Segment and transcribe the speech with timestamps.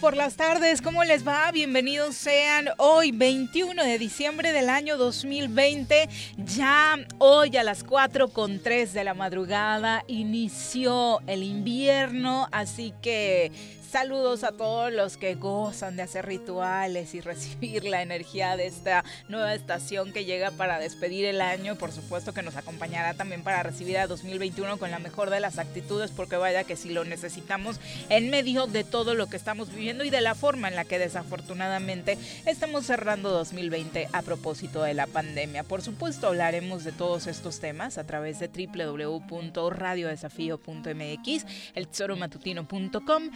[0.00, 1.52] por las tardes, ¿cómo les va?
[1.52, 6.08] Bienvenidos sean hoy 21 de diciembre del año 2020.
[6.38, 13.52] Ya hoy a las 4 con 3 de la madrugada inició el invierno, así que
[13.94, 19.04] Saludos a todos los que gozan de hacer rituales y recibir la energía de esta
[19.28, 21.76] nueva estación que llega para despedir el año.
[21.76, 25.60] Por supuesto que nos acompañará también para recibir a 2021 con la mejor de las
[25.60, 27.78] actitudes, porque vaya que si lo necesitamos
[28.08, 30.98] en medio de todo lo que estamos viviendo y de la forma en la que
[30.98, 35.62] desafortunadamente estamos cerrando 2020 a propósito de la pandemia.
[35.62, 43.30] Por supuesto hablaremos de todos estos temas a través de www.radiodesafío.mx, el tesoromatutino.com,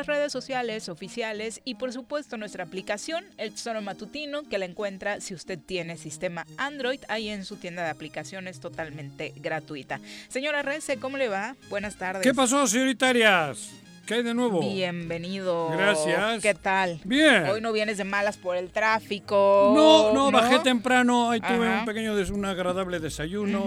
[0.00, 5.20] nuestras redes sociales oficiales y por supuesto nuestra aplicación, el Tesoro Matutino, que la encuentra
[5.20, 10.00] si usted tiene sistema Android ahí en su tienda de aplicaciones totalmente gratuita.
[10.28, 11.54] Señora Rece, ¿cómo le va?
[11.68, 12.22] Buenas tardes.
[12.22, 13.72] ¿Qué pasó, señoritarias?
[14.06, 14.60] ¿Qué hay de nuevo?
[14.60, 15.68] Bienvenido.
[15.70, 16.40] Gracias.
[16.42, 16.98] ¿Qué tal?
[17.04, 17.44] Bien.
[17.44, 19.72] Hoy no vienes de malas por el tráfico.
[19.76, 23.66] No, no, bajé temprano, ahí tuve un pequeño, des- un agradable desayuno.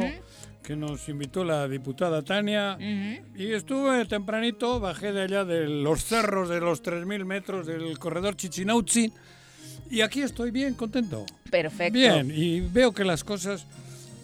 [0.63, 2.77] Que nos invitó la diputada Tania.
[2.77, 3.41] Ujú.
[3.41, 8.35] Y estuve tempranito, bajé de allá de los cerros de los 3.000 metros del corredor
[8.35, 9.13] Chichinautzin.
[9.91, 11.25] Y aquí estoy bien, contento.
[11.51, 11.93] Perfecto.
[11.93, 13.67] Bien, y veo que las cosas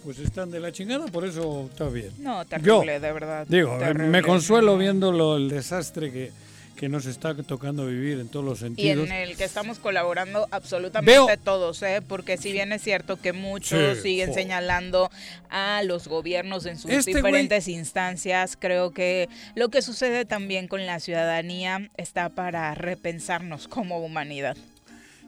[0.02, 2.10] pues están de la chingada, por eso está bien.
[2.18, 3.46] No, terrible, de verdad.
[3.48, 4.08] Digo, terrible.
[4.08, 6.32] me consuelo viendo lo, el desastre que,
[6.80, 9.06] que nos está tocando vivir en todos los Y sentidos.
[9.06, 12.00] en el que estamos colaborando absolutamente Veo- todos, ¿eh?
[12.00, 15.10] Porque si bien es cierto que muchos Sí, siguen señalando
[15.50, 20.68] a los gobiernos en sus Este güey- diferentes instancias, creo que lo que sucede también
[20.68, 24.56] con la ciudadanía está para repensarnos como humanidad.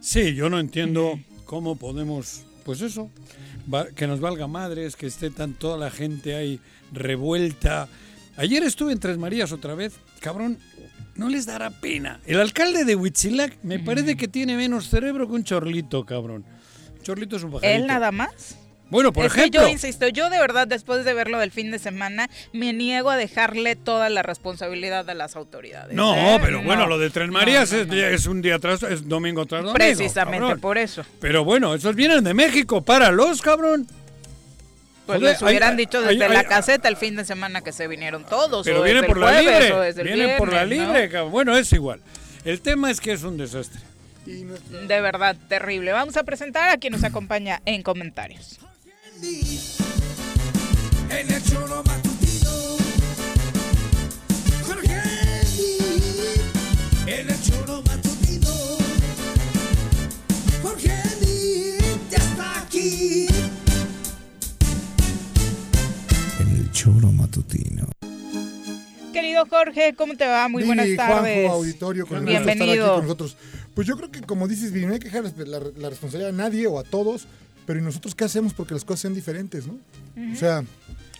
[0.01, 3.11] Sí, yo no entiendo cómo podemos, pues eso,
[3.95, 6.61] que nos valga madres, que esté tan toda la gente ahí
[6.93, 7.89] revuelta.
[8.39, 10.59] Ayer estuve en Tres Marías otra vez, cabrón,
[11.15, 12.21] no les dará pena.
[12.27, 16.45] El alcalde de Huitzilac me parece que tiene menos cerebro que un chorlito, cabrón.
[17.03, 17.75] Chorlito es un pajarito.
[17.83, 18.57] ¿Él nada más?
[18.91, 19.61] Bueno, por es ejemplo.
[19.61, 23.09] que yo insisto, yo de verdad después de verlo del fin de semana me niego
[23.09, 25.95] a dejarle toda la responsabilidad a las autoridades.
[25.97, 26.39] No, ¿eh?
[26.43, 26.65] pero No.
[26.65, 29.75] bueno, lo de Tres Marías No, no, es, un día tras, es domingo tras domingo.
[29.75, 30.61] Precisamente cabrón.
[30.61, 31.07] por eso.
[31.21, 33.87] Pero bueno, esos vienen de México, páralos, cabrón.
[35.21, 37.87] Pues les hubieran hay- dicho desde hay- la caseta el fin de semana que se
[37.89, 38.65] vinieron todos.
[38.65, 40.35] Pero o vienen desde por el la jueves, libre.
[40.35, 41.33] o por la libre, cabrón.
[41.33, 42.01] Bueno, es igual.
[42.45, 43.81] El tema es que es un desastre.
[44.25, 45.93] De verdad, terrible.
[45.93, 48.59] Vamos a presentar a quien nos acompaña en comentarios.
[51.11, 52.77] En el choro matutino.
[54.67, 55.03] Jorge
[55.57, 56.41] Lee.
[57.07, 58.51] En el choro matutino.
[60.63, 61.77] Jorge Lee
[62.11, 63.27] ya está aquí.
[66.83, 67.87] Choro matutino.
[69.13, 70.49] Querido Jorge, ¿cómo te va?
[70.49, 71.47] Muy buenas tardes.
[71.47, 72.95] Juanjo, auditorio, con el gusto de estar aquí Bienvenido.
[72.95, 73.37] con nosotros.
[73.73, 76.37] Pues yo creo que, como dices, Viri, no hay que dejar la, la responsabilidad a
[76.37, 77.27] nadie o a todos,
[77.67, 79.79] pero ¿y nosotros qué hacemos porque las cosas sean diferentes, no?
[80.33, 80.65] O sea,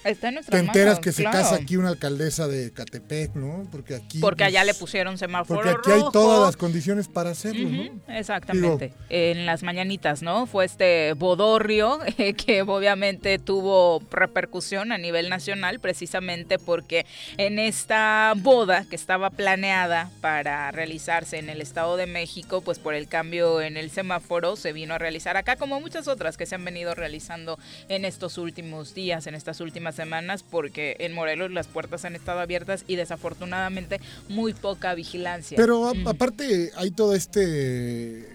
[0.05, 3.69] Está en nuestras te enteras manos, que se casa aquí una alcaldesa de Catepec, ¿no?
[3.71, 4.19] Porque aquí...
[4.21, 8.15] Porque allá le pues, pusieron semáforo Porque aquí hay todas las condiciones para hacerlo, ¿no?
[8.15, 8.95] Exactamente.
[9.09, 10.47] En las mañanitas, ¿no?
[10.47, 17.07] Fue este bodorrio eh, que obviamente tuvo repercusión a nivel nacional precisamente porque
[17.37, 22.95] en esta boda que estaba planeada para realizarse en el Estado de México, pues por
[22.95, 26.55] el cambio en el semáforo se vino a realizar acá como muchas otras que se
[26.55, 27.59] han venido realizando
[27.89, 32.41] en estos últimos días, en estas últimas semanas, porque en Morelos las puertas han estado
[32.41, 35.57] abiertas y desafortunadamente muy poca vigilancia.
[35.57, 38.29] Pero a- aparte hay todo este...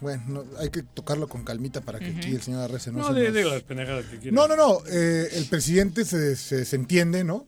[0.00, 3.08] Bueno, no, hay que tocarlo con calmita para que aquí el señor Arrece no, No,
[3.08, 4.32] se de, nos- de las pendejadas que.
[4.32, 4.78] No, no, no.
[4.90, 7.44] eh, el presidente se, se, se entiende, ¿no?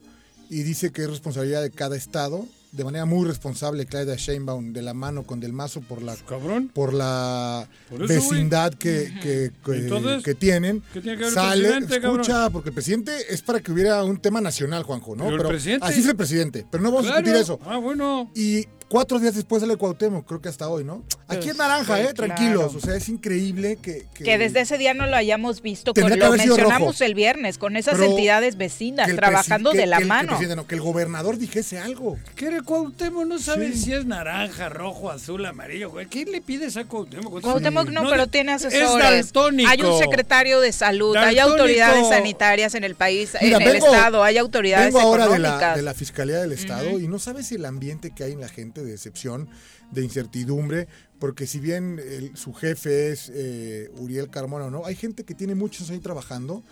[0.51, 4.81] Y dice que es responsabilidad de cada estado de manera muy responsable Claudia Sheinbaum de
[4.83, 6.71] la mano con Del Mazo por la Cabrón.
[6.73, 10.83] por la Por eso, vecindad que, que, que- Entonces, que tienen.
[10.93, 12.21] ¿qué tiene que ver el Sale, presidente, cabrón?
[12.23, 15.25] escucha, porque el presidente es para que hubiera un tema nacional, Juanjo, ¿no?
[15.25, 17.61] Pero el presidente- así es el presidente, pero no vamos a discutir eso.
[17.67, 18.31] Ah, bueno.
[18.35, 21.03] Y cuatro días después sale Cuauhtémoc, creo que hasta hoy, ¿no?
[21.29, 22.13] Aquí es naranja, sí, ¿eh?
[22.13, 22.65] Tranquilos.
[22.73, 22.79] claro.
[22.79, 24.05] O sea, es increíble que...
[24.13, 27.05] Que, Que desde ese día no lo hayamos visto, con, que lo mencionamos rojo.
[27.05, 30.09] el viernes, con esas Pero entidades vecinas, que el trabajando que- de la que el-
[30.11, 30.57] que el mano.
[30.57, 32.19] no, que el gobernador dijese algo.
[32.37, 33.25] ¿Qué era Cuauhtémoc?
[33.27, 33.79] No sabe Sí.
[33.79, 36.07] si es naranja, rojo, azul, amarillo, güey.
[36.07, 37.41] ¿Qué le pides a Cuauhtémoc?
[37.41, 39.03] Cuauhtémoc no, No, pero tiene es asesores.
[39.33, 39.71] daltónico.
[39.71, 44.23] Hay un secretario de salud, hay autoridades sanitarias en el país, Mira, en el estado,
[44.23, 45.77] hay autoridades Vengo ahora de la, económicas.
[45.77, 48.82] de la Fiscalía del Estado y no sabes el ambiente que hay en la gente
[48.83, 49.49] de decepción,
[49.91, 50.89] de incertidumbre,
[51.19, 54.85] porque si bien el- su jefe es eh, Uriel Carmona, ¿no?
[54.87, 56.63] Hay gente que tiene muchos ahí trabajando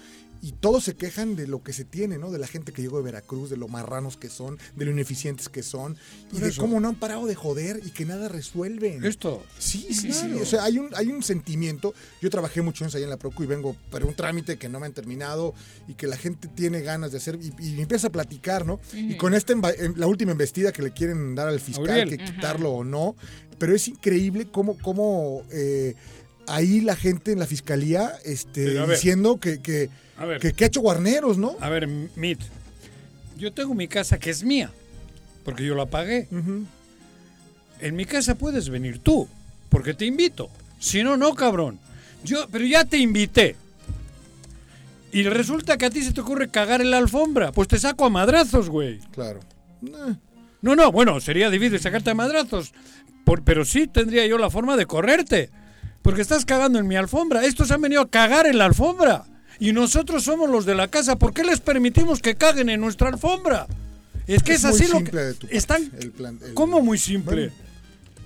[0.43, 2.31] y todos se quejan de lo que se tiene, ¿no?
[2.31, 5.49] De la gente que llegó de Veracruz, de lo marranos que son, de lo ineficientes
[5.49, 5.97] que son
[6.31, 6.61] y Por de eso.
[6.61, 9.05] cómo no han parado de joder y que nada resuelven.
[9.05, 9.43] Esto.
[9.59, 10.33] Sí, sí, sí.
[10.41, 11.95] O sea, hay un, hay un sentimiento.
[12.23, 14.81] Yo trabajé muchos años ahí en la Procu y vengo para un trámite que no
[14.81, 15.55] me han terminado
[15.87, 18.81] y que la gente tiene ganas de hacer y, y empieza a platicar, ¿no?
[18.95, 19.55] Y con esta,
[19.97, 23.15] la última embestida que le quieren dar al fiscal, que quitarlo o no.
[23.59, 25.95] Pero es increíble cómo, cómo eh,
[26.47, 30.41] ahí la gente en la fiscalía este, diciendo que, que, A ver.
[30.41, 31.57] que, que ha hecho guarneros, ¿no?
[31.61, 32.41] A ver, Mit.
[33.39, 34.71] Yo tengo mi casa que es mía.
[35.45, 36.29] Porque yo la pagué.
[36.31, 36.67] Ujú.
[37.81, 39.27] En mi casa puedes venir tú.
[39.71, 40.51] Porque te invito.
[40.79, 41.79] Si no, no, cabrón.
[42.23, 43.57] Yo, pero ya te invité.
[45.13, 47.51] Y resulta que a ti se te ocurre cagar en la alfombra.
[47.53, 48.99] Pues te saco a madrazos, güey.
[49.13, 49.41] Claro.
[49.87, 50.15] Eh,
[50.63, 52.73] No, no, bueno, sería difícil sacarte a madrazos.
[53.25, 55.49] Por- pero sí tendría yo la forma de correrte.
[56.03, 57.45] Porque estás cagando en mi alfombra.
[57.47, 59.25] Estos han venido a cagar en la alfombra.
[59.61, 61.17] Y nosotros somos los de la casa.
[61.17, 63.67] ¿Por qué les permitimos que caguen en nuestra alfombra?
[64.27, 65.17] Es que es, Es muy así lo simple que.
[65.27, 65.93] de tu parte, Están.
[66.01, 67.49] el plan- el- ¿Cómo muy simple?
[67.49, 67.53] Bueno,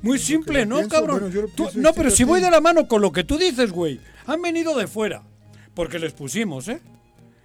[0.02, 1.30] muy simple, ¿no, pienso, cabrón?
[1.32, 4.00] bueno, Tú- no, pero si voy de la mano con lo que tú dices, güey.
[4.26, 5.22] Han venido de fuera.
[5.74, 6.80] Porque les pusimos, ¿eh?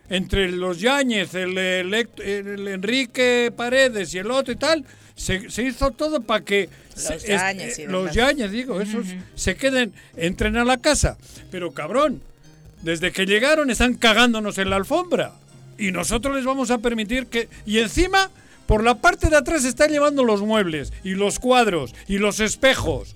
[0.09, 4.83] Entre los Yáñez, el, el Enrique Paredes y el otro y tal,
[5.15, 8.15] se, se hizo todo para que se- es- Yáñez y eh, los demás.
[8.15, 11.17] Yáñez, digo, esos se queden, entren a la casa.
[11.51, 12.21] Pero cabrón,
[12.81, 15.33] desde que llegaron están cagándonos en la alfombra.
[15.77, 17.49] Y nosotros les vamos a permitir que...
[17.65, 18.29] Y encima,
[18.65, 23.15] por la parte de atrás están llevando los muebles y los cuadros y los espejos.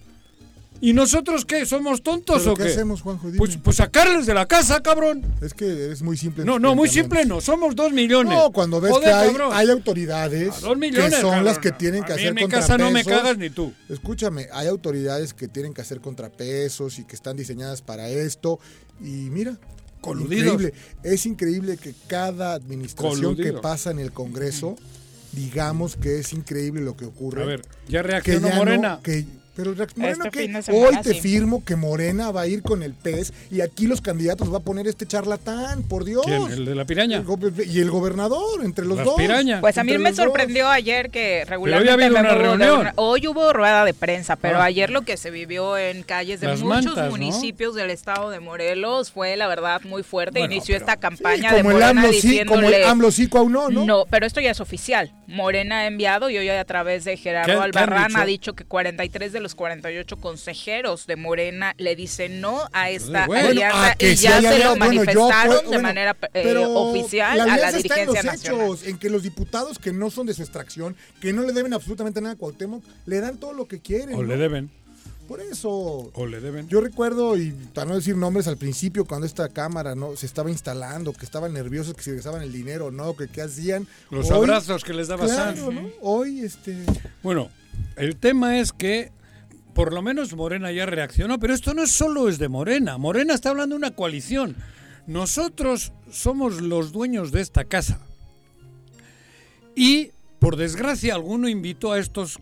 [0.86, 1.66] ¿Y nosotros qué?
[1.66, 2.70] ¿Somos tontos ¿Pero o qué qué?
[2.72, 3.28] hacemos, Juanjo?
[3.28, 3.38] Dime.
[3.38, 5.24] Pues, pues sacarles de la casa, cabrón.
[5.42, 6.44] es que es muy simple.
[6.44, 7.40] No, no, muy simple no.
[7.40, 8.38] Somos dos millones.
[8.38, 9.50] No, cuando ves Joder, que hay, cabrón.
[9.54, 11.46] hay autoridades A dos millones, que son cabrón.
[11.46, 13.22] las que tienen que A hacer en mi casa no me contrapesos.
[13.24, 13.72] cagas ni tú.
[13.88, 18.60] Escúchame, hay autoridades que tienen que hacer contrapesos y que están diseñadas para esto.
[19.00, 19.58] Y mira,
[20.02, 20.54] Coludidos.
[20.56, 20.74] increíble.
[21.04, 24.76] Es increíble que cada administración que pasa en el Congreso,
[25.32, 27.42] digamos que es increíble lo que ocurre.
[27.44, 28.90] A ver, ya que reaccionó ya Morena.
[28.98, 29.26] no, que
[29.56, 31.22] pero Morena Este que de hoy te sí.
[31.22, 34.62] firmo que Morena va a ir con el pez y aquí los candidatos va a
[34.62, 36.24] poner este charlatán, por Dios.
[36.26, 36.44] ¿Quién?
[36.52, 37.18] ¿El de la piraña?
[37.18, 39.16] El y el gobernador, entre los dos.
[39.62, 40.18] Pues a mí me dos.
[40.18, 44.66] sorprendió ayer que regularmente una de hoy hubo rueda de prensa, pero Ah.
[44.66, 47.12] ayer lo que se vivió en calles de Las muchos mantas, ¿no?
[47.12, 50.40] municipios del estado de Morelos fue la verdad muy fuerte.
[50.40, 53.12] Bueno, Inició pero- esta Sí, campaña de como el Morena AMLO sí, como el AMLO
[53.12, 53.86] sí, cuau no, ¿no?
[53.86, 55.12] No, pero esto ya es oficial.
[55.28, 58.20] Morena ha enviado y hoy a través de ¿Qué- Gerardo Albarrán dicho?
[58.20, 63.28] ha dicho que 43 de los 48 consejeros de Morena le dicen no a esta
[63.28, 64.58] Bueno, alianza ah, que y ya se alianza.
[64.70, 68.32] lo Bueno, yo manifestaron de manera eh, oficial la a la alianza está en dirigencia
[68.32, 68.66] los nacional.
[68.68, 71.74] hechos, en que los diputados que no son de su extracción, que no le deben
[71.74, 74.16] absolutamente nada a Cuauhtémoc, le dan todo lo que quieren.
[74.16, 74.28] O ¿no?
[74.30, 74.72] le deben.
[75.28, 75.70] Por eso.
[76.14, 76.68] O le deben.
[76.68, 80.52] Yo recuerdo, y para no decir nombres al principio, cuando esta cámara no se estaba
[80.52, 83.88] instalando, que estaban nerviosos, que si regresaban el dinero o no, que qué hacían.
[84.12, 85.70] Los Hoy, abrazos que les daba Claro.
[86.02, 86.76] Hoy, este.
[87.24, 87.50] Bueno,
[87.96, 89.12] el tema es que
[89.74, 92.98] por lo menos Morena ya reaccionó, pero esto no solo es de Morena.
[92.98, 94.56] Morena está hablando de una coalición.
[95.08, 98.00] Nosotros somos los dueños de esta casa.
[99.76, 102.40] Y, por desgracia, alguno invitó a estos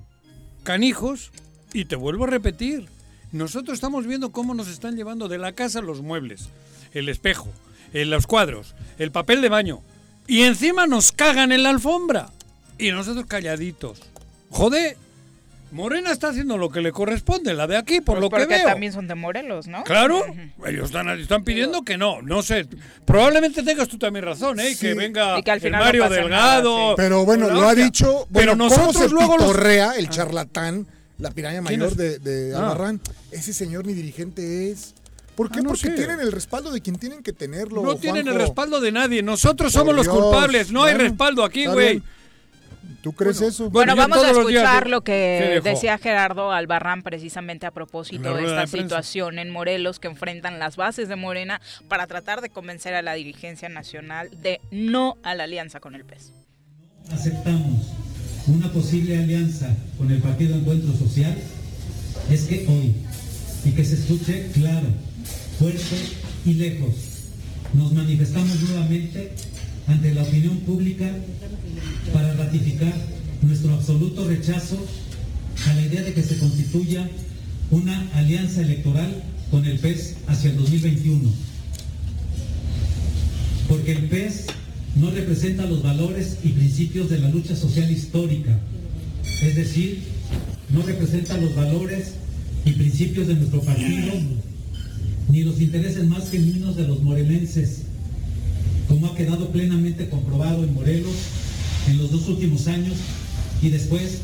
[0.64, 1.32] canijos
[1.74, 2.88] y te vuelvo a repetir.
[3.32, 6.50] Nosotros estamos viendo cómo nos están llevando de la casa los muebles,
[6.92, 7.48] el espejo,
[7.94, 9.82] eh, los cuadros, el papel de baño.
[10.28, 12.30] Y encima nos cagan en la alfombra.
[12.78, 14.02] Y nosotros calladitos.
[14.50, 14.98] Joder,
[15.72, 18.56] Morena está haciendo lo que le corresponde, la de aquí, por Pues lo que porque
[18.56, 18.66] veo.
[18.68, 19.84] también son de Morelos, ¿no?
[19.84, 20.24] Claro,
[20.66, 22.68] ellos están, están pidiendo que no, no sé.
[23.06, 24.76] Probablemente tengas tú también razón, ¿eh?
[24.76, 24.88] Sí.
[24.88, 26.30] Que venga Y que al el final no Mario Delgado.
[26.30, 26.94] nada, sí.
[26.98, 28.06] Pero bueno, lo ha dicho.
[28.06, 30.88] Pero Bueno, ¿cómo nosotros se luego los- pitorrea el charlatán,
[31.18, 32.60] la piraña ¿Quién mayor de, de Ah.
[32.60, 33.00] Albarrán?
[33.32, 34.94] Ese señor ni dirigente es.
[35.36, 35.60] ¿Por qué?
[35.60, 35.92] Ah, no Porque sé.
[35.96, 37.82] tienen el respaldo de quien tienen que tenerlo.
[37.82, 39.24] No tienen el respaldo de nadie.
[39.24, 40.16] Nosotros Por somos los Dios.
[40.18, 40.72] culpables.
[40.72, 42.04] No hay respaldo aquí, güey.
[43.02, 43.70] ¿Tú crees Bueno, eso?
[43.70, 48.62] Bueno, vamos a escuchar lo ¿Qué que decía Gerardo Albarrán precisamente a propósito de esta
[48.62, 53.02] de situación en Morelos que enfrentan las bases de Morena para tratar de convencer a
[53.02, 56.34] la dirigencia nacional de no a la alianza con el PES.
[57.12, 57.88] aceptamos
[58.48, 61.36] una posible alianza con el Partido Encuentro Social
[62.30, 62.96] es que hoy,
[63.66, 64.88] y que se escuche claro,
[65.60, 65.96] fuerte
[66.46, 66.96] y lejos,
[67.74, 69.34] nos manifestamos nuevamente
[69.88, 71.12] ante la opinión pública
[72.14, 72.94] para ratificar
[73.42, 74.78] nuestro absoluto rechazo
[75.68, 77.10] a la idea de que se constituya
[77.72, 81.52] una alianza electoral con el PES hacia el 2021
[83.72, 84.48] porque el PES
[84.98, 88.60] no representa los valores y principios de la lucha social histórica,
[89.42, 90.00] es decir,
[90.74, 92.16] no representa los valores
[92.66, 94.12] y principios de nuestro partido,
[95.30, 97.84] ni los intereses más genuinos de los morelenses,
[98.92, 101.16] como ha quedado plenamente comprobado en Morelos
[101.88, 102.98] en los dos últimos años
[103.62, 104.20] y después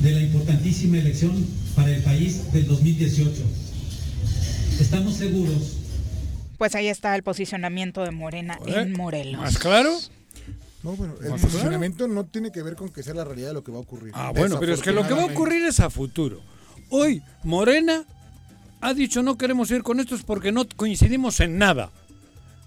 [0.00, 1.44] de la importantísima elección
[1.74, 3.42] para el país del 2018.
[4.78, 5.76] Estamos seguros
[6.56, 8.74] Pues ahí está el posicionamiento de Morena ¿Eh?
[8.76, 9.40] en Morelos.
[9.40, 9.98] ¿Más claro?
[10.84, 13.54] No, bueno, el Más posicionamiento no tiene que ver con que sea la realidad de
[13.54, 14.12] lo que va a ocurrir.
[14.14, 16.40] Ah, bueno, pero es que lo que va a ocurrir es a futuro.
[16.90, 18.04] Hoy, Morena
[18.80, 21.90] ha dicho no queremos ir con estos porque no coincidimos en nada.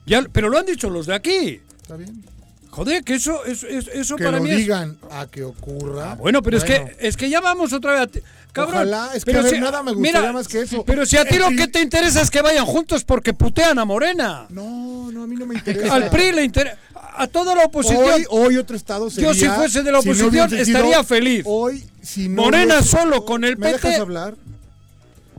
[0.10, 1.62] Ya, pero lo han dicho los de aquí.
[1.82, 2.24] Está bien.
[2.72, 6.12] Joder, que eso, eso, eso, eso Que para lo mí es- digan a que ocurra.
[6.12, 8.20] Ah, bueno, pero Bueno, es que es que ya vamos otra vez a ti-
[8.52, 10.84] Cabrón, Ojalá, es que pero a ver, nada me gustaría más que eso.
[10.86, 13.86] Pero si a ti lo que te interesa es que vayan juntos porque putean a
[13.86, 14.46] Morena.
[14.50, 15.94] No, no, a mí no me interesa.
[15.94, 16.78] Al PRI le interesa.
[17.16, 18.04] A toda la oposición.
[18.04, 19.30] Hoy, hoy otro estado sería...
[19.32, 21.44] Yo si fuese de la si no oposición estaría feliz.
[21.46, 23.88] Hoy, si no Morena solo con el ¿Me PT.
[23.88, 24.36] dejas hablar?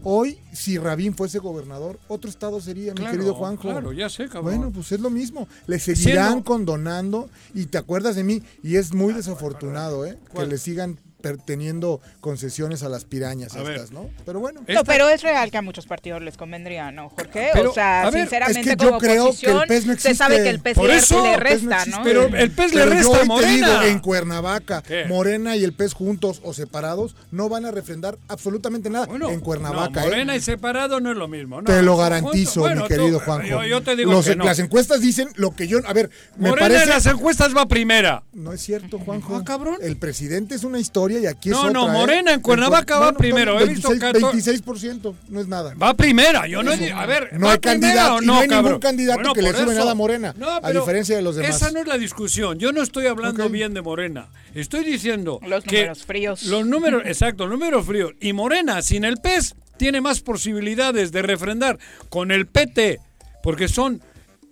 [0.03, 3.63] Hoy, si Rabín fuese gobernador, otro estado sería, mi querido Juanjo.
[3.63, 4.45] claro, ya sé, cabrón.
[4.57, 5.47] Bueno, pues es lo mismo.
[5.67, 10.19] Le seguirán condonando y te acuerdas de mí y es muy desafortunado, ¿eh?
[10.35, 10.99] Que le sigan
[11.45, 13.77] teniendo concesiones a las pirañas A ver.
[13.77, 14.09] estas, ¿no?
[14.25, 14.61] Pero bueno.
[14.69, 17.51] No, pero es real que a muchos partidos les convendría, ¿no, Jorge?
[17.53, 19.21] Pero, o sea, ver, sinceramente, es que yo como creo que el
[19.57, 21.71] oposición, PES no se sabe que el PES Por le, eso, le el PES no
[21.71, 21.87] resta.
[21.99, 22.03] ¿no?
[22.05, 23.81] Pero el PES le Pero resta yo te Morena.
[23.81, 25.05] digo, en Cuernavaca, ¿Qué?
[25.07, 29.07] Morena y el PES juntos o separados no van a refrendar absolutamente nada.
[29.07, 30.11] Bueno, en Cuernavaca, no, ¿eh?
[30.11, 31.61] Morena y separado no es lo mismo.
[31.61, 31.67] no.
[31.67, 33.47] Te lo garantizo, bueno, mi tú, querido Juanjo.
[33.47, 34.45] Yo, yo te digo Los- que no.
[34.45, 35.79] Las encuestas dicen lo que yo...
[35.87, 36.83] A ver, me Morena parece...
[36.85, 38.23] en las encuestas va primera.
[38.33, 39.37] No es cierto, Juanjo.
[39.37, 39.77] Ah, cabrón.
[39.81, 41.93] El presidente es una historia y aquí es No, otra, no, ¿eh?
[41.93, 43.59] Morena en Cuernavaca va primero.
[43.59, 45.75] He visto 26, 14 26%, no es nada.
[45.75, 46.47] Va primera.
[46.47, 49.75] Yo no A ver, No ¿va hay candidato, no hay ningún candidato que le sube
[49.75, 51.57] nada a Morena, No, a diferencia de los demás.
[51.57, 52.59] Esa no es la discusión.
[52.59, 54.29] Yo no estoy hablando bien de Morena.
[54.55, 56.43] Estoy diciendo Los que números fríos.
[56.45, 58.13] Los números, exacto, los números fríos.
[58.21, 63.01] Y Morena, sin el PES, tiene más posibilidades de refrendar con el PT,
[63.43, 64.03] porque son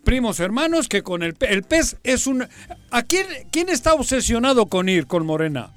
[0.08, 1.36] primos hermanos que con el.
[1.40, 2.48] El PES es un...
[2.90, 5.68] ¿A quién, quién está obsesionado con ir con Morena?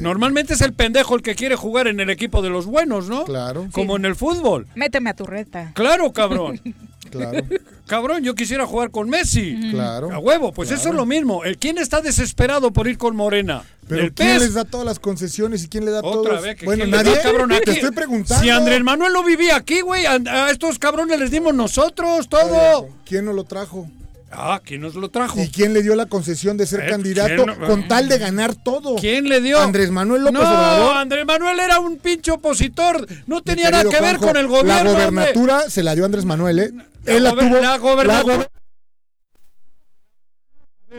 [0.00, 3.24] Normalmente es el pendejo el que quiere jugar en el equipo de los buenos, ¿no?
[3.24, 3.68] Claro.
[3.70, 4.66] Como en el fútbol.
[4.74, 5.70] Méteme a tu reta.
[5.74, 6.60] Claro, cabrón.
[7.08, 7.42] Claro,
[7.88, 9.58] cabrón, yo quisiera jugar con Messi.
[9.72, 10.12] claro.
[10.12, 10.80] A huevo, pues Claro.
[10.80, 11.42] eso es lo mismo.
[11.44, 13.64] El quién está desesperado por ir con Morena.
[13.88, 14.42] Pero el ¿quién PES.
[14.42, 16.42] les da todas las concesiones y quién le da Otra todos?
[16.42, 17.16] vez que bueno, nadie.
[17.16, 17.64] da, cabrón, aquí.
[17.64, 18.44] Te estoy preguntando.
[18.44, 22.90] Si Andrés Manuel no vivía aquí, güey, a, a estos cabrones les dimos nosotros todo.
[23.06, 23.88] ¿Quién no lo trajo?
[24.30, 25.40] Ah, ¿quién nos lo trajo?
[25.40, 28.18] ¿Y quién le dio la concesión de ser Eh, candidato ¿quién no- con tal de
[28.18, 28.96] ganar todo?
[28.96, 29.58] ¿Quién le dio?
[29.58, 30.96] Andrés Manuel López no, Obrador.
[30.96, 33.06] Andrés Manuel era un pinche opositor.
[33.26, 34.74] No tenía nada que ver Juanjo, con el gobierno.
[34.74, 34.92] La hombre.
[35.06, 36.70] gobernatura se la dio Andrés Manuel, ¿eh?
[37.04, 37.42] La Él la tuvo.
[37.60, 38.48] la gobernatura- gober-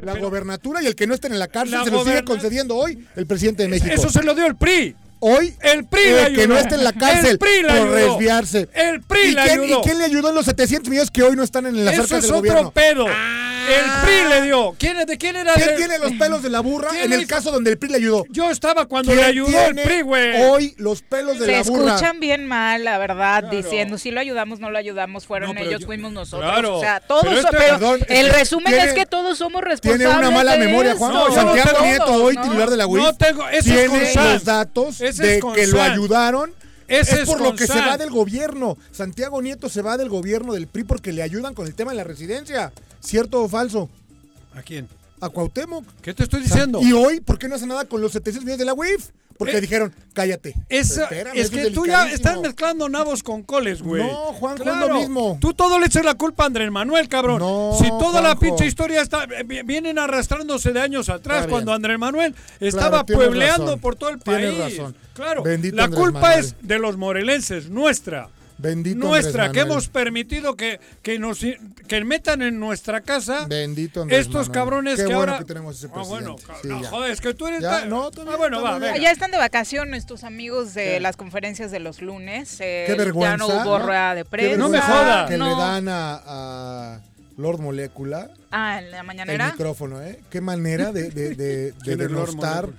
[0.01, 2.75] la gobernatura y el que no esté en la cárcel La se lo sigue concediendo
[2.77, 3.93] hoy el presidente de México.
[3.93, 4.95] Eso se lo dio el PRI.
[5.21, 7.95] Hoy El PRI le que no esté en la cárcel El PRI le por ayudó.
[7.95, 8.69] desviarse.
[8.73, 9.79] El PRI ¿Y le quién, ayudó.
[9.79, 12.03] ¿Y quién le ayudó en los 700 millones que hoy no están en las Eso
[12.03, 12.71] arcas es del otro gobierno?
[12.71, 13.05] pedo.
[13.07, 14.75] El PRI le dio.
[14.79, 15.53] ¿Quién, ¿De quién era?
[15.53, 17.27] ¿Quién el- tiene los pelos de la burra ¿Quién en el hizo?
[17.29, 18.25] caso donde el PRI le ayudó?
[18.29, 20.41] Yo estaba cuando le ¿Quién ayudó el tiene PRI, güey.
[20.43, 21.93] Hoy los pelos de Se la burra.
[21.95, 23.55] escuchan bien mal, la verdad, Claro.
[23.57, 26.49] diciendo si lo ayudamos, no lo ayudamos, fueron No, ellos, yo- fuimos nosotros.
[26.49, 26.77] Claro.
[26.77, 29.61] O sea, todos, Pero pero, este- perdón, el este, resumen tiene- es que todos somos
[29.61, 30.17] Tiene responsables.
[30.17, 30.95] una mala memoria.
[30.95, 31.13] Juan.
[31.13, 35.37] No, Santiago Nieto, hoy titular de la UIF, No tengo- tiene los datos Ese de
[35.37, 36.53] es que lo ayudaron.
[36.87, 38.77] Ese es es por lo que se va del gobierno.
[38.91, 41.97] Santiago Nieto se va del gobierno del PRI porque le ayudan con el tema de
[41.97, 42.73] la residencia.
[42.99, 43.89] ¿Cierto o falso?
[44.55, 44.87] ¿A quién?
[45.21, 45.85] A Cuauhtémoc.
[46.01, 46.79] ¿Qué te estoy diciendo?
[46.81, 49.09] Y hoy, ¿por qué no hace nada con los 700 millones de la UIF?
[49.39, 50.53] Porque Eh, dijeron, cállate.
[50.67, 54.03] Esa- Espérame, es que tú ya estás mezclando nabos con coles, güey.
[54.03, 55.38] No, Juanjo, es lo mismo.
[55.39, 57.39] Tú todo le echas la culpa a Andrés Manuel, cabrón.
[57.39, 61.72] No, si toda la pinche historia está eh, vi- vienen arrastrándose de años atrás cuando
[61.72, 63.79] Andrés Manuel estaba Claro, puebleando razón.
[63.79, 64.58] por todo el país.
[64.58, 64.93] Razón.
[65.13, 65.41] Claro.
[65.41, 66.39] Bendito la Andrés culpa Manuel.
[66.41, 68.27] es de los morelenses, nuestra.
[68.59, 74.19] Bendito nuestra que hemos permitido que, que nos que metan en nuestra casa Bendito Andrés
[74.19, 74.51] estos Manuel.
[74.51, 76.61] cabrones Qué que bueno ahora que tenemos ese Ah, bueno, presidente.
[76.61, 76.89] Sí, no, ya.
[76.89, 78.97] joder, es que tú eres Ya, no, está Ah, bueno, va.
[78.97, 80.99] Ya están de vacaciones tus amigos de Sí.
[81.01, 82.57] las conferencias de los lunes.
[82.59, 83.31] eh, Qué vergüenza.
[83.31, 83.85] Ya no hubo ¿no?
[83.85, 84.57] rueda de Qué prensa.
[84.57, 85.29] No me jodas.
[85.29, 85.45] Que no.
[85.55, 87.01] le dan a, a
[87.37, 89.51] Lord Molecula Ah, en la el mañanera.
[89.51, 90.19] micrófono, ¿eh?
[90.29, 92.69] Qué manera de, de, de, de ¿Quién es Lord denostar.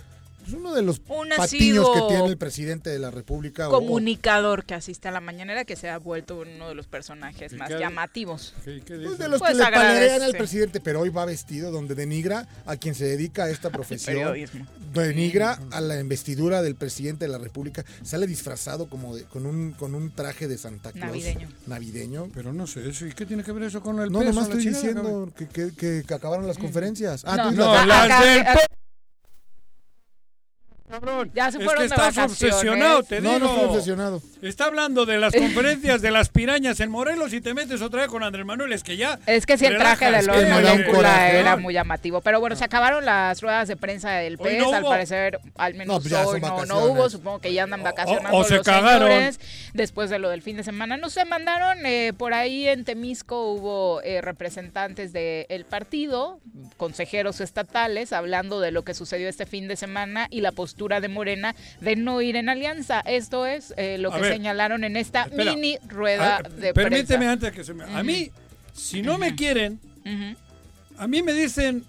[0.51, 3.69] Es uno de los Un patiños que tiene el presidente de la República.
[3.69, 7.53] o- Comunicador que asiste a la mañanera que se ha vuelto uno de los personajes
[7.53, 8.53] ¿Y más qué- llamativos.
[8.65, 11.71] ¿Qué- qué Pues de los Pues que le palerean al presidente, pero hoy va vestido
[11.71, 14.17] donde denigra a quien se dedica a esta profesión.
[14.17, 14.67] periodismo.
[14.93, 17.85] Denigra a la investidura del presidente de la República.
[18.03, 21.07] Sale disfrazado como de, con un con un traje de Santa Claus.
[21.13, 21.49] Navideño.
[21.67, 22.29] Navideño.
[22.35, 23.07] Pero no sé eso.
[23.07, 24.31] ¿Y qué tiene que ver eso con el No, peso?
[24.33, 27.23] nomás la estoy chingada, diciendo que, que- que- que acabaron las conferencias.
[27.25, 28.45] Ah, No, tú- No, Ah, las del
[30.91, 31.31] cabrón.
[31.35, 32.55] Ya se es fueron que de estás vacaciones.
[32.55, 33.41] obsesionado, te no, digo.
[33.47, 34.23] no estoy obsesionado.
[34.43, 38.11] Está hablando de las conferencias de las pirañas en Morelos y te metes otra vez
[38.11, 38.73] con Andrés Manuel.
[38.73, 39.19] Es que ya.
[39.27, 41.39] Es que si el traje de Molecula coraje.
[41.41, 42.21] era muy llamativo.
[42.21, 44.59] Pero bueno, se acabaron las ruedas de prensa del PES.
[44.59, 47.09] no al parecer, al menos No, pues ya hoy no, no hubo.
[47.09, 49.09] Supongo que ya andan vacacionando o se los cagaron.
[49.09, 49.41] señores
[49.75, 50.97] después de lo del fin de semana.
[50.97, 51.85] No se mandaron.
[51.87, 56.41] eh, por ahí en Temisco hubo eh, representantes del partido,
[56.77, 61.09] consejeros estatales, hablando de lo que sucedió este fin de semana y la postura de
[61.09, 63.01] Morena de no ir en alianza.
[63.01, 65.53] Esto es eh, lo A que ver, señalaron en esta espera.
[65.55, 67.33] mini rueda Ah, de permíteme prensa.
[67.33, 67.85] antes que se me.
[67.85, 68.31] A mí,
[68.73, 70.37] si no me quieren, Ujú.
[70.99, 71.85] a mí me dicen.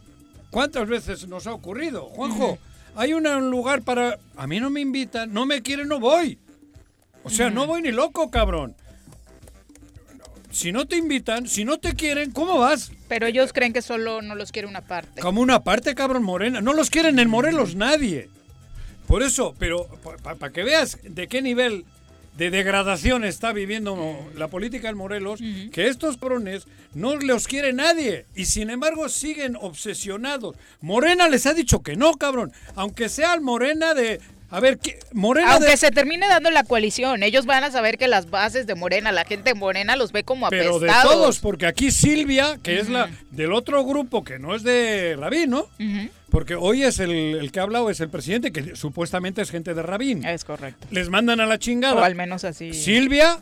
[0.52, 2.08] ¿Cuántas veces nos ha ocurrido?
[2.08, 2.60] Juanjo,
[2.98, 4.20] hay una- un lugar para.
[4.36, 6.40] A mí no me invitan, no me quieren, no voy.
[7.24, 8.76] O sea, no voy ni loco, cabrón.
[10.52, 12.92] Si no te invitan, si no te quieren, ¿cómo vas?
[13.08, 15.22] Pero ellos creen que solo no los quiere una parte.
[15.22, 16.60] Como una parte, cabrón, morena.
[16.60, 18.30] No los quieren en Morelos nadie.
[19.12, 19.90] Por eso, pero
[20.24, 21.84] para que veas de qué nivel
[22.38, 25.42] de degradación está viviendo la política en Morelos,
[25.74, 28.26] que estos cabrones no los quiere nadie.
[28.36, 30.56] Y sin embargo siguen obsesionados.
[30.80, 32.54] Morena les ha dicho que no, cabrón.
[32.76, 34.22] Aunque sea el Morena de...
[34.52, 35.00] A ver, ¿qué?
[35.14, 35.78] Morena Aunque de...
[35.78, 39.24] se termine dando la coalición, ellos van a saber que las bases de Morena, la
[39.26, 41.04] gente de Morena los ve como Pero apestados.
[41.04, 45.16] de todos, porque aquí Silvia, que es la del otro grupo que no es de
[45.18, 45.68] Rabín, ¿no?
[46.30, 49.74] Porque hoy es el, el que ha hablado, es el presidente, que supuestamente es gente
[49.74, 50.24] de Rabín.
[50.26, 50.88] Es correcto.
[50.92, 52.06] Les mandan a la O chingada.
[52.06, 52.74] al menos así.
[52.74, 53.40] Silvia,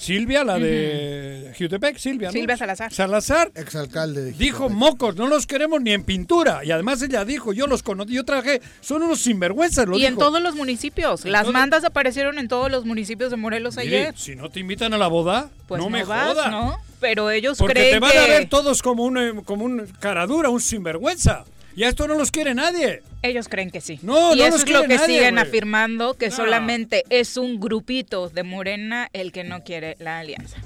[0.00, 2.32] Silvia, la de Jutepec, Silvia, ¿no?
[2.32, 2.92] Silvia Salazar.
[2.92, 6.64] Salazar Exalcalde de dijo, mocos, no los queremos ni en pintura.
[6.64, 10.16] Y además ella dijo, yo los conocí, yo traje, son unos sinvergüenzas, lo Y en
[10.16, 11.24] todos los municipios.
[11.24, 14.14] Las Entonces- mandas aparecieron en todos los municipios de Morelos Mire, ayer.
[14.16, 16.50] si no te invitan a la boda, Pues no, no, me vas, jodas.
[16.52, 16.76] ¿no?
[17.00, 19.84] Pero ellos Porque creen te van que a ver todos como un, eh, como un
[19.98, 21.44] caradura, un sinvergüenza.
[21.78, 23.02] Y a esto no los quiere nadie.
[23.22, 24.00] ellos creen que sí.
[24.02, 26.34] No, y no eso los es lo que nadie, siguen afirmando que No.
[26.36, 30.56] solamente es un grupito de Morena el que no quiere la alianza.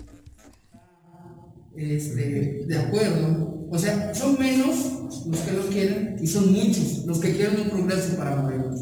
[1.77, 3.67] este, de acuerdo.
[3.71, 4.77] O sea, son menos
[5.27, 8.81] los que no quieren y son muchos los que quieren un progreso para Morelos.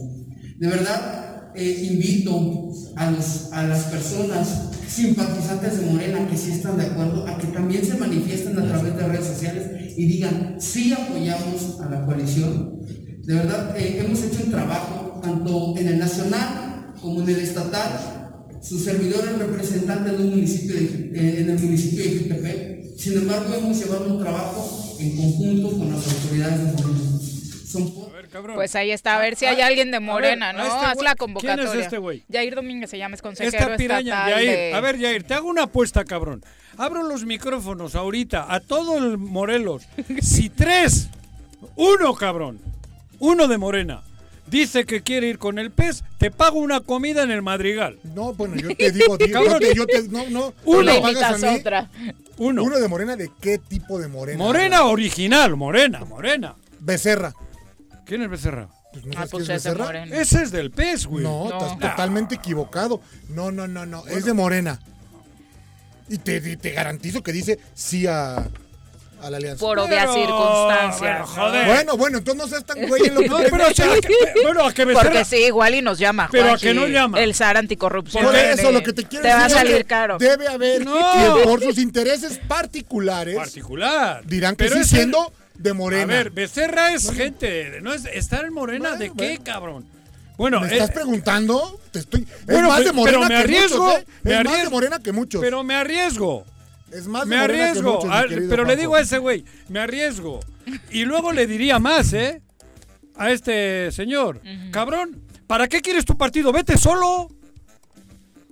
[0.59, 6.77] De verdad, eh, invito a, los, a las personas simpatizantes de Morena que sí están
[6.77, 10.93] de acuerdo a que también se manifiesten a través de redes sociales y digan, sí
[10.93, 12.81] apoyamos a la coalición.
[13.25, 18.21] De verdad, eh, hemos hecho un trabajo tanto en el nacional como en el estatal
[18.63, 22.97] su servidor es representante de un municipio eh, en el municipio de Jutepec.
[22.99, 27.21] Sin embargo, hemos llevado un trabajo en conjunto con las autoridades de Morena.
[27.67, 27.91] Son
[28.31, 28.57] cabrón.
[28.57, 30.63] Pues ahí está, a ver si hay Ah, alguien de Morena, ver, ¿no?
[30.65, 31.65] este Haz la convocatoria.
[31.67, 32.25] ¿Quién es este güey?
[32.33, 34.57] Jair Domínguez se llama, es consejero Esta piraña, estatal Yair.
[34.57, 36.43] de- A ver, Yair, te hago una apuesta, cabrón.
[36.79, 39.83] Abro los micrófonos ahorita a todo el Morelos.
[40.23, 41.09] Si tres,
[41.77, 42.59] uno, cabrón,
[43.19, 44.03] uno de Morena,
[44.47, 47.99] dice que quiere ir con el pez, te pago una comida en el Madrigal.
[48.03, 49.59] No, bueno, yo te digo, digo, yo Cabrón.
[49.61, 50.95] te, yo te- no, no, Uno.
[50.95, 51.59] me pagas a mí.
[51.59, 51.91] otra.
[52.39, 52.63] Uno.
[52.65, 54.39] Uno de Morena, ¿de qué tipo de Morena?
[54.39, 56.55] Morena original, Morena, Morena.
[56.79, 57.35] Becerra.
[58.11, 58.67] ¿Quién es Becerra?
[58.93, 59.85] Pues, ¿no Ah, pues quién es de Becerra?
[59.85, 60.17] Morena.
[60.17, 61.23] Ese es del pez, güey.
[61.23, 61.59] No, No.
[61.59, 63.01] estás totalmente equivocado.
[63.29, 64.05] No, no, no, no.
[64.09, 64.81] Es de Morena.
[66.09, 68.35] Y te, te- te garantizo que dice sí a,
[69.23, 69.61] a la alianza.
[69.61, 70.99] Por obvias Pero, circunstancias.
[71.01, 71.67] pero, joder.
[71.67, 73.87] Bueno, bueno, entonces no seas tan güey en lo que No, te pero, o sea,
[74.01, 75.05] que- bueno, a que Becerra...
[75.09, 76.29] Porque sí, igual y nos llama.
[76.33, 77.21] Pero a que no llama.
[77.23, 78.25] El SAR anticorrupción.
[78.25, 80.19] Por eso lo que te quiero Te va a decir es salir que caro.
[80.19, 80.99] Debe haber No.
[81.13, 84.25] quien por sus intereses particulares particular.
[84.27, 86.03] dirán que Pero sí siendo de Morena.
[86.03, 89.45] A ver, Becerra es gente, no es estar en Morena Bueno, de qué, bueno.
[89.45, 89.87] cabrón.
[90.39, 91.79] Bueno, ¿Me eh, estás preguntando?
[91.91, 92.27] Te estoy.
[92.47, 94.07] Bueno, es más de Morena pero me que arriesgo, muchos, ¿eh?
[94.23, 94.71] me Es más de arriesgo.
[94.71, 95.41] Morena que muchos.
[95.43, 96.45] pero me arriesgo.
[96.93, 99.81] es más de Me Morena que arriesgo, muchos, pero le digo a ese güey, me
[99.81, 100.41] arriesgo.
[100.91, 102.41] Y luego le diría más, ¿eh?
[103.17, 104.41] A este señor.
[104.71, 106.53] Cabrón, ¿para qué quieres tu partido?
[106.53, 107.29] Vete solo.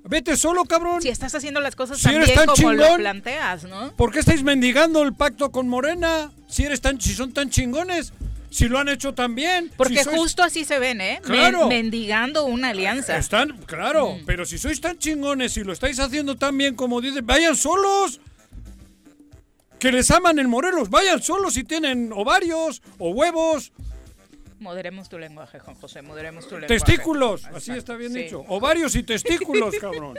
[0.08, 1.02] Vete solo, cabrón.
[1.02, 3.92] Si estás haciendo las cosas Si tan bien tan como lo planteas, ¿no?
[3.94, 6.32] ¿Por qué estáis mendigando el pacto con Morena?
[6.48, 8.14] Si eres tan, si son tan chingones,
[8.50, 9.70] si lo han hecho tan bien.
[9.76, 11.20] Porque si sois- justo así se ven, ¿eh?
[11.22, 11.68] Claro.
[11.68, 13.18] mendigando una alianza.
[13.18, 14.24] Están, claro, Mm.
[14.24, 18.18] pero si sois tan chingones y lo estáis haciendo tan bien como dicen, vayan solos.
[19.78, 23.70] Que les aman en Morelos, vayan solos si tienen ovarios o huevos,
[24.60, 26.74] Moderemos tu lenguaje, Juan José, moderemos tu lenguaje.
[26.74, 28.22] testículos, así está bien sí.
[28.24, 28.44] dicho.
[28.48, 30.16] Ovarios y testículos, cabrón.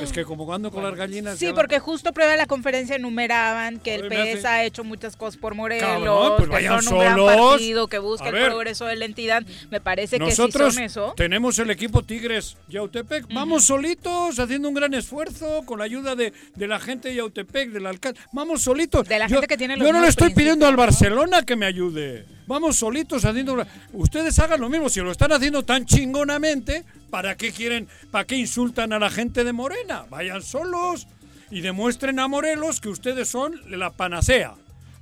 [0.00, 1.38] Es que como ando con las gallinas.
[1.38, 5.14] Sí, porque justo prueba de la conferencia enumeraban que el PS hace- ha hecho muchas
[5.16, 8.86] cosas por Morelos, Cabrón, pues que vayan son un gran partido, que busca el progreso
[8.86, 9.42] de la entidad.
[9.70, 11.14] Me parece Nosotros que sí son eso.
[11.16, 13.26] tenemos el equipo Tigres Yautepec.
[13.34, 17.70] Vamos solitos, haciendo un gran esfuerzo con la ayuda de, de la gente de Yautepec,
[17.70, 18.18] del alcalde.
[18.32, 19.06] Vamos solitos.
[19.06, 21.56] De la yo, gente que tiene los Yo no le estoy pidiendo al Barcelona que
[21.56, 22.24] me ayude.
[22.46, 23.64] Vamos solitos haciendo.
[23.92, 24.88] Ustedes hagan lo mismo.
[24.88, 29.44] Si lo están haciendo tan chingonamente, ¿para qué quieren, para qué insultan a la gente
[29.44, 30.04] de Morena?
[30.10, 31.06] Vayan solos
[31.50, 34.54] y demuestren a Morelos que ustedes son la panacea.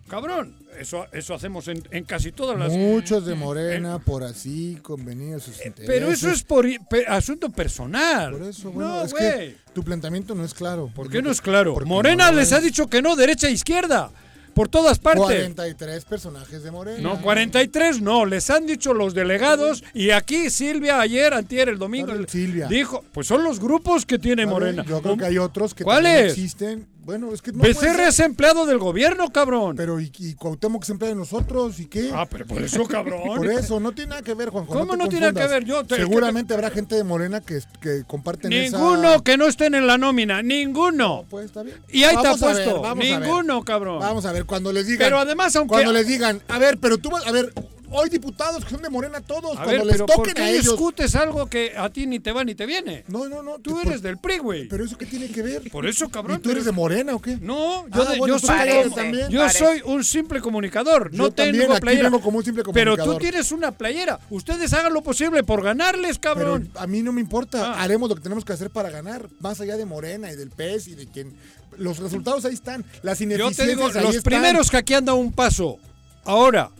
[0.09, 2.71] Cabrón, eso, eso hacemos en, en casi todas las.
[2.73, 5.87] Muchos de Morena por así convenir sus intereses.
[5.87, 8.33] Pero eso es por pe- asunto personal.
[8.33, 10.91] Por eso, bueno, no, es que tu planteamiento no es claro.
[10.95, 11.75] ¿Por qué no es claro?
[11.87, 14.11] Morena les es- ha dicho que no, derecha e izquierda.
[14.55, 15.25] Por todas partes.
[15.25, 16.99] 43 personajes de Morena.
[17.01, 22.07] No, 43 no, les han dicho los delegados y aquí Silvia ayer, antier, el domingo,
[22.09, 22.67] ¿Cuál el- es Silvia?
[22.69, 24.85] dijo, pues son los grupos que tiene ver, Morena.
[24.87, 26.13] Yo creo que hay otros que ¿Cuáles?
[26.13, 26.87] también existen.
[27.05, 29.75] Bueno, es que no Becerra es empleado del gobierno, cabrón.
[29.77, 32.11] Pero y, y Cuauhtémoc se emplea de nosotros, ¿y qué?
[32.15, 33.23] ah, pero por eso, cabrón.
[33.25, 34.73] Por eso, no tiene nada que ver, Juanjo.
[34.73, 35.49] ¿Cómo te no tiene confundas.
[35.49, 35.65] que ver?
[35.65, 38.79] Yo te- Seguramente habrá gente de Morena que, que comparten esa...
[38.79, 41.25] Ninguno que no estén en la nómina, ninguno.
[41.29, 41.79] Pues está bien.
[41.89, 43.21] Y ahí te Vamos a ver.
[43.21, 43.99] ninguno, cabrón.
[43.99, 45.05] Vamos a ver, cuando les digan...
[45.07, 47.27] Pero además, aunque- Cuando les digan, a ver, pero tú vas...
[47.27, 47.53] A ver,
[47.93, 50.43] hoy diputados que son de Morena todos, A cuando ver, les pero ¿por toquen qué
[50.43, 50.65] a ellos...
[50.65, 53.05] discutes algo que a ti ni te va ni te viene?
[53.09, 53.59] No, no, no.
[53.59, 54.69] Tú por- eres del PRI, güey.
[54.69, 55.71] ¿Pero eso qué tiene que ver?
[55.71, 56.39] Por eso, cabrón.
[56.39, 57.37] ¿Y tú eres de Morena o qué?
[57.41, 59.29] No, yo, Ah, de- bueno, yo tú soy, parece, como- también.
[59.29, 61.11] yo soy un simple comunicador.
[61.13, 62.05] Yo no también, tengo aquí playera.
[62.05, 63.19] vengo como un simple Pero tú comunicador.
[63.21, 64.19] tienes una playera.
[64.31, 66.71] Ustedes hagan lo posible por ganarles, Pero cabrón.
[66.77, 67.73] a mí no me importa.
[67.75, 67.83] Ah.
[67.83, 69.29] Haremos lo que tenemos que hacer para ganar.
[69.41, 71.33] Más allá de Morena y del PES y de quien.
[71.79, 72.85] Los resultados ahí están.
[73.03, 74.23] Las Yo ineficiencias te digo, ahí los están.
[74.31, 75.79] primeros que aquí han dado un paso
[76.25, 76.71] ahora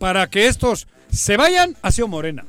[0.00, 2.46] para que estos se vayan ha sido Morena.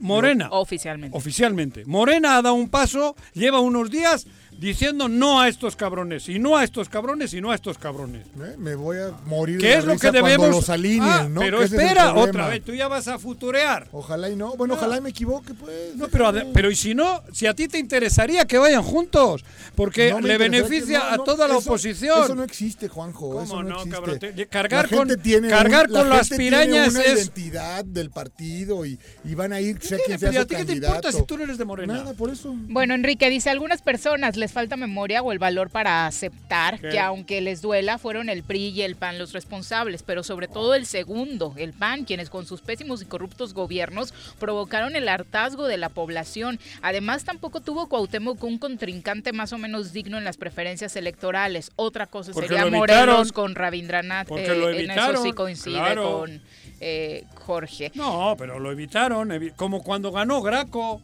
[0.00, 0.48] Morena.
[0.52, 1.16] Oficialmente.
[1.16, 1.84] Oficialmente.
[1.84, 4.26] Morena ha dado un paso, lleva unos días
[4.58, 8.26] diciendo no a estos cabrones, y no a estos cabrones, y no a estos cabrones.
[8.40, 10.48] Eh, Me voy a morir de ¿Qué la es lo risa que debemos?
[10.50, 11.40] los alineen, Ah, ¿no?
[11.40, 13.88] pero es espera, otra vez, tú ya vas a futurear.
[13.92, 14.54] Ojalá y no.
[14.56, 15.96] Bueno, ojalá y me equivoque, pues.
[15.96, 20.10] No, pero, pero y si no, si a ti te interesaría que vayan juntos, porque
[20.12, 22.24] No le beneficia que- no, a no, toda la eso- oposición.
[22.24, 23.30] Eso no existe, Juanjo.
[23.30, 23.90] ¿Cómo eso no, no, existe.
[23.90, 24.18] cabrón?
[24.18, 27.02] Te- cargar La gente con- tiene cargar un- la con las gente tiene pirañas una
[27.02, 30.44] es- identidad del partido y, y van a ir, sea ¿Qué quien sea su ¿A
[30.46, 31.94] ti qué te importa si tú no eres de Morena?
[31.94, 32.54] Nada, por eso.
[32.68, 36.90] Bueno, Enrique dice, algunas personas les falta memoria o el valor para aceptar ¿Qué?
[36.90, 40.74] que aunque les duela, fueron el PRI y el PAN los responsables, pero sobre todo
[40.74, 45.76] el segundo, el PAN, quienes con sus pésimos y corruptos gobiernos provocaron el hartazgo de
[45.78, 46.58] la población.
[46.82, 51.70] Además, tampoco tuvo Cuauhtémoc un contrincante más o menos digno en las preferencias electorales.
[51.76, 52.66] Otra cosa Porque sería.
[52.66, 54.28] Morelos con Rabindranath.
[54.28, 56.18] Porque eh, lo en eso sí coincide claro.
[56.20, 56.40] con
[56.80, 57.92] eh, Jorge.
[57.94, 61.00] No, pero lo evitaron, evi- como cuando ganó Graco.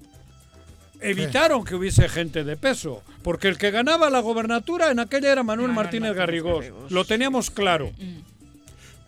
[1.01, 5.43] Evitaron que hubiese gente de peso, porque el que ganaba la gobernatura en aquella era
[5.43, 6.65] Manuel Martínez, Martínez Garrigós.
[6.65, 6.91] Garrigós.
[6.91, 7.93] Lo teníamos claro.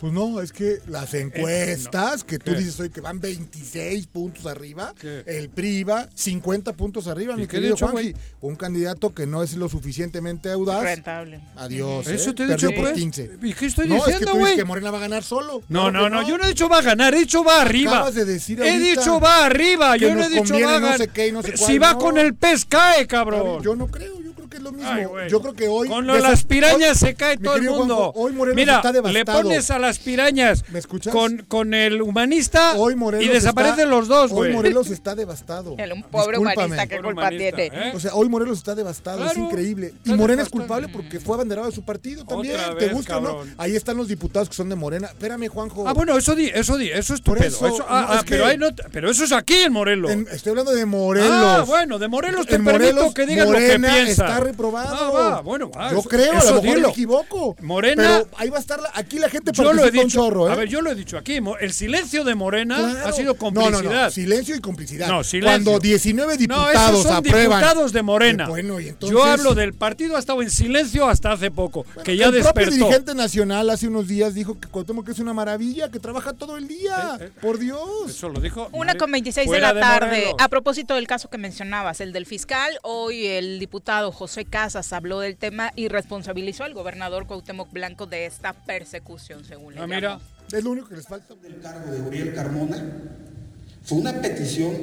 [0.01, 2.57] Pues no, es que las encuestas, que tú ¿Qué?
[2.57, 5.23] dices hoy que van 26 puntos arriba, ¿Qué?
[5.27, 8.11] el PRI va 50 puntos arriba, ¿Y mi querido dicho, Juanji.
[8.13, 8.23] güey?
[8.41, 10.81] Un candidato que no es lo suficientemente audaz.
[10.81, 11.39] Rentable.
[11.55, 12.07] Adiós.
[12.07, 12.33] Eso ¿eh?
[12.33, 12.99] te he Perdió dicho, por pues.
[12.99, 13.31] 15.
[13.43, 14.55] ¿Y qué estoy no, es que diciendo, tú dices güey?
[14.55, 15.61] que Morena va a ganar solo.
[15.69, 17.91] No, no, no, yo no he dicho va a ganar, he dicho va arriba.
[17.91, 20.97] Acabas de decir he dicho va arriba, yo no he dicho va a no ganar.
[20.97, 21.99] sé qué y no sé si va no.
[21.99, 23.61] con el pez cae, cabrón.
[23.61, 24.20] Yo no creo
[24.51, 24.91] que es lo mismo.
[24.91, 25.87] Ay, yo creo que hoy.
[25.87, 27.95] Con lo de las pirañas hoy- se cae todo el mundo.
[27.95, 29.41] Juanjo, hoy Morelos Mira, está le devastado.
[29.41, 31.11] pones a las pirañas ¿Me escuchas?
[31.13, 34.53] con, con el humanista Hoy Morelos y desaparecen está- los dos, Hoy güey.
[34.53, 35.75] Morelos está devastado.
[35.79, 36.65] El un pobre Discúlpame.
[36.65, 37.65] humanista que culpa tiene.
[37.67, 37.91] ¿eh?
[37.95, 39.93] O sea, hoy Morelos está devastado, es increíble.
[40.05, 42.55] Y Morena es culpable porque fue abanderado de su partido también.
[42.59, 43.27] Otra ¿Te vez, gusta o no?
[43.29, 43.55] cabrón.
[43.57, 45.07] Ahí están los diputados que son de Morena.
[45.07, 45.87] Espérame, Juanjo.
[45.87, 47.47] Ah, bueno, eso di, eso di, eso es tu Por pedo.
[47.47, 49.53] eso, Eso- ah, no, ah, es pero, que- ahí no te- pero eso es aquí
[49.55, 50.11] en Morelos.
[50.11, 51.29] En- estoy hablando de Morelos.
[51.31, 54.09] Ah, bueno, de Morelos te En permito Morelos, que digas lo que piensas.
[54.09, 54.95] está reprobado.
[54.95, 56.87] Ah, va, bueno, va, Yo eso- creo, a eso lo mejor dilo.
[56.87, 57.55] me equivoco.
[57.61, 60.49] Morena- Pero ahí va a estar, la- aquí la gente Yo lo he un chorro,
[60.49, 60.51] ¿eh?
[60.51, 61.39] A ver, yo lo he dicho aquí.
[61.59, 63.07] El silencio de Morena Claro.
[63.07, 63.81] ha sido No, complicidad.
[63.83, 65.07] no, no, silencio y complicidad.
[65.07, 65.63] No, silencio.
[65.63, 67.59] Cuando 19 No, diputados esos son aprueban.
[67.61, 68.45] diputados de Morena.
[68.45, 71.85] Eh, bueno, y entonces- Yo hablo del partido, ha estado en silencio hasta hace poco,
[72.03, 72.71] que ya el propio despertó.
[72.85, 76.67] dirigente nacional hace unos días dijo que Cuauhtémoc es una maravilla, que trabaja todo el
[76.67, 77.17] día.
[77.19, 77.31] Eh, eh.
[77.41, 77.81] Por Dios.
[78.07, 78.69] Eso lo dijo.
[78.71, 80.31] Una con 26 de la tarde.
[80.39, 85.19] A propósito del caso que mencionabas, el del fiscal, hoy el diputado José Casas habló
[85.19, 89.95] del tema y responsabilizó al gobernador Cuauhtémoc Blanco de esta persecución, según le Ah, llamó.
[89.95, 90.19] mira.
[90.51, 91.35] Es lo único que les falta.
[91.35, 92.81] del cargo de Uriel Carmona
[93.83, 94.73] fue una petición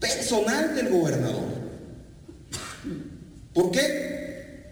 [0.00, 1.44] personal del gobernador.
[3.54, 4.64] ¿Por qué?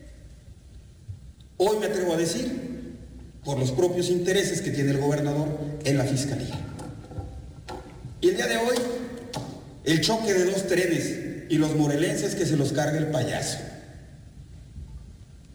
[1.57, 2.99] Hoy me atrevo a decir,
[3.45, 5.49] por los propios intereses que tiene el gobernador
[5.85, 6.55] en la fiscalía.
[8.21, 8.77] Y el día de hoy,
[9.85, 13.59] el choque de dos trenes y los morelenses que se los carga el payaso.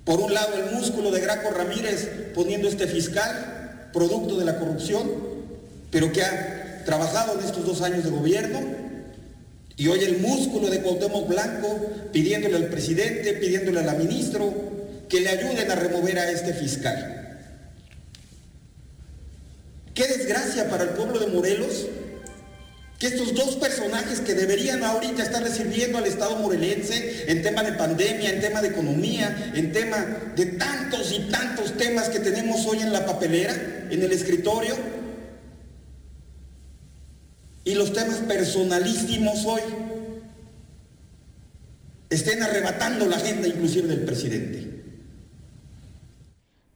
[0.09, 5.07] Por un lado, el músculo de Graco Ramírez poniendo este fiscal, producto de la corrupción,
[5.91, 8.59] pero que ha trabajado en estos dos años de gobierno,
[9.77, 11.79] y hoy el músculo de Cuauhtémoc Blanco
[12.11, 14.51] pidiéndole al presidente, pidiéndole a la ministro
[15.07, 17.37] que le ayuden a remover a este fiscal.
[19.93, 21.85] Qué desgracia para el pueblo de Morelos
[22.99, 27.71] que estos dos personajes que deberían ahorita estarle sirviendo al Estado morelense en tema de
[27.71, 32.79] pandemia, en tema de economía, en tema de tantos y tantos temas que tenemos hoy
[32.79, 34.75] en la papelera, en el escritorio,
[37.63, 39.61] y los temas personalísimos hoy
[42.09, 44.78] estén arrebatando la agenda inclusive del presidente.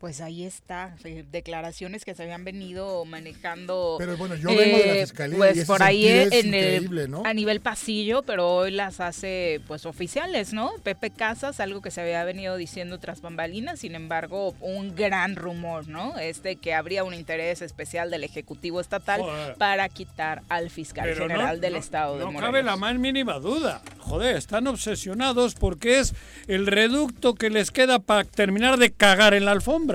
[0.04, 3.96] Pues ahí está, eh, declaraciones que se habían venido manejando.
[3.98, 6.54] Pero bueno, yo vengo de la eh, fiscalía Pues y ese por ahí es en
[6.54, 7.24] el- ¿no?
[7.26, 10.72] a nivel pasillo, pero hoy las hace pues oficiales, ¿no?
[10.84, 15.88] Pepe Casas, algo que se había venido diciendo tras bambalinas, sin embargo, un gran rumor,
[15.88, 16.20] ¿no?
[16.20, 19.56] Este que habría un interés especial del Ejecutivo Estatal Joder.
[19.56, 22.46] para quitar al fiscal Pero no- general del no- Estado de No Morelos.
[22.50, 23.82] cabe la más mínima duda.
[24.00, 26.13] Joder, están obsesionados porque es
[26.48, 29.93] el reducto que les queda para terminar de cagar en la alfombra.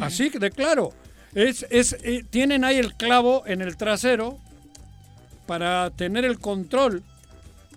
[0.00, 0.92] Así que de claro.
[1.34, 4.38] Es, es, eh, tienen ahí el clavo en el trasero
[5.46, 7.02] para tener el control.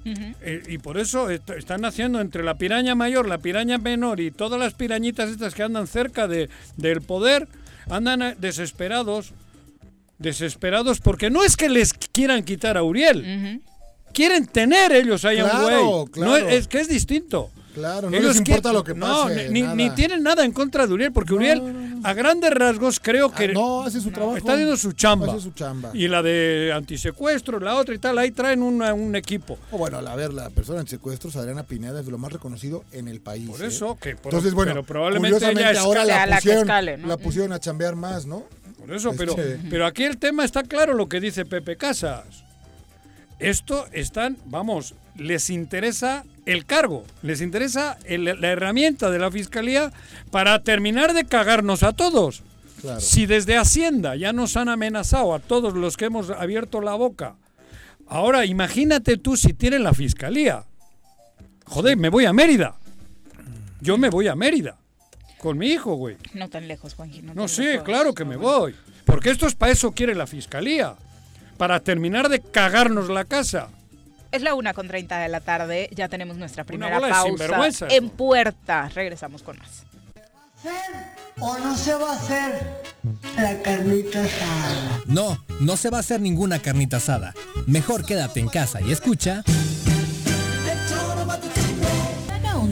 [0.04, 4.32] Eh, y por eso est- están haciendo entre la piraña mayor, la piraña menor y
[4.32, 7.48] todas las pirañitas estas que andan cerca de, del poder,
[7.88, 9.34] andan eh, desesperados,
[10.18, 13.62] desesperados porque no es que les quieran quitar a Uriel,
[14.12, 15.84] quieren tener ellos ahí a un Claro, güey.
[15.84, 16.48] No, claro.
[16.48, 17.52] es, es que es distinto.
[17.74, 19.50] Claro, no Ellos les importa lo que no, pase.
[19.50, 19.76] ni, nada.
[19.76, 22.08] ni tienen nada en contra de Uriel, porque No, Uriel, no, no.
[22.08, 24.38] a grandes rasgos, creo que Ah, no, hace su trabajo.
[24.38, 25.32] está haciendo su chamba.
[25.34, 25.92] Hace su chamba.
[25.94, 29.58] Y la de antisecuestro, la otra y tal, ahí traen una- un equipo.
[29.72, 32.84] O bueno, a ver, la persona en secuestros, Adriana Pineda, es de lo más reconocido
[32.92, 33.50] en el país.
[33.50, 33.68] Por ¿eh?
[33.68, 36.98] eso, que por- Entonces, bueno, pero probablemente curiosamente ella ahora la la que pusieron, escale,
[36.98, 37.08] ¿no?
[37.08, 38.44] la pusieron a chambear más, ¿no?
[38.78, 42.26] Por eso, pero, Este- pero aquí el tema está claro lo que dice Pepe Casas.
[43.40, 49.92] Esto están, vamos, les interesa el cargo, les interesa el- la herramienta de la fiscalía
[50.32, 52.44] para terminar de cagarnos a todos.
[52.82, 53.00] Claro.
[53.00, 57.36] Si desde Hacienda ya nos han amenazado a todos los que hemos abierto la boca,
[58.08, 60.64] ahora imagínate tú si tienen la fiscalía.
[61.66, 62.76] Joder, me voy a Mérida.
[63.82, 64.78] Yo me voy a Mérida.
[65.38, 66.18] Con mi hijo, güey.
[66.34, 67.22] No tan lejos, Juanji.
[67.22, 67.84] No, No, sí, lejos.
[67.86, 68.76] claro que me voy.
[69.06, 70.96] Porque esto es para eso quiere la fiscalía.
[71.58, 73.70] Para terminar de cagarnos la casa.
[74.32, 75.90] Es la una con 30 de la tarde.
[75.94, 78.90] Ya tenemos nuestra primera pausa en puerta.
[78.94, 79.84] Regresamos con más.
[81.40, 82.82] o no se va a hacer
[83.36, 85.02] la carnita asada.
[85.06, 87.34] No, no se va a hacer ninguna carnita asada.
[87.68, 89.44] Mejor quédate en casa y escucha.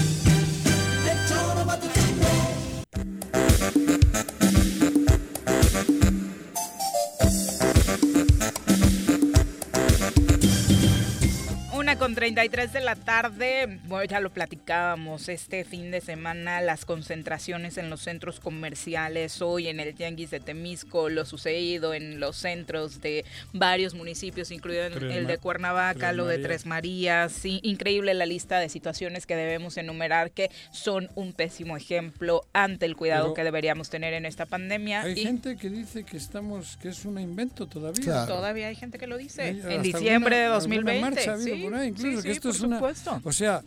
[12.01, 17.77] Con 33 de la tarde, bueno, ya lo platicábamos este fin de semana, las concentraciones
[17.77, 23.01] en los centros comerciales, hoy en el Tianguis de Temisco, lo sucedido en los centros
[23.01, 26.39] de varios municipios, incluido en el de Cuernavaca, Tres lo de.
[26.39, 31.77] Tres Marías, sí, increíble la lista de situaciones que debemos enumerar que son un pésimo
[31.77, 35.03] ejemplo ante el cuidado Pero- que deberíamos tener en esta pandemia.
[35.03, 38.25] Hay y gente que dice que estamos, que es un invento todavía.
[38.25, 39.43] Todavía hay gente que lo dice.
[39.43, 41.01] Hay en diciembre de alguna- alguna 2020.
[41.01, 43.21] marcha ha habido sí, por ahí, incluso, sí, que sí, esto por es una, supuesto.
[43.23, 43.61] o sea,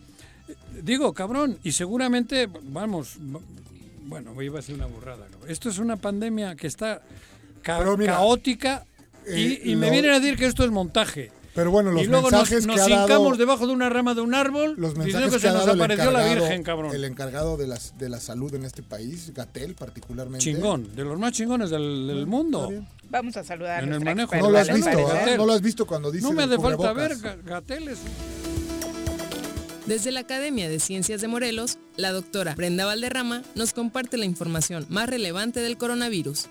[0.83, 3.40] digo, cabrón, y seguramente, vamos, va-
[4.07, 5.27] bueno, iba a decir una burrada.
[5.31, 5.51] cabrón.
[5.51, 7.03] Esto es una pandemia que está
[7.62, 8.85] ca- Pero mira, caótica
[9.27, 11.31] y, eh, y me lo- vienen a decir que esto es montaje.
[11.55, 13.88] Pero bueno, los y luego nos, mensajes nos que ha dado- hincamos debajo de una
[13.88, 16.11] rama de un árbol Los diciendo mensajes que que se ha nos dado el apareció
[16.11, 16.95] la Virgen, cabrón.
[16.95, 20.43] El encargado de, las, de la salud en este país, Gatel particularmente.
[20.45, 22.73] Chingón, de los más chingones del, del mundo.
[23.09, 24.35] Vamos a saludar a En el nuestra manejo.
[24.37, 24.90] No lo has ¿les visto?
[24.99, 25.37] ¿eh?
[25.37, 27.38] No lo has visto cuando dice No me hace falta ver cubrebocas.
[27.45, 27.99] ga- gateles.
[29.87, 34.87] Desde la Academia de Ciencias de Morelos, la doctora Brenda Valderrama nos comparte la información
[34.88, 36.47] más relevante del coronavirus.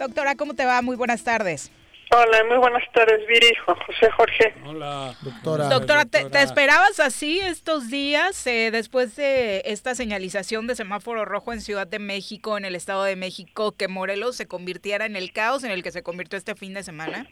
[0.00, 0.80] Doctora, ¿cómo te va?
[0.80, 1.70] Muy buenas tardes.
[2.10, 4.54] Hola, muy buenas tardes, Viri, Juan José Jorge.
[4.64, 5.68] Hola, doctora.
[5.68, 11.52] Doctora, ¿te, te esperabas así estos días eh, después de esta señalización de semáforo rojo
[11.52, 15.34] en Ciudad de México, en el Estado de México, que Morelos se convirtiera en el
[15.34, 17.26] caos en el que se convirtió este fin de semana?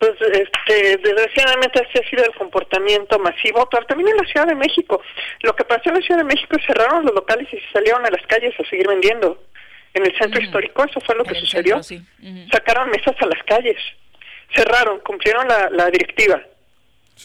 [0.00, 4.56] Pues, este, desgraciadamente así ha sido el comportamiento masivo, pero también en la Ciudad de
[4.56, 5.00] México.
[5.42, 8.04] Lo que pasó en la Ciudad de México es cerraron los locales y se salieron
[8.04, 9.38] a las calles a seguir vendiendo.
[9.94, 11.80] En el centro histórico eso fue lo que sucedió.
[12.52, 13.76] Sacaron mesas a las calles,
[14.54, 16.40] cerraron, cumplieron la, la directiva,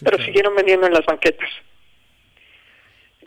[0.04, 1.49] pero siguieron vendiendo en las banquetas.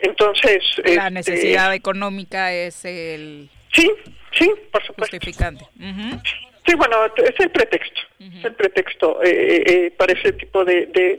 [0.00, 3.90] Entonces, La este, necesidad económica es el Sí,
[4.32, 5.16] sí, por supuesto.
[5.16, 5.64] justificante.
[5.78, 6.20] Ujú.
[6.68, 11.16] Sí, bueno, es el pretexto, es el pretexto eh, eh, para ese tipo de, de,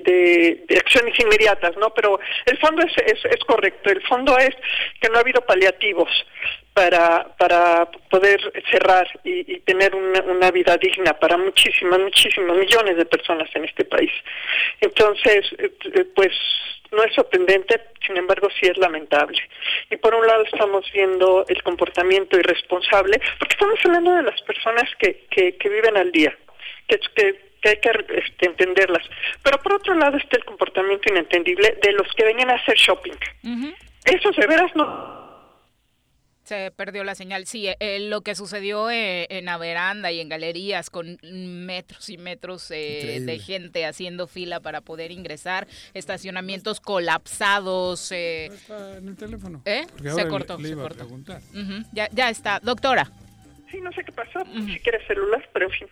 [0.67, 1.91] de- acciones inmediatas, ¿no?
[1.91, 4.51] Pero el fondo es, es, es correcto, el fondo es
[5.01, 6.07] que no ha habido paliativos
[6.75, 12.97] para, para poder cerrar y, y tener una, una, vida digna para muchísimas, muchísimos millones
[12.97, 14.11] de personas en este país.
[14.81, 16.31] Entonces, eh, pues
[16.91, 19.41] no es sorprendente, sin embargo sí es lamentable.
[19.89, 24.89] Y por un lado estamos viendo el comportamiento irresponsable, porque estamos hablando de las personas
[24.97, 26.35] que, que, que viven al día,
[26.87, 29.03] que, que que hay que este, entenderlas.
[29.43, 33.11] Pero por otro lado está el comportamiento inentendible de los que venían a hacer shopping.
[33.43, 33.75] Uh -huh.
[34.05, 35.18] Eso de veras no
[36.49, 37.45] se perdió la señal.
[37.45, 42.17] Sí, eh, lo que sucedió eh, en la veranda y en galerías con metros y
[42.17, 48.11] metros eh, de gente haciendo fila para poder ingresar, estacionamientos colapsados.
[48.11, 49.61] está en el teléfono.
[49.65, 49.85] ¿Eh?
[50.03, 51.03] Se cortó, le, le se cortó.
[51.03, 51.41] A preguntar.
[51.53, 51.85] Uh -huh.
[51.93, 52.59] ya, ya está.
[52.59, 53.11] Doctora.
[53.69, 54.73] Sí, no sé qué pasó, uh -huh.
[54.73, 55.87] si quieres celular, pero en fin.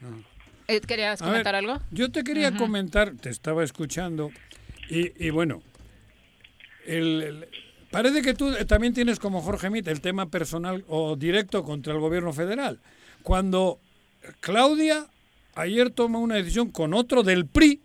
[0.00, 0.24] No.
[0.86, 1.82] ¿Querías A comentar ver, algo?
[1.90, 2.58] Yo te quería uh -huh.
[2.58, 4.30] comentar, te estaba escuchando,
[4.90, 5.62] y, y bueno,
[6.86, 7.48] el, el,
[7.94, 12.00] parece que tú también tienes como Jorge Mit el tema personal o directo contra el
[12.00, 12.80] gobierno federal.
[13.22, 13.78] Cuando
[14.40, 15.06] Claudia
[15.54, 17.80] ayer toma una decisión con otro del PRI,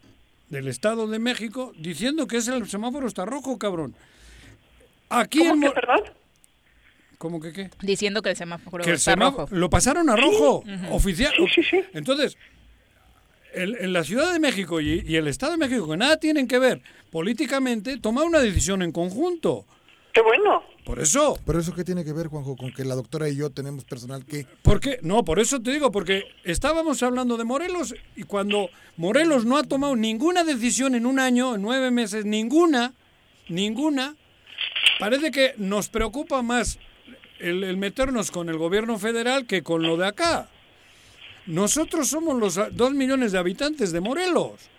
[0.50, 3.94] del Estado de México, diciendo que ese el semáforo está rojo, cabrón.
[5.10, 6.02] Aquí ¿Cómo en que, perdón?
[7.20, 7.70] ¿Cómo que qué?
[7.82, 9.56] Diciendo que el semáforo que el está semáforo, rojo.
[9.56, 10.72] Lo pasaron a rojo, sí.
[10.90, 11.34] oficial.
[11.38, 11.82] Sí, sí, sí.
[11.94, 12.36] Entonces,
[13.54, 16.48] el, en la Ciudad de México y, y, el Estado de México, que nada tienen
[16.48, 16.82] que ver
[17.12, 19.66] políticamente, toma una decisión en conjunto.
[20.20, 20.62] ¡Qué bueno!
[20.84, 21.40] Por eso.
[21.46, 24.26] ¿Pero eso qué tiene que ver, Juanjo, con que la doctora y yo tenemos personal
[24.26, 24.46] que...
[24.64, 25.00] ¿Por qué?
[25.02, 29.64] No, por eso te digo, porque estábamos hablando de Morelos y cuando Morelos no ha
[29.64, 32.94] tomado ninguna decisión en un año, en nueve meses, ninguna,
[33.48, 34.18] ninguna,
[35.00, 36.80] parece que nos preocupa más
[37.40, 40.50] el, el meternos con el gobierno federal que con lo de acá.
[41.46, 44.70] Nosotros somos los dos millones de habitantes de Morelos.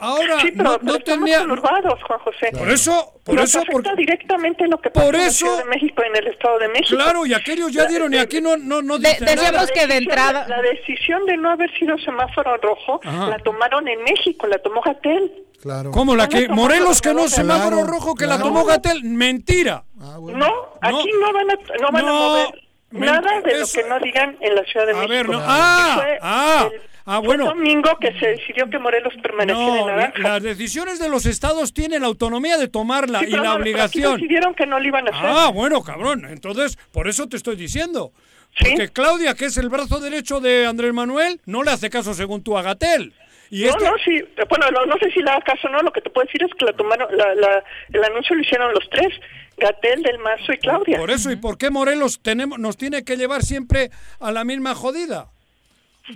[0.00, 2.50] Ahora sí, pero, no, pero no tenía Juan José.
[2.56, 5.58] Por eso, por Nos eso afecta directamente lo que pasa por en la eso, Ciudad
[5.64, 6.96] de México en el Estado de México.
[6.96, 9.66] Claro, y aquellos ya dieron y aquí no no no de, decíamos nada.
[9.66, 13.28] que de entrada la, la, decisión de no haber sido semáforo rojo Ajá.
[13.28, 15.32] la tomaron en México, la tomó Gatel.
[15.62, 15.90] Claro.
[15.90, 18.44] Como la que la Morelos que no Claro, semáforo rojo que la claro.
[18.50, 19.84] tomó Gatel, mentira.
[20.00, 23.82] Ah, No, aquí no van a no van No, a mover nada de eso- lo
[23.84, 25.10] que no digan en la Ciudad de A México.
[25.12, 25.38] ver, no.
[25.42, 27.46] Ah, ah, el- ah, bueno.
[27.46, 30.18] domingo que se decidió que Morelos permaneciera en No, la- naranja.
[30.28, 33.60] las decisiones de los estados tienen la autonomía de tomarla Sí, y la pero aquí
[33.60, 34.14] obligación.
[34.14, 35.30] decidieron que no lo iban a hacer.
[35.32, 36.24] Ah, bueno, cabrón.
[36.28, 38.12] Entonces, por eso te estoy diciendo.
[38.58, 42.42] Porque Claudia, que es el brazo derecho de Andrés Manuel, no le hace caso según
[42.42, 43.14] tú a Gatel.
[43.52, 45.80] Y no, esto- no, sí, bueno, no, no sé si le haga caso o no,
[45.80, 48.72] lo que te puedo decir es que la tomaron, la, la, el anuncio lo hicieron
[48.72, 49.08] los tres,
[49.56, 50.98] Gatel, Del Mazo y Claudia.
[50.98, 53.90] Por eso, ¿y por qué Morelos tenemos, nos tiene que llevar siempre
[54.20, 55.26] a la misma jodida?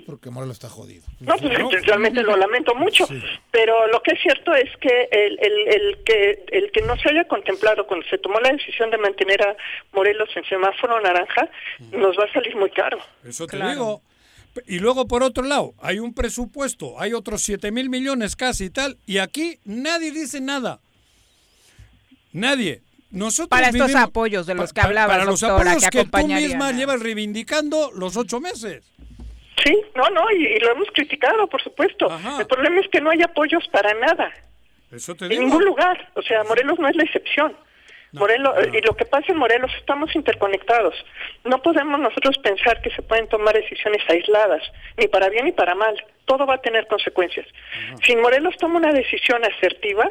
[0.06, 1.04] Porque Morelos está jodido.
[1.20, 1.52] No, pues
[1.86, 3.06] realmente lo lamento mucho,
[3.50, 7.10] pero lo que es cierto es que el, el, el que el que no se
[7.10, 9.56] haya contemplado cuando se tomó la decisión de mantener a
[9.92, 11.48] Morelos en semáforo naranja
[11.92, 12.98] nos va a salir muy caro.
[13.24, 13.70] Eso te Claro.
[13.72, 14.02] digo.
[14.66, 18.70] Y luego, por otro lado, hay un presupuesto, hay otros 7 mil millones casi y
[18.70, 20.78] tal, y aquí nadie dice nada.
[22.32, 22.82] Nadie.
[23.10, 26.04] Nosotros Para estos vivimos- apoyos de los que hablabas, Para los doctora, apoyos que que,
[26.06, 28.82] tú misma llevas reivindicando los ocho meses.
[29.64, 32.06] Sí, no, no, y, y lo hemos criticado, por supuesto.
[32.38, 34.32] El problema es que no hay apoyos para nada.
[34.92, 35.42] Eso te En digo.
[35.42, 36.10] ningún lugar.
[36.14, 37.56] O sea, Morelos no es la excepción.
[38.12, 40.94] Morelos, Y lo que pasa en Morelos, estamos interconectados.
[41.42, 44.62] No podemos nosotros pensar que se pueden tomar decisiones aisladas,
[44.96, 45.96] ni para bien ni para mal.
[46.24, 47.44] Todo va a tener consecuencias.
[48.04, 50.08] Si Morelos toma una decisión asertiva,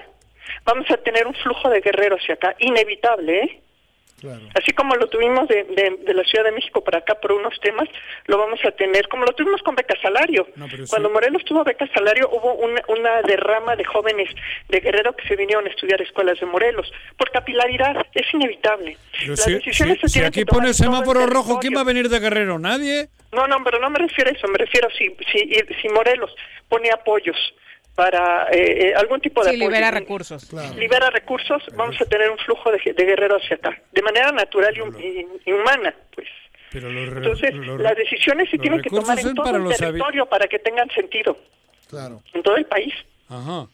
[0.65, 3.61] vamos a tener un flujo de guerreros hacia acá, inevitable, ¿eh?
[4.55, 7.59] Así como lo tuvimos de, de, de la Ciudad de México para acá por unos
[7.59, 7.87] temas,
[8.25, 10.47] lo vamos a tener, como lo tuvimos con Beca Salario.
[10.89, 11.13] Cuando sí.
[11.13, 14.29] Morelos tuvo Beca Salario, hubo una, una derrama de jóvenes
[14.69, 16.91] de Guerrero que se vinieron a estudiar escuelas de Morelos.
[17.17, 18.97] Por capilaridad, es inevitable.
[19.27, 21.59] Las si, decisiones si- se si aquí que tomar pone en todo el semáforo rojo,
[21.59, 22.59] ¿quién va a venir de Guerrero?
[22.59, 23.09] ¿Nadie?
[23.31, 25.49] No, no, pero no me refiero a eso, me refiero si, si,
[25.81, 26.33] si Morelos
[26.69, 27.35] pone apoyos
[27.95, 29.69] para eh, eh, algún tipo de Sí, apoyo.
[29.69, 30.49] libera recursos.
[30.75, 34.75] libera recursos, vamos a tener un flujo de, de guerreros hacia acá, de manera natural
[34.75, 36.27] y, hum- y- y humana, pues.
[36.71, 40.25] Pero los, re- Entonces, los- las decisiones se tienen que tomar en todo el territorio
[40.25, 41.37] para que tengan sentido,
[41.87, 42.21] Claro.
[42.33, 42.93] en todo el país.
[43.29, 43.67] Ajá.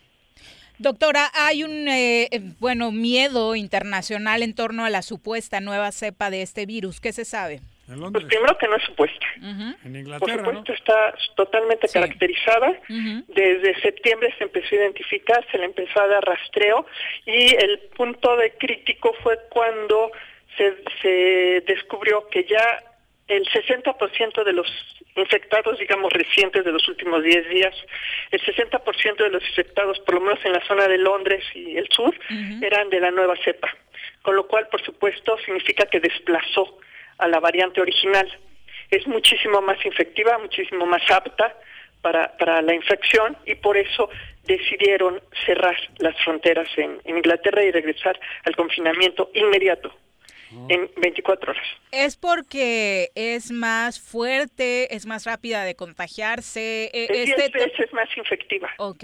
[0.80, 6.30] Doctora, hay un eh, eh, bueno miedo internacional en torno a la supuesta nueva cepa
[6.30, 7.02] de este virus.
[7.02, 7.60] ¿Qué se sabe?
[7.90, 9.26] En Pues primero que no es supuesta.
[9.38, 10.60] en Por Inglaterra, ¿no?
[10.60, 12.80] supuesto, está totalmente caracterizada.
[13.28, 16.86] Desde septiembre se empezó a identificar, se le empezó a dar rastreo
[17.26, 20.12] y el punto de crítico fue cuando
[20.58, 22.84] se, se descubrió que ya
[23.28, 24.68] el 60% de los
[25.16, 27.76] infectados, digamos, recientes de los últimos 10 días,
[28.32, 31.88] el 60% de los infectados, por lo menos en la zona de Londres y el
[31.90, 32.16] sur,
[32.62, 33.70] eran de la nueva cepa.
[34.22, 36.78] con lo cual, por supuesto, significa que desplazó
[37.20, 38.28] a la variante original.
[38.90, 41.56] Es muchísimo más infectiva, muchísimo más apta
[42.02, 44.10] para, para la infección y por eso
[44.46, 49.94] decidieron cerrar las fronteras en, en Inglaterra y regresar al confinamiento inmediato
[50.68, 51.68] en 24 horas.
[51.92, 56.86] ¿Es porque es más fuerte, es más rápida de contagiarse?
[56.92, 58.72] eh, Es este 10 veces más infectiva.
[58.78, 59.04] Ok.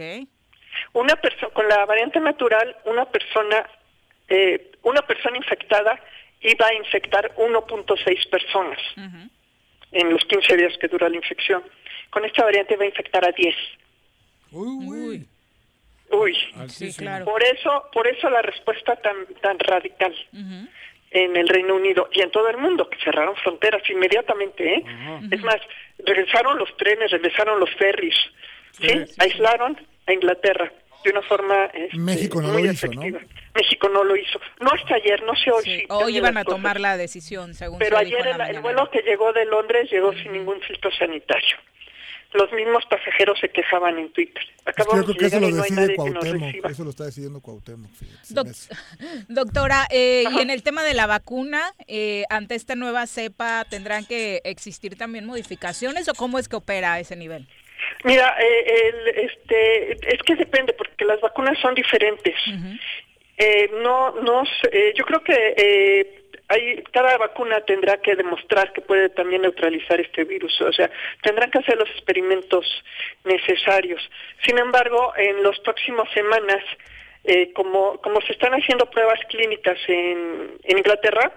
[0.94, 3.70] Una persona con la variante natural, una persona,
[4.28, 6.02] eh, una persona infectada
[6.46, 8.80] iba a infectar 1.6 personas
[9.92, 11.64] en los 15 días que dura la infección.
[12.10, 13.56] Con esta variante va a infectar a 10.
[14.52, 15.28] Uy,
[16.12, 16.38] Uy.
[16.68, 17.26] Sí, claro.
[17.26, 20.14] Por eso, por eso la respuesta tan tan radical
[21.12, 24.84] en el Reino Unido y en todo el mundo que cerraron fronteras inmediatamente, ¿eh?
[25.32, 25.58] Es más,
[26.00, 28.16] regresaron los trenes, regresaron los ferries,
[28.72, 29.06] ¿sí?
[29.20, 29.78] Aislaron
[30.08, 30.72] a Inglaterra
[31.06, 33.02] de una forma este, México no muy lo hizo, ¿no?
[33.54, 34.40] México no lo hizo.
[34.60, 35.64] No hasta ayer, no sé hoy.
[35.64, 36.58] Sí, sí hoy iban a cosas.
[36.58, 40.34] tomar la decisión, según Pero se ayer el, vuelo que llegó de Londres llegó sin
[40.34, 41.56] ningún filtro sanitario.
[42.34, 44.44] Los mismos pasajeros se quejaban en Twitter.
[44.44, 45.98] Es que yo Acabamos creo que eso llegar lo y no hay decide nadie que
[45.98, 46.46] nos Cuauhtémoc.
[46.48, 46.70] reciba.
[46.70, 47.92] Eso lo está decidiendo Cuauhtémoc.
[47.92, 48.48] fíjate, Doc-.
[49.30, 54.06] Doctora, eh, y en el tema de la vacuna, eh, ante esta nueva cepa, ¿tendrán
[54.06, 57.48] que existir también modificaciones o cómo es que opera a ese nivel?
[58.04, 62.36] Mira, eh, el, este, es que depende porque las vacunas son diferentes.
[63.38, 68.82] Eh, no, no, eh, yo creo que eh, hay, cada vacuna tendrá que demostrar que
[68.82, 70.90] puede también neutralizar este virus, o sea,
[71.22, 72.66] tendrán que hacer los experimentos
[73.24, 74.02] necesarios.
[74.46, 76.64] Sin embargo, en las próximas semanas,
[77.24, 81.32] eh, como, como se están haciendo pruebas clínicas en, en Inglaterra,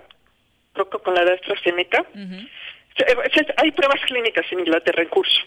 [0.74, 2.04] creo que con la de AstraZeneca,
[3.56, 5.40] hay pruebas clínicas en Inglaterra en curso.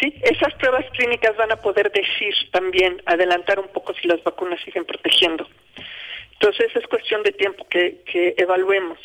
[0.00, 0.14] ¿Sí?
[0.22, 4.84] Esas pruebas clínicas van a poder decir también, adelantar un poco si las vacunas siguen
[4.84, 5.48] protegiendo.
[6.32, 8.98] Entonces es cuestión de tiempo que, que evaluemos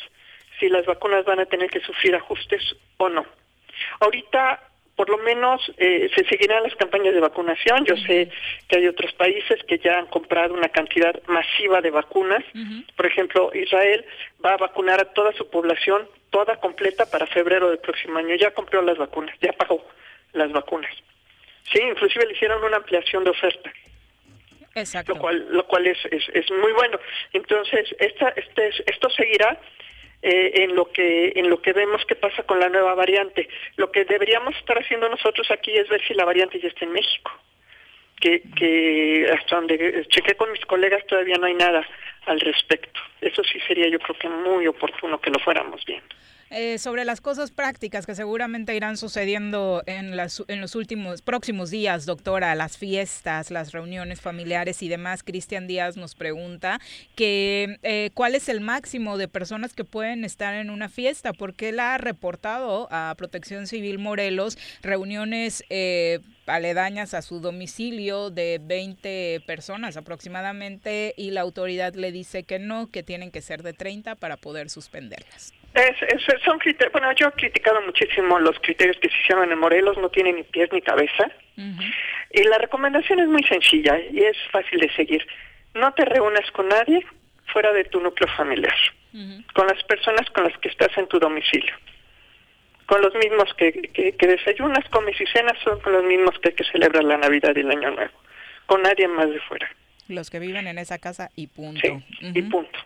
[0.58, 2.62] si las vacunas van a tener que sufrir ajustes
[2.98, 3.24] o no.
[4.00, 4.62] Ahorita,
[4.94, 7.86] por lo menos, eh, se seguirán las campañas de vacunación.
[7.86, 8.30] Yo sé
[8.68, 12.44] que hay otros países que ya han comprado una cantidad masiva de vacunas.
[12.94, 14.04] Por ejemplo, Israel
[14.44, 18.34] va a vacunar a toda su población, toda completa, para febrero del próximo año.
[18.34, 19.82] Ya compró las vacunas, ya pagó
[20.32, 20.94] las vacunas.
[21.72, 23.70] Sí, inclusive le hicieron una ampliación de oferta
[24.74, 25.14] Exacto.
[25.14, 26.98] lo cual lo cual es, es, es muy bueno
[27.32, 29.60] entonces esta este es- esto seguirá
[30.22, 33.90] eh, en lo que en lo que vemos que pasa con la nueva variante lo
[33.90, 37.32] que deberíamos estar haciendo nosotros aquí es ver si la variante ya está en México
[38.20, 41.86] que que hasta donde chequé con mis colegas todavía no hay nada
[42.26, 46.14] al respecto eso sí sería yo creo que muy oportuno que lo fuéramos viendo
[46.52, 51.70] Eh, sobre las cosas prácticas que seguramente irán sucediendo en, las, en los últimos próximos
[51.70, 55.22] días, doctora, las fiestas, las reuniones familiares y demás.
[55.22, 56.80] Cristian Díaz nos pregunta
[57.14, 61.68] que eh, cuál es el máximo de personas que pueden estar en una fiesta, porque
[61.68, 69.40] él ha reportado a Protección Civil Morelos reuniones eh, aledañas a su domicilio de 20
[69.46, 74.16] personas aproximadamente y la autoridad le dice que no, que tienen que ser de 30
[74.16, 75.59] para poder suspenderlas.
[75.74, 79.58] Es, es- son criterios, bueno, yo he criticado muchísimo los criterios que se hicieron en
[79.58, 81.30] Morelos, no tienen ni pies ni cabeza.
[82.32, 85.26] Y la recomendación es muy sencilla y es fácil de seguir.
[85.74, 87.04] No te reúnas con nadie
[87.52, 88.74] fuera de tu núcleo familiar,
[89.54, 91.74] con las personas con las que estás en tu domicilio.
[92.86, 96.48] Con los mismos que, que, que desayunas, comes y cenas, son con los mismos que
[96.50, 98.12] hay que celebrar la Navidad y el Año Nuevo.
[98.66, 99.70] Con nadie más de fuera.
[100.08, 101.80] Los que viven en esa casa y punto.
[102.20, 102.78] Y punto.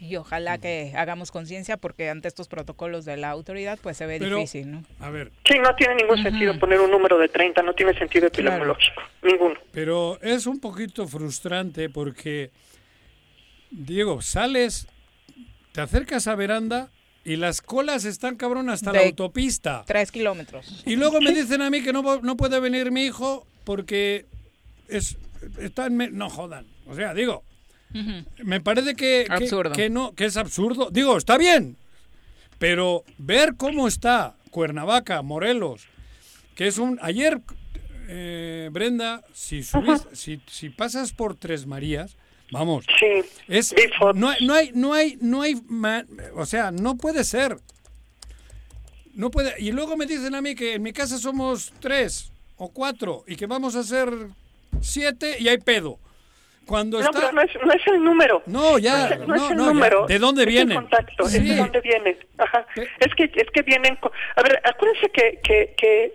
[0.00, 4.18] Y ojalá que hagamos conciencia porque ante estos protocolos de la autoridad pues se ve
[4.18, 4.84] Pero, difícil, ¿no?
[4.98, 8.26] A ver, Sí, no tiene ningún sentido poner un número de 30, no tiene sentido
[8.26, 9.54] epidemiológico, ninguno.
[9.72, 12.50] Pero es un poquito frustrante porque,
[13.70, 14.86] Diego, sales,
[15.72, 16.90] te acercas a veranda
[17.24, 19.84] y las colas están cabrón hasta la autopista.
[19.86, 20.82] Tres kilómetros.
[20.86, 24.26] Y luego me dicen a mí que no, no puede venir mi hijo porque
[24.88, 25.16] es
[25.58, 26.66] está en me- no jodan.
[26.86, 27.44] O sea, digo,
[28.44, 29.72] me parece que, que- Absurdo.
[29.72, 30.90] que no que es absurdo.
[30.90, 31.76] Digo, está bien.
[32.58, 35.86] Pero ver cómo está Cuernavaca, Morelos,
[36.54, 37.40] que es un ayer
[38.08, 42.16] eh, Brenda, si subís, si, si pasas por Tres Marías,
[42.52, 42.84] vamos,
[43.48, 43.74] es
[44.14, 47.56] no hay no hay no hay no hay ma- o sea, no puede ser.
[49.14, 49.54] No puede.
[49.60, 53.36] Y luego me dicen a mí que en mi casa somos tres o cuatro y
[53.36, 54.08] que vamos a ser
[54.80, 55.98] siete y hay pedo.
[56.70, 57.18] Cuando No, está...
[57.18, 58.42] pero no es, no es el número.
[58.46, 59.72] No, ya, No es, no es el no, ya.
[59.72, 60.06] número.
[60.06, 60.44] ¿De dónde?
[60.44, 61.48] El contacto, es Sí.
[61.48, 62.16] de dónde vienen.
[62.38, 62.64] Ajá.
[62.76, 63.96] Es que es que vienen.
[63.96, 66.14] con- A ver, acuérdense que, que, que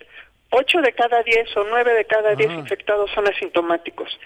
[0.51, 4.18] 8 de cada 10 o 9 de cada 10 infectados son asintomáticos.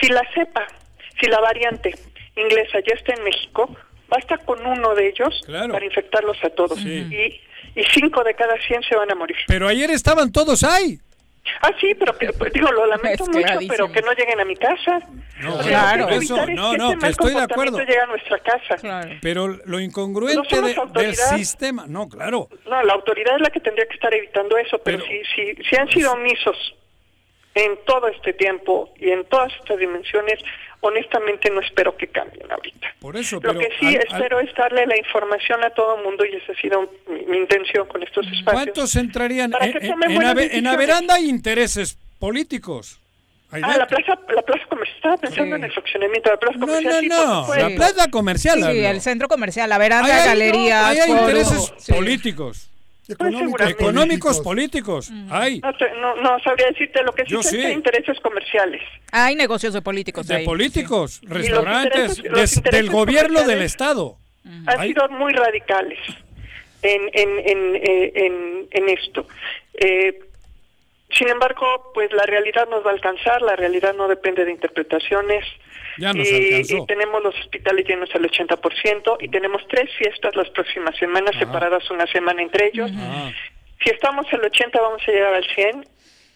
[0.00, 0.66] Si la cepa,
[1.20, 1.94] si la variante
[2.36, 3.74] inglesa ya está en México,
[4.08, 6.78] Basta con uno de ellos para infectarlos a todos.
[6.80, 7.40] Y,
[7.74, 9.36] y cinco de cada cien se van a morir.
[9.48, 11.00] Pero ayer estaban todos ahí.
[11.62, 14.56] Ah, sí, pero que, pues, digo, lo lamento mucho, pero que no lleguen a mi
[14.56, 15.00] casa.
[15.40, 16.08] No, O sea, claro.
[16.10, 17.78] Eso, no, que no, este que estoy de acuerdo.
[17.78, 18.76] llegue a nuestra casa.
[19.20, 22.48] Pero lo No incongruente somos de- del sistema, no, claro.
[22.66, 25.76] No, la autoridad es la que tendría que estar evitando eso, pero, si, si, si
[25.76, 26.56] han sido omisos
[27.54, 30.38] en todo este tiempo y en todas estas dimensiones,
[30.80, 32.94] honestamente no espero que cambien ahorita.
[33.00, 35.96] Por eso, Lo pero que sí al- al- espero es darle la información a todo
[35.98, 38.52] el mundo y esa ha sido mi, mi intención con estos espacios.
[38.52, 40.66] ¿cuántos entrarían en, que en, Ave- en.
[40.66, 43.00] Averanda hay intereses políticos?
[43.52, 46.66] Ah, la plaza, la plaza comercial, estaba pensando en el fraccionamiento de la plaza No,
[46.66, 46.94] comercial.
[46.94, 47.68] no, sí, por no, supuesto.
[47.68, 48.58] la plaza comercial.
[48.58, 48.88] Sí, hablo.
[48.88, 51.92] el centro comercial, la veranda, hay- galerías, no, hay intereses Sí.
[53.14, 53.60] Políticos.
[53.60, 53.70] Económicos.
[53.70, 55.10] Económicos, políticos.
[55.30, 55.60] Hay.
[55.60, 57.56] No, te- no, no sabría decirte lo que sí Yo sé sí.
[57.58, 58.82] que hay intereses comerciales.
[59.12, 60.44] Hay negocios de políticos De ahí.
[60.44, 64.16] políticos, restaurantes, intereses- los des- intereses del gobierno del Estado.
[64.66, 65.98] Han Hay- sido muy radicales
[66.82, 69.26] en, en, en, eh, en, en esto.
[69.74, 70.18] Eh,
[71.10, 75.44] sin embargo, pues la realidad nos va a alcanzar, la realidad no depende de interpretaciones.
[75.98, 80.96] Ya nos y, tenemos los hospitales llenos al 80% y tenemos tres fiestas las próximas
[80.96, 81.40] semanas, Ajá.
[81.46, 82.90] separadas una semana entre ellos.
[83.82, 85.86] Si estamos al 80 vamos a llegar al 100.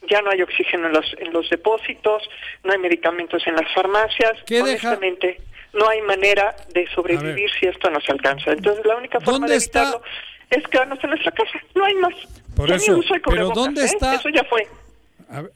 [0.08, 2.22] Ya no hay oxígeno en los, en los depósitos,
[2.64, 4.32] no hay medicamentos en las farmacias.
[4.46, 4.88] ¿Qué deja?
[4.88, 5.40] Honestamente,
[5.74, 8.52] no hay manera de sobrevivir si esto nos alcanza.
[8.52, 9.82] Entonces, la única forma ¿Dónde de está?
[9.82, 10.02] evitarlo
[10.48, 11.60] es quedarnos en nuestra casa.
[11.74, 12.14] No hay más.
[12.56, 13.84] Por Ya eso, el uso de pero ¿dónde ¿eh?
[13.84, 14.14] está?
[14.14, 14.66] Eso ya fue.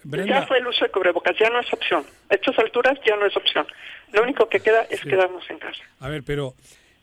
[0.04, 2.04] ver, Ya fue el uso de cubrebocas, ya no es opción.
[2.30, 3.66] A estas alturas ya no es opción.
[4.12, 5.82] Lo único que queda es quedarnos en casa.
[6.00, 6.54] a ver, pero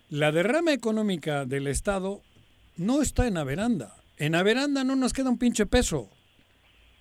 [0.10, 2.22] la derrama económica del Estado
[2.78, 3.96] no está en Averanda.
[4.18, 6.10] En Averanda no nos queda un pinche peso.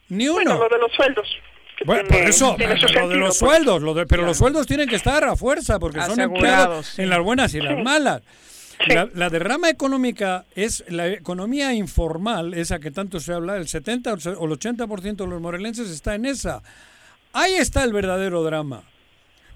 [0.08, 0.34] Ni uno.
[0.36, 1.28] Bueno, lo de los sueldos.
[1.86, 3.38] Bueno, por eso, lo de los pues.
[3.38, 6.86] sueldos, lo de- pero los sueldos tienen que estar a fuerza porque son Asegurados, empleados
[6.86, 7.02] sí.
[7.02, 7.82] en las buenas y las Sí.
[7.82, 8.22] malas.
[8.88, 14.12] La, la derrama económica es la economía informal, esa que tanto se habla, el 70
[14.12, 16.62] o el 80% de los morelenses está en esa.
[17.32, 18.82] Ahí está el verdadero drama.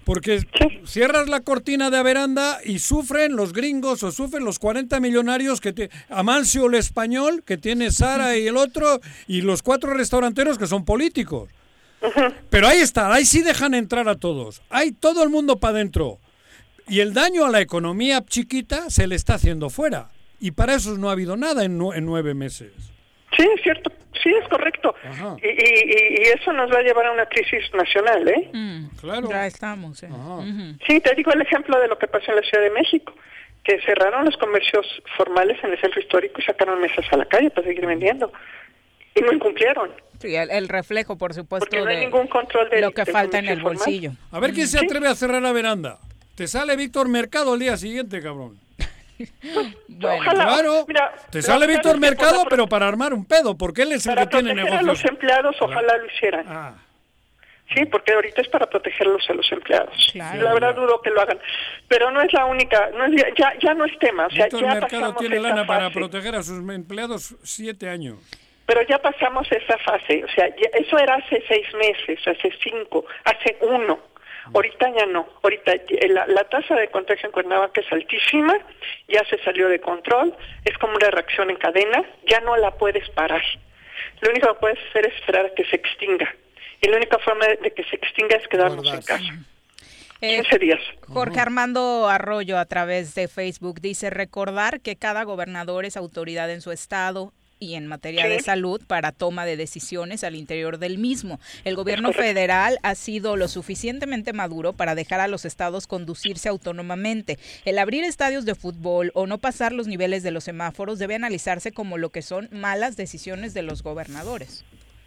[0.05, 0.45] Porque
[0.85, 5.73] cierras la cortina de Averanda y sufren los gringos o sufren los 40 millonarios que
[5.73, 10.67] te, Amancio el español, que tiene Sara y el otro, y los cuatro restauranteros que
[10.67, 11.49] son políticos.
[12.51, 14.61] Pero ahí está, ahí sí dejan entrar a todos.
[14.69, 16.19] Hay todo el mundo para adentro.
[16.87, 20.11] Y el daño a la economía chiquita se le está haciendo fuera.
[20.39, 22.94] Y para eso no ha habido nada en nueve meses.
[23.37, 23.91] Sí, es cierto.
[24.23, 24.95] Sí, es correcto.
[25.43, 28.49] Y, y- y eso nos va a llevar a una crisis nacional, ¿eh?
[29.01, 29.29] Claro.
[29.29, 30.01] Ya estamos.
[30.03, 30.09] eh.
[30.87, 33.13] Sí, te digo el ejemplo de lo que pasó en la Ciudad de México,
[33.63, 34.85] que cerraron los comercios
[35.17, 38.31] formales en el centro histórico y sacaron mesas a la calle para seguir vendiendo.
[39.15, 39.91] Y no incumplieron.
[40.19, 43.03] Sí, el, el reflejo, por supuesto, Porque no hay de ningún control del- lo que
[43.03, 43.77] del falta en el formal.
[43.77, 44.11] bolsillo.
[44.31, 45.99] A ver quién se atreve a cerrar la veranda.
[46.35, 48.57] Te sale Víctor Mercado al día siguiente, cabrón.
[49.87, 50.43] Bueno, Ojalá.
[50.45, 50.85] Claro.
[50.87, 54.13] Mira, Te sale Víctor por Mercado, pero para armar un pedo, porque él es el
[54.15, 55.03] Para que tiene proteger a negocios.
[55.03, 56.45] los empleados, ojalá lo hicieran.
[56.47, 56.73] Ah.
[57.73, 60.09] Sí, porque ahorita es para protegerlos a los empleados.
[60.11, 60.37] Claro.
[60.39, 61.39] Y la verdad dudo que lo hagan.
[61.87, 64.27] Pero no es la única, no es, ya, ya no es tema.
[64.27, 65.93] O sea, Víctor ya Mercado tiene lana para fase.
[65.99, 68.17] proteger a sus empleados siete años.
[68.67, 70.23] Pero ya pasamos esa fase.
[70.23, 73.99] O sea, ya- eso era hace seis meses, hace cinco, hace uno.
[74.53, 75.27] Ahorita ya no.
[75.43, 78.57] Ahorita eh, la, la tasa de contagio en Cuernavaca es altísima,
[79.07, 83.09] ya se salió de control, es como una reacción en cadena, ya no la puedes
[83.09, 83.41] parar.
[84.21, 86.33] Lo único que puedes hacer es esperar a que se extinga.
[86.81, 89.33] Y la única forma de, que se extinga es quedarnos en casa.
[90.21, 90.79] Eh, 15 días.
[91.07, 96.61] Jorge Armando Arroyo a través de Facebook dice recordar que cada gobernador es autoridad en
[96.61, 97.33] su estado
[97.65, 101.39] y en materia de salud para toma de decisiones al interior del mismo.
[101.63, 107.37] El gobierno federal ha sido lo suficientemente maduro para dejar a los estados conducirse autónomamente.
[107.65, 111.71] El abrir estadios de fútbol o no pasar los niveles de los semáforos debe analizarse
[111.71, 114.63] como lo que son malas decisiones de los gobernadores.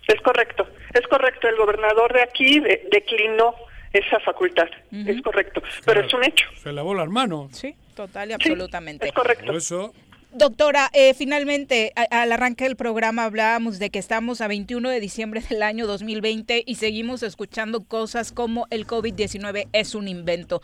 [0.07, 1.49] Es correcto, es correcto.
[1.49, 3.55] El gobernador de aquí de- declinó
[3.93, 4.67] esa facultad.
[4.93, 5.63] Es correcto.
[5.85, 6.47] Pero es un hecho.
[6.63, 7.51] Se lavó las manos.
[7.57, 9.07] Sí, total y absolutamente.
[9.07, 9.47] Es correcto.
[9.47, 9.93] Por eso,
[10.31, 15.01] Doctora, eh, finalmente, a- al arranque del programa hablábamos de que estamos a 21 de
[15.01, 20.61] diciembre del año 2020 y seguimos escuchando cosas como el COVID-19 es un invento.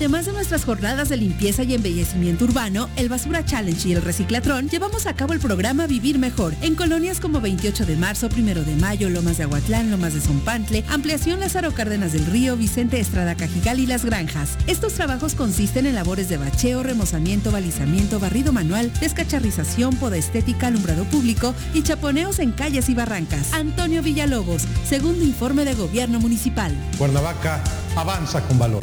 [0.00, 4.70] Además de nuestras jornadas de limpieza y embellecimiento urbano, el Basura Challenge y el Reciclatrón,
[4.70, 8.76] llevamos a cabo el programa Vivir Mejor en colonias como 28 de marzo, 1 de
[8.76, 13.78] mayo, Lomas de Aguatlán, Lomas de Zompantle, Ampliación Lázaro Cárdenas del Río, Vicente Estrada Cajigal
[13.78, 14.56] y Las Granjas.
[14.66, 21.04] Estos trabajos consisten en labores de bacheo, remozamiento, balizamiento, barrido manual, descacharrización, poda estética, alumbrado
[21.04, 23.52] público y chaponeos en calles y barrancas.
[23.52, 26.74] Antonio Villalobos, segundo informe de Gobierno Municipal.
[26.96, 27.62] Cuernavaca
[27.96, 28.82] avanza con valor.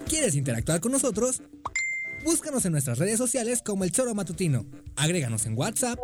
[0.09, 1.43] ¿Quieres interactuar con nosotros?
[2.25, 4.65] Búscanos en nuestras redes sociales como El Choro Matutino.
[4.97, 5.99] Agréganos en WhatsApp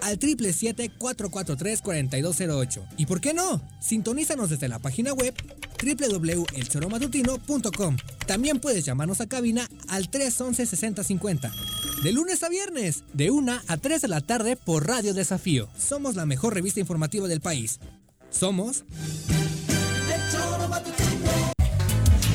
[0.00, 2.88] al 777-443-4208.
[2.96, 3.62] ¿Y por qué no?
[3.80, 5.32] Sintonízanos desde la página web
[5.82, 7.96] www.elchoromatutino.com.
[8.26, 11.50] También puedes llamarnos a cabina al 311-6050.
[12.02, 15.68] De lunes a viernes, de 1 a 3 de la tarde por Radio Desafío.
[15.78, 17.78] Somos la mejor revista informativa del país.
[18.28, 18.84] Somos...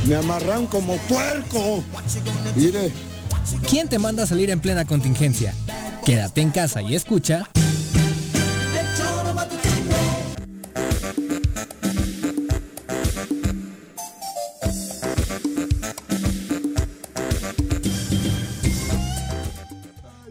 [0.07, 1.83] Me amarran como puerco.
[2.55, 2.93] Mire.
[3.69, 5.53] ¿Quién te manda a salir en plena contingencia?
[6.05, 7.49] Quédate en casa y escucha.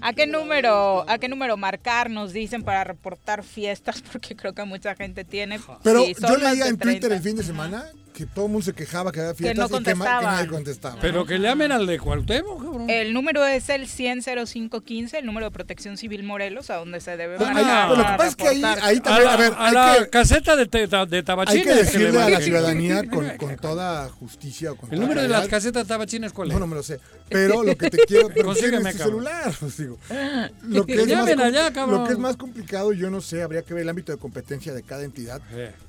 [0.07, 4.03] ¿A qué número, a qué número marcar nos dicen para reportar fiestas?
[4.13, 5.59] Porque creo que mucha gente tiene.
[5.83, 7.17] Pero sí, yo leía en Twitter 30.
[7.17, 7.87] el fin de semana
[8.17, 10.97] que todo el mundo se quejaba que había fiestas no y que, que nadie contestaba.
[11.03, 12.89] Pero que llamen al de Cuauhtémoc, cabrón.
[12.89, 17.37] El número es el 1000515, el número de Protección Civil Morelos, a donde se debe
[17.37, 19.67] ahí- pero lo que pasa es que ahí- ahí también- a la, a ver, a
[19.67, 21.67] hay la que- caseta de, te- de tabachines.
[21.67, 25.21] Hay que decirle le a la ciudadanía con, con toda justicia con ¿El toda número
[25.23, 26.55] de las casetas tabachines cuál es?
[26.55, 26.99] No, no me lo sé.
[27.29, 28.29] Pero lo que te quiero...
[28.29, 29.25] Pero Consígueme, tu cabrón.
[29.25, 29.99] celular, pues digo.
[30.69, 32.01] Lo que, es más, allá, cabrón.
[32.03, 34.73] lo que es más complicado, yo no sé, habría que ver el ámbito de competencia
[34.73, 35.41] de cada entidad.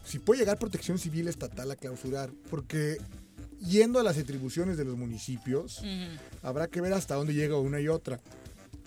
[0.08, 2.98] Si puede llegar protección civil estatal a clausurar, porque
[3.60, 5.82] yendo a las atribuciones de los municipios,
[6.42, 8.22] habrá que ver hasta dónde llega una y otra.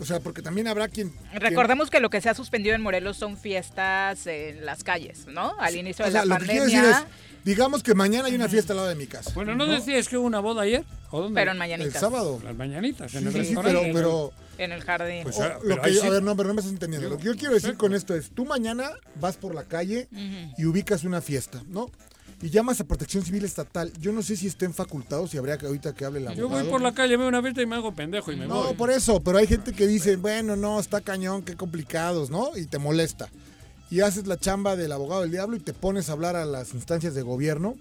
[0.00, 1.12] O sea, porque también habrá quien...
[1.34, 5.54] Recordemos que lo que se ha suspendido en Morelos son fiestas en las calles, ¿no?
[5.58, 6.88] Al inicio o de sea, la lo que quiero pandemia.
[6.88, 9.30] decir es, digamos que mañana hay una fiesta al lado de mi casa.
[9.34, 10.84] Bueno, ¿no, decías que hubo una boda ayer?
[11.10, 11.38] ¿O dónde?
[11.40, 11.94] Pero en Mañanitas.
[11.96, 12.40] El sábado.
[12.42, 15.22] Las mañanitas, en Sí, el sí, pero, pero En el jardín.
[15.24, 16.06] Pues, o- ah, lo que yo- sí.
[16.06, 17.08] a ver, no, pero no me estás entendiendo.
[17.10, 20.08] Lo que yo quiero decir con esto es, tú mañana vas por la calle
[20.56, 21.90] y ubicas una fiesta, ¿no?
[22.42, 23.92] Y llamas a Protección Civil Estatal.
[24.00, 26.64] Yo no sé si estén facultados, si habría que ahorita que hable la Yo voy
[26.64, 28.74] por la calle, veo una fiesta y me hago pendejo y me No, voy.
[28.74, 32.56] por eso, pero hay gente que dice, bueno, no, está cañón, qué complicados, ¿no?
[32.56, 33.28] Y te molesta.
[33.90, 36.72] Y haces la chamba del abogado del diablo y te pones a hablar a las
[36.74, 37.74] instancias de gobierno.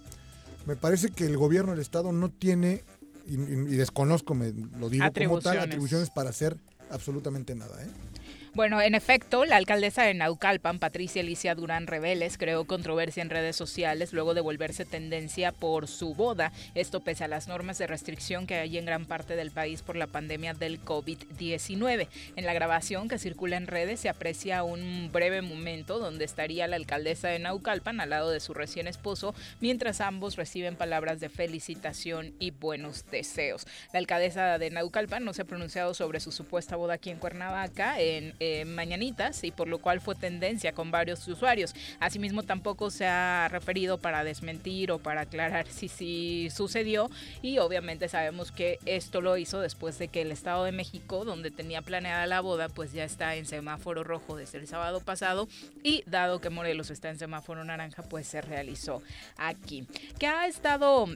[0.66, 2.84] Me parece que el gobierno del Estado no tiene,
[3.28, 5.64] y, y- desconozco, me lo digo como tal, Atribuciones.
[5.64, 6.58] atribuciones para hacer
[6.90, 7.88] absolutamente nada, ¿eh?
[8.60, 13.56] Bueno, en efecto, la alcaldesa de Naucalpan, Patricia Alicia Durán Reveles, creó controversia en redes
[13.56, 16.52] sociales luego de volverse tendencia por su boda.
[16.76, 19.96] Esto pese a las normas de restricción que hay en gran parte del país por
[19.96, 22.10] la pandemia del COVID-19.
[22.36, 26.76] En la grabación que circula en redes se aprecia un breve momento donde estaría la
[26.76, 32.34] alcaldesa de Naucalpan al lado de su recién esposo, mientras ambos reciben palabras de felicitación
[32.40, 33.66] y buenos deseos.
[33.94, 37.96] La alcaldesa de Naucalpan no se ha pronunciado sobre su supuesta boda aquí en Cuernavaca
[38.50, 41.74] eh, Mañanitas y por lo cual fue tendencia con varios usuarios.
[42.00, 47.10] Asimismo tampoco se ha referido para desmentir o para aclarar si sí sucedió
[47.42, 51.52] y obviamente sabemos que esto lo hizo después de que el Estado de México, donde
[51.52, 55.48] tenía planeada la boda, pues ya está en semáforo rojo desde el sábado pasado
[55.84, 59.02] y dado que Morelos está en semáforo naranja, pues se realizó
[59.38, 59.88] aquí.
[60.18, 61.08] ¿Qué ha estado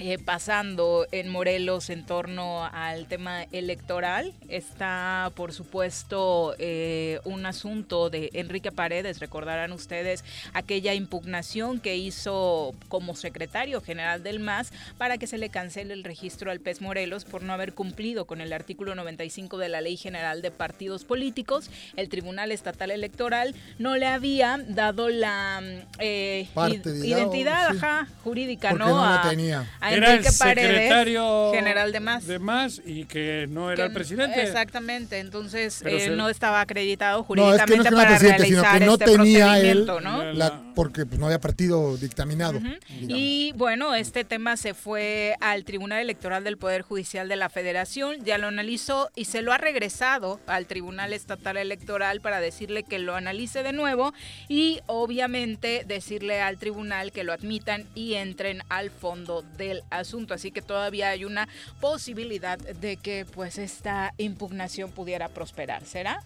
[0.00, 4.32] eh, pasando en Morelos en torno al tema electoral.
[4.48, 9.20] Está, por supuesto, eh, un asunto de Enrique Paredes.
[9.20, 15.48] Recordarán ustedes aquella impugnación que hizo como secretario general del MAS para que se le
[15.48, 19.68] cancele el registro al PES Morelos por no haber cumplido con el artículo 95 de
[19.68, 21.70] la Ley General de Partidos Políticos.
[21.96, 25.62] El Tribunal Estatal Electoral no le había dado la
[25.98, 27.76] eh, Parte, id- digamos, identidad sí.
[27.76, 28.88] ajá, jurídica, ¿no?
[28.88, 29.70] no la A- tenía.
[29.84, 32.26] A Era el Enrique Paredes, secretario general de más.
[32.26, 34.42] de más y que no era Que- el presidente.
[34.42, 38.00] Exactamente, entonces eh, se- no estaba acreditado No, es jurídicamente que no es que no
[38.00, 40.32] era para presidente, sino realizar que no este tenía él, procedimiento, ¿no?
[40.32, 42.60] la- porque pues, no había partido dictaminado.
[43.00, 48.24] Y bueno, este tema se fue al Tribunal Electoral del Poder Judicial de la Federación,
[48.24, 52.98] ya lo analizó y se lo ha regresado al Tribunal Estatal Electoral para decirle que
[52.98, 54.12] lo analice de nuevo
[54.48, 60.34] y obviamente decirle al tribunal que lo admitan y entren al fondo del asunto.
[60.34, 61.48] Así que todavía hay una
[61.80, 65.84] posibilidad de que pues esta impugnación pudiera prosperar.
[65.84, 66.22] ¿Será?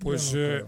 [0.00, 0.64] Pues eh,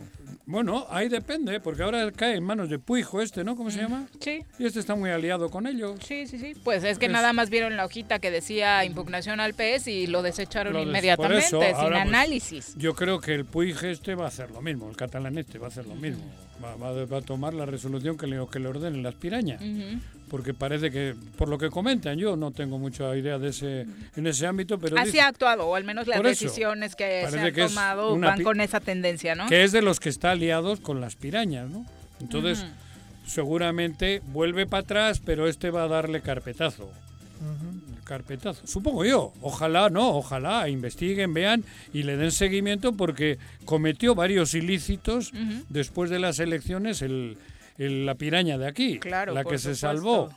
[0.46, 3.56] bueno, ahí depende, porque ahora cae en manos de Puijo este, ¿no?
[3.56, 4.06] ¿Cómo se llama?
[4.20, 4.44] Sí.
[4.60, 5.98] Y este está muy aliado con ellos.
[6.06, 6.54] Sí, sí, sí.
[6.62, 10.06] Pues es que Es- nada más vieron la hojita que decía impugnación al PS y
[10.06, 12.74] lo desecharon Lo des- inmediatamente, eso, sin ahora, pues, análisis.
[12.76, 15.66] Yo creo que el Puig este va a hacer lo mismo, el catalán este va
[15.66, 16.22] a hacer lo mismo.
[16.62, 19.60] Va, va- va a tomar la resolución que le, que le ordenen las pirañas.
[19.60, 19.98] Ujú.
[20.34, 24.26] Porque parece que, por lo que comentan, yo no tengo mucha idea de ese en
[24.26, 27.38] ese ámbito, pero Así dice ha actuado, o al menos las eso, decisiones que se
[27.38, 29.46] han que tomado una van con esa tendencia, ¿no?
[29.46, 31.86] que es de los que está aliados con las pirañas, ¿no?
[32.20, 32.66] Entonces,
[33.24, 36.90] seguramente vuelve para atrás, pero este va a darle carpetazo.
[38.02, 38.66] Carpetazo.
[38.66, 39.32] Supongo yo.
[39.40, 41.62] Ojalá, no, ojalá investiguen, vean
[41.92, 45.32] y le den seguimiento porque cometió varios ilícitos
[45.68, 47.38] después de las elecciones el,
[47.78, 48.98] el- la piraña de aquí.
[48.98, 49.86] Claro, la que se supuesto.
[49.86, 50.30] salvó.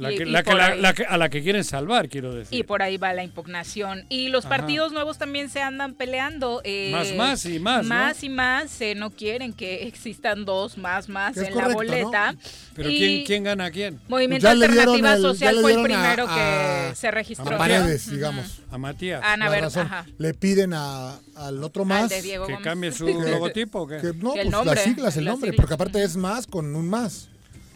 [0.00, 2.08] La que, y la que- por la- ahí- la que- a la que quieren salvar,
[2.08, 2.58] quiero decir.
[2.58, 4.06] Y por ahí va la impugnación.
[4.08, 4.56] Y los Ajá.
[4.56, 6.60] partidos nuevos también se andan peleando.
[6.64, 7.88] eh, Más, más y más, ¿no?
[7.94, 8.80] Más y más.
[8.80, 12.34] eh, no quieren que existan dos más, más en correcto, la boleta.
[12.74, 14.00] Pero Y ¿quién, ¿quién gana a quién?
[14.08, 17.54] Movimiento Alternativa el- Social fue el a- primero que a- se registró.
[17.54, 18.60] A Paredes, digamos.
[18.70, 19.20] A Matías.
[19.24, 19.86] Ana La Ver- razón.
[19.86, 20.06] ajá.
[20.18, 22.58] Le piden a- al otro más Que Gómez.
[22.62, 23.80] cambie su Que- logotipo.
[23.82, 23.98] ¿o qué?
[23.98, 25.56] que no, Que el pues nombre, las siglas, el nombre, siglas.
[25.56, 27.28] porque aparte es más con un más.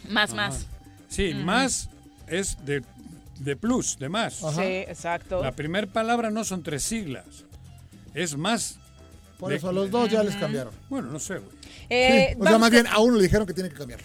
[0.09, 0.65] Más, más.
[1.07, 1.89] Sí, más
[2.27, 2.83] es de,
[3.39, 4.33] de plus, de más.
[4.55, 5.41] Sí, exacto.
[5.41, 7.25] La primera palabra no son tres siglas.
[8.13, 8.77] Es más.
[9.39, 10.73] Por de- eso a los dos ya les cambiaron.
[10.89, 11.51] Bueno, no sé, güey.
[11.89, 13.99] Eh, Sí, o sea, más con- bien a uno le dijeron que tiene que cambiar.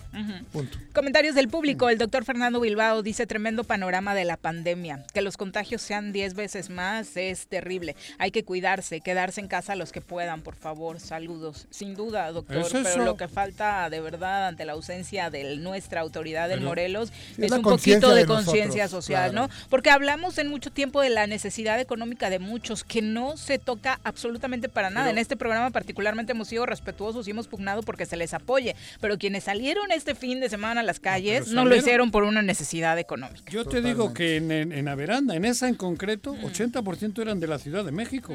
[0.53, 0.79] Punto.
[0.95, 1.89] Comentarios del público.
[1.89, 5.05] El doctor Fernando Bilbao dice tremendo panorama de la pandemia.
[5.13, 7.97] Que los contagios sean 10 veces más es terrible.
[8.19, 11.01] Hay que cuidarse, quedarse en casa los que puedan, por favor.
[11.01, 11.67] Saludos.
[11.71, 12.59] Sin duda, doctor.
[12.59, 16.69] Es Pero lo que falta de verdad ante la ausencia de nuestra autoridad en Pero-
[16.69, 19.49] Morelos Sí, es un poquito de, de conciencia social, claro.
[19.49, 19.55] ¿no?
[19.69, 24.01] Porque hablamos en mucho tiempo de la necesidad económica de muchos que no se toca
[24.05, 25.07] absolutamente para nada.
[25.07, 27.49] Pero- en este programa particularmente hemos sido respetuosos y hemos
[27.85, 31.55] porque se les apoye, pero quienes salieron este fin de semana a las calles pero
[31.55, 33.51] no lo hicieron por una necesidad económica.
[33.51, 37.47] Yo te digo que en, en, en Averanda, en esa en concreto, 80% eran de
[37.47, 38.35] la Ciudad de México.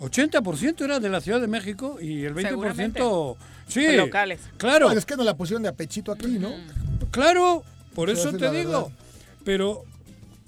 [0.00, 3.36] 80% era de la Ciudad de México y el 20%
[3.66, 4.40] sí, Locales.
[4.56, 4.86] Claro.
[4.86, 6.52] Bueno, es que no la pusieron de apechito aquí, ¿no?
[7.10, 8.84] Claro, por eso te digo.
[8.84, 8.96] verdad.
[9.44, 9.84] Pero,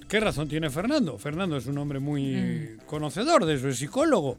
[0.08, 1.18] ¿qué razón tiene Fernando?
[1.18, 4.38] Fernando es un hombre muy conocedor de eso, es psicólogo.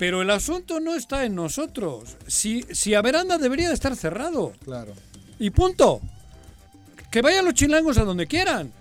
[0.00, 2.16] Pero el asunto no está en nosotros.
[2.26, 4.54] Si, si a veranda debería de estar cerrado.
[4.64, 4.94] Claro.
[5.38, 6.00] Y punto.
[7.10, 8.72] Que vayan los chilangos a donde quieran.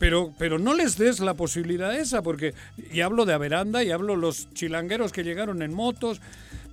[0.00, 2.52] Pero, pero no les des la posibilidad esa, porque,
[2.92, 6.20] y hablo de Averanda, y hablo los chilangueros que llegaron en motos,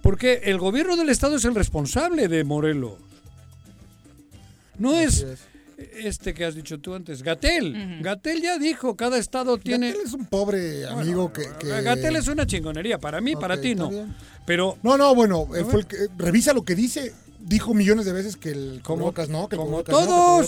[0.02, 2.96] porque el gobierno del Estado es el responsable de Morelos.
[4.80, 5.24] No es,
[5.78, 8.00] este que has dicho tú antes, Gatel.
[8.02, 9.90] Gatel ya dijo, cada estado tiene...
[9.90, 13.76] Gatel es un pobre amigo que, que- Gatel es una chingonería, para mí, para ti
[13.76, 13.90] no.
[13.90, 14.16] bien.
[14.46, 17.14] Pero No, no, bueno, él A fue el que, revisa lo que dice.
[17.40, 19.84] Dijo millones de veces que el Como- no, que el como no,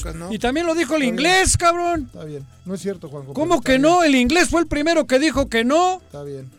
[0.01, 0.31] que no.
[0.33, 1.13] Y también lo dijo el Está bien.
[1.13, 2.03] inglés, cabrón.
[2.11, 2.43] Está bien.
[2.65, 3.33] No es cierto, Juanjo.
[3.33, 4.03] ¿Cómo que no?
[4.03, 6.01] El inglés fue el primero que dijo que no.
[6.05, 6.49] Está bien.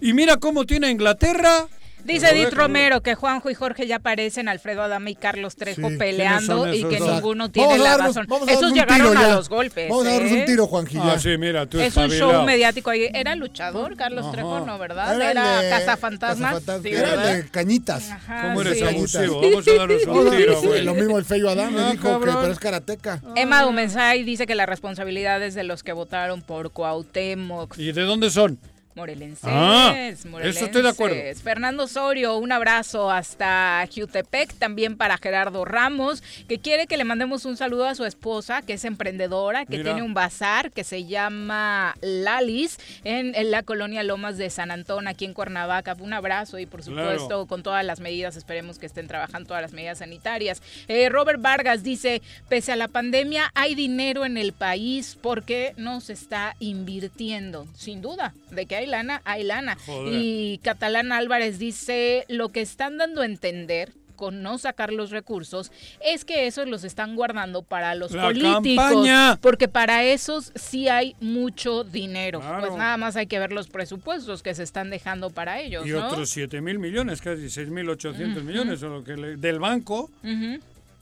[0.00, 1.66] Y mira cómo tiene a Inglaterra.
[2.04, 2.52] Dice Edith.
[2.52, 5.96] Romero que Juanjo y Jorge ya aparecen, Alfredo Adame y Carlos Trejo Sí.
[5.96, 8.26] peleando ¿Quiénes y que ninguno tiene la darnos- razón.
[8.28, 9.34] vamos a Esos llegaron tiro a ya.
[9.34, 9.88] los golpes.
[9.88, 10.40] Vamos a darnos ¿eh?
[10.40, 10.98] un tiro, Juanji.
[11.00, 12.90] Ah, sí, mira, tú Es un show mediático.
[12.90, 13.08] ahí.
[13.12, 14.32] ¿Era luchador, Carlos Ajá.
[14.32, 14.60] Trejo?
[14.66, 15.14] No, ¿verdad?
[15.20, 16.62] Era Era, cazafantasmas.
[16.82, 18.10] Sí, Era de cañitas.
[18.10, 18.84] Ajá, ¿Cómo eres sí.
[18.84, 19.40] abusivo?
[19.40, 20.82] Vamos a darnos un tiro, güey.
[20.84, 23.20] Lo mismo el Feyo Adame Ah, dijo que pero es karateca.
[23.34, 27.78] Emma Dumensay dice que la responsabilidad es de los que votaron por Cuauhtémoc.
[27.78, 28.58] ¿Y de dónde son?
[28.94, 29.92] Morelenses, Ah,
[30.26, 30.56] morelenses.
[30.56, 31.16] eso estoy de acuerdo.
[31.42, 37.44] Fernando Osorio, un abrazo hasta Jutepec, también para Gerardo Ramos, que quiere que le mandemos
[37.44, 39.84] un saludo a su esposa, que es emprendedora, que Mira.
[39.84, 45.08] tiene un bazar que se llama Lalis en, en la colonia Lomas de San Antón,
[45.08, 45.96] aquí en Cuernavaca.
[45.98, 47.10] Un abrazo y por Claro.
[47.12, 50.62] supuesto con todas las medidas, esperemos que estén trabajando todas las medidas sanitarias.
[50.86, 56.00] Eh, Robert Vargas dice, pese a la pandemia hay dinero en el país porque no
[56.00, 57.66] se está invirtiendo.
[57.76, 59.76] Sin duda, de que hay lana, hay lana.
[59.86, 60.12] Joder.
[60.14, 65.72] Y Catalán Álvarez dice, lo que están dando a entender con no sacar los recursos
[66.00, 69.36] es que esos los están guardando para los La políticos campaña.
[69.40, 72.60] porque para esos sí hay mucho dinero Claro.
[72.68, 75.90] pues nada más hay que ver los presupuestos que se están dejando para ellos Y
[75.90, 76.06] ¿no?
[76.06, 80.08] otros 7 mil millones, casi 6 mil 800 millones o lo que le- del banco.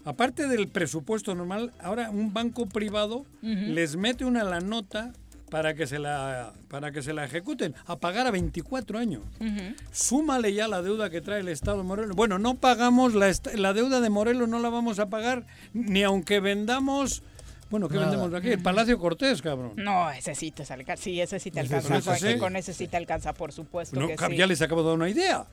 [0.05, 5.13] Aparte del presupuesto normal, ahora un banco privado les mete una la nota
[5.53, 9.23] para que se la para que se la ejecuten a pagar a 24 años.
[9.93, 12.17] Súmale ya la deuda que trae el Estado de Morelos.
[12.17, 15.45] Bueno, no pagamos la, la deuda de Morelos, no la vamos a pagar
[15.75, 17.23] ni aunque vendamos.
[17.73, 18.11] Bueno, ¿qué Nada.
[18.11, 18.51] vendemos aquí?
[18.51, 19.73] El Palacio Cortés, cabrón.
[19.77, 21.03] No, ese sí te alcanza.
[21.03, 21.97] Sí, ese sí te Ese alcanza.
[21.99, 22.39] sí, Con- ese sí.
[22.39, 24.37] Con ese sí te alcanza, por supuesto No, que ca- sí.
[24.37, 25.47] ya les acabo de dar una idea.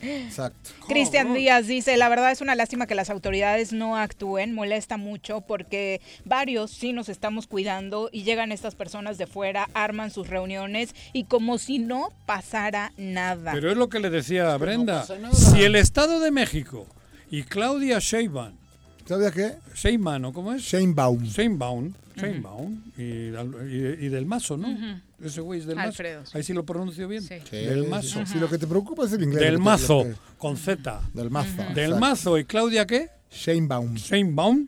[0.00, 0.70] Exacto.
[0.88, 5.40] Cristian Díaz dice, la verdad es una lástima que las autoridades no actúen, molesta mucho
[5.40, 10.94] porque varios sí nos estamos cuidando y llegan estas personas de fuera, arman sus reuniones
[11.12, 13.52] y como si no pasara nada.
[13.52, 15.04] Pero es lo que le decía a Brenda.
[15.32, 16.86] si el Estado de México
[17.30, 18.54] y Claudia Sheinbaum,
[19.06, 19.54] ¿Sabes qué?
[19.74, 20.62] Sheinbaum, ¿o cómo es?
[20.62, 21.22] Sheinbaum.
[21.24, 24.68] Sheinbaum, Sheinbaum y, Dal- y- y del Mazo, ¿no?
[24.70, 25.00] Ujú.
[25.22, 25.88] Ese güey es del Mazo.
[25.88, 26.32] Alfredo, sí.
[26.36, 27.22] Ahí sí lo pronuncio bien.
[27.22, 27.34] Sí.
[27.50, 28.24] Sí, Del Mazo.
[28.26, 28.32] sí.
[28.34, 29.40] Si lo que te preocupa es el inglés.
[29.40, 30.06] Del Mazo,
[30.38, 31.00] con Z.
[31.12, 31.56] Del Mazo.
[31.56, 31.98] Del exacto.
[32.00, 33.08] Mazo y Claudia, ¿qué?
[33.30, 33.94] Sheinbaum.
[33.94, 34.66] Sheinbaum.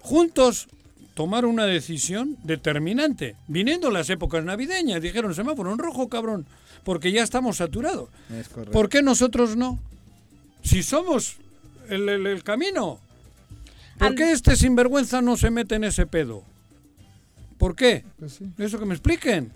[0.00, 0.68] Juntos
[1.14, 3.34] tomaron una decisión determinante.
[3.48, 6.46] Viniendo las épocas navideñas, dijeron semáforo en rojo, cabrón,
[6.84, 8.08] porque ya estamos saturados.
[8.38, 8.72] Es correcto.
[8.72, 9.78] ¿Por qué nosotros no?
[10.62, 11.36] Si somos
[11.88, 13.00] el, el- el camino.
[13.98, 16.44] ¿Por qué este sinvergüenza no se mete en ese pedo?
[17.58, 18.04] ¿Por qué?
[18.18, 18.50] Pues sí.
[18.58, 19.50] Eso que me expliquen.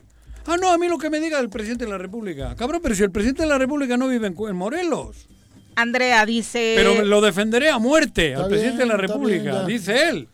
[0.47, 2.55] Ah, no, a mí lo que me diga el presidente de la República.
[2.57, 5.29] Cabrón, pero si el presidente de la República no vive en, Morelos.
[5.77, 6.75] Andrea dice...
[6.77, 10.29] Pero lo defenderé a muerte Está al presidente de la bien, República, bien, dice él.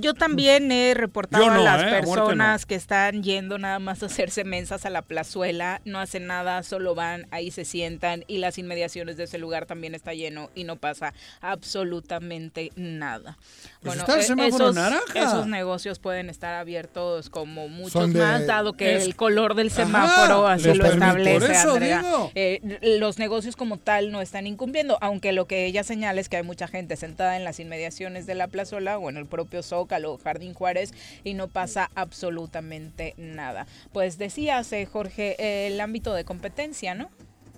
[0.00, 1.86] Yo también he reportado no, a las ¿eh?
[1.90, 6.62] Personas que están yendo nada más a hacerse mensas a la plazuela, no hacen nada,
[6.62, 10.64] solo van, ahí se sientan y las inmediaciones de ese lugar también está lleno y
[10.64, 13.38] no pasa absolutamente nada.
[13.86, 15.22] Pues está el semáforo esos, naranja.
[15.22, 19.68] esos negocios pueden estar abiertos como muchos de- más, dado que Es- el color del
[19.68, 22.02] Ajá, semáforo así lo establece, Por eso Andrea.
[22.34, 26.36] Eh, los negocios como tal no están incumpliendo, aunque lo que ella señala es que
[26.36, 30.18] hay mucha gente sentada en las inmediaciones de la plazuela o en el propio Zócalo
[30.22, 30.92] Jardín Juárez
[31.24, 33.66] y no pasa absolutamente nada.
[33.92, 37.10] Pues decías, eh, Jorge, el ámbito de competencia, ¿no?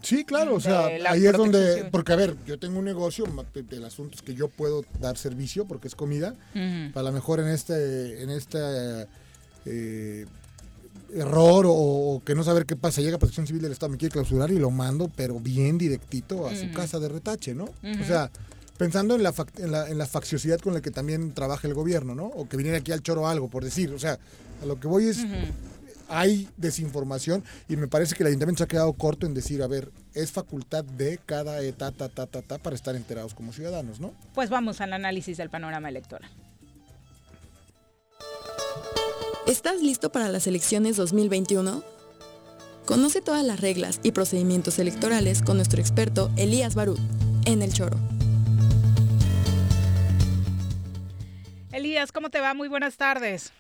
[0.02, 3.24] Sí, claro, o sea, ahí es donde, porque a ver, yo tengo un negocio,
[3.68, 6.98] del asunto es que yo puedo dar servicio porque es comida, Ujú.
[6.98, 9.06] a lo mejor en este, en esta
[9.66, 10.26] eh,
[11.14, 14.12] error o, o que no saber qué pasa, llega Protección Civil del Estado, me quiere
[14.12, 17.64] clausurar y lo mando, pero bien directito a su casa de retache, ¿no?
[17.64, 18.30] O sea,
[18.76, 22.14] pensando en la, en, la, en la facciosidad con la que también trabaja el gobierno,
[22.14, 22.26] ¿no?
[22.26, 23.92] O que viniera aquí al choro algo, por decir.
[23.92, 24.18] O sea,
[24.62, 25.18] a lo que voy es,
[26.08, 29.66] hay desinformación y me parece que el ayuntamiento se ha quedado corto en decir, a
[29.66, 34.00] ver, es facultad de cada eta, ta, ta, ta, ta, para estar enterados como ciudadanos,
[34.00, 34.12] ¿no?
[34.34, 36.30] Pues vamos al análisis del panorama electoral.
[39.46, 41.82] ¿Estás listo para las elecciones 2021?
[42.84, 46.98] Conoce todas las reglas y procedimientos electorales con nuestro experto Elías Barut
[47.44, 47.96] en El Choro.
[51.72, 52.54] Elías, ¿cómo te va?
[52.54, 53.52] Muy buenas tardes.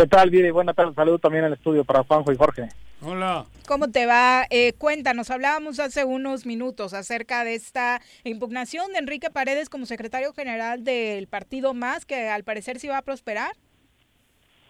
[0.00, 0.50] ¿Qué tal, Viri?
[0.50, 0.94] Buenas tardes.
[0.94, 2.70] Saludos también al estudio para Juanjo y Jorge.
[3.02, 3.44] Hola.
[3.68, 4.46] ¿Cómo te va?
[4.48, 10.32] Eh, cuéntanos, hablábamos hace unos minutos acerca de esta impugnación de Enrique Paredes como secretario
[10.32, 13.52] general del partido Más, que al parecer sí va a prosperar.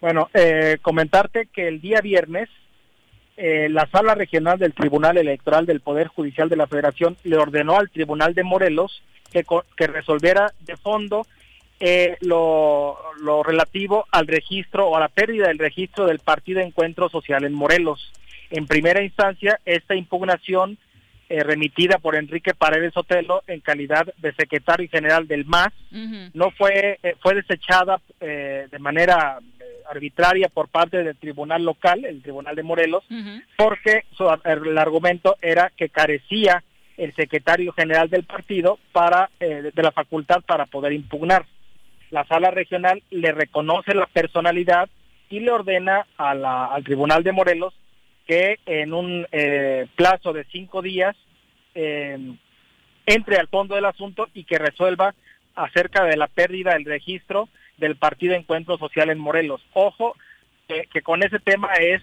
[0.01, 2.49] Bueno, eh, comentarte que el día viernes
[3.37, 7.79] eh, la sala regional del Tribunal Electoral del Poder Judicial de la Federación le ordenó
[7.79, 9.01] al Tribunal de Morelos
[9.31, 9.45] que,
[9.77, 11.25] que resolviera de fondo
[11.81, 17.09] eh, lo, lo relativo al registro o a la pérdida del registro del Partido Encuentro
[17.09, 18.13] Social en Morelos.
[18.51, 20.77] En primera instancia, esta impugnación
[21.29, 25.73] eh, remitida por Enrique Paredes Sotelo en calidad de secretario general del MAS
[26.35, 32.05] no fue eh, fue desechada eh, de manera eh, arbitraria por parte del tribunal local,
[32.05, 33.05] el tribunal de Morelos,
[33.57, 36.63] porque su- el argumento era que carecía
[36.97, 41.47] el secretario general del partido para eh, de la facultad para poder impugnar.
[42.11, 44.89] La sala regional le reconoce la personalidad
[45.29, 47.75] y le ordena al tribunal de Morelos
[48.27, 51.17] que en un eh, plazo de cinco días
[51.75, 52.19] eh,
[53.07, 55.15] entre al fondo del asunto y que resuelva
[55.55, 57.49] acerca de la pérdida del registro
[57.79, 59.61] del Partido Encuentro Social en Morelos.
[59.73, 60.17] Ojo,
[60.69, 62.03] que, con ese tema es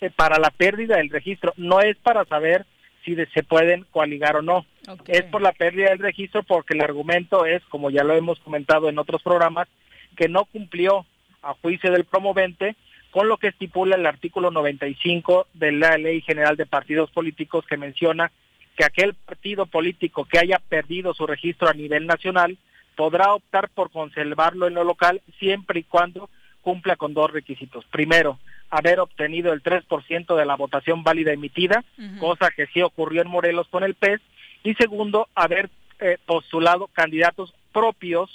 [0.00, 2.66] eh, para la pérdida del registro, no es para saber
[3.04, 4.66] si se pueden coaligar o no.
[5.06, 8.88] Es por la pérdida del registro porque el argumento es, como ya lo hemos comentado
[8.88, 9.68] en otros programas,
[10.16, 11.06] que no cumplió
[11.42, 12.76] a juicio del promovente
[13.10, 17.76] con lo que estipula el artículo 95 de la Ley General de Partidos Políticos que
[17.76, 18.32] menciona
[18.76, 22.56] que aquel partido político que haya perdido su registro a nivel nacional
[22.96, 26.30] podrá optar por conservarlo en lo local siempre y cuando
[26.62, 27.84] cumpla con dos requisitos.
[27.86, 28.38] Primero,
[28.70, 31.84] haber obtenido el 3% de la votación válida emitida,
[32.18, 34.20] cosa que sí ocurrió en Morelos con el PES.
[34.64, 38.30] Y segundo, haber eh, postulado candidatos propios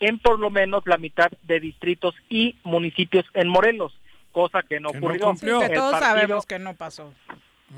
[0.00, 3.92] en por lo menos la mitad de distritos y municipios en Morelos,
[4.32, 5.26] cosa que no Que no ocurrió.
[5.26, 5.58] cumplió.
[5.60, 7.12] Que El todos partido- sabemos que no pasó.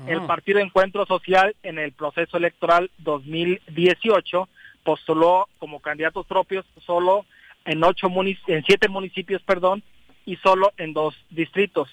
[0.07, 4.47] el Partido Encuentro Social en el proceso electoral 2018
[4.83, 7.25] postuló como candidatos propios solo
[7.65, 8.07] en ocho
[8.47, 9.83] en siete municipios, perdón,
[10.25, 11.89] y solo en dos distritos.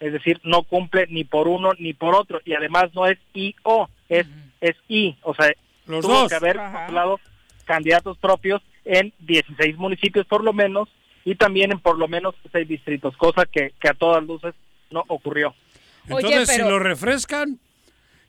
[0.00, 3.54] Es decir, no cumple ni por uno ni por otro y además no es I
[3.64, 4.26] o es
[4.60, 5.52] es I, o sea,
[5.86, 6.28] Los tuvo dos.
[6.28, 6.78] que haber Ajá.
[6.78, 7.20] postulado
[7.64, 10.88] candidatos propios en 16 municipios por lo menos
[11.24, 14.54] y también en por lo menos seis distritos, cosa que, que a todas luces
[14.90, 15.54] no ocurrió.
[16.08, 17.58] Entonces, si lo refrescan,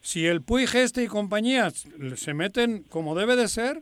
[0.02, 1.70] si el Puig este y compañía
[2.16, 3.82] se meten como debe de ser,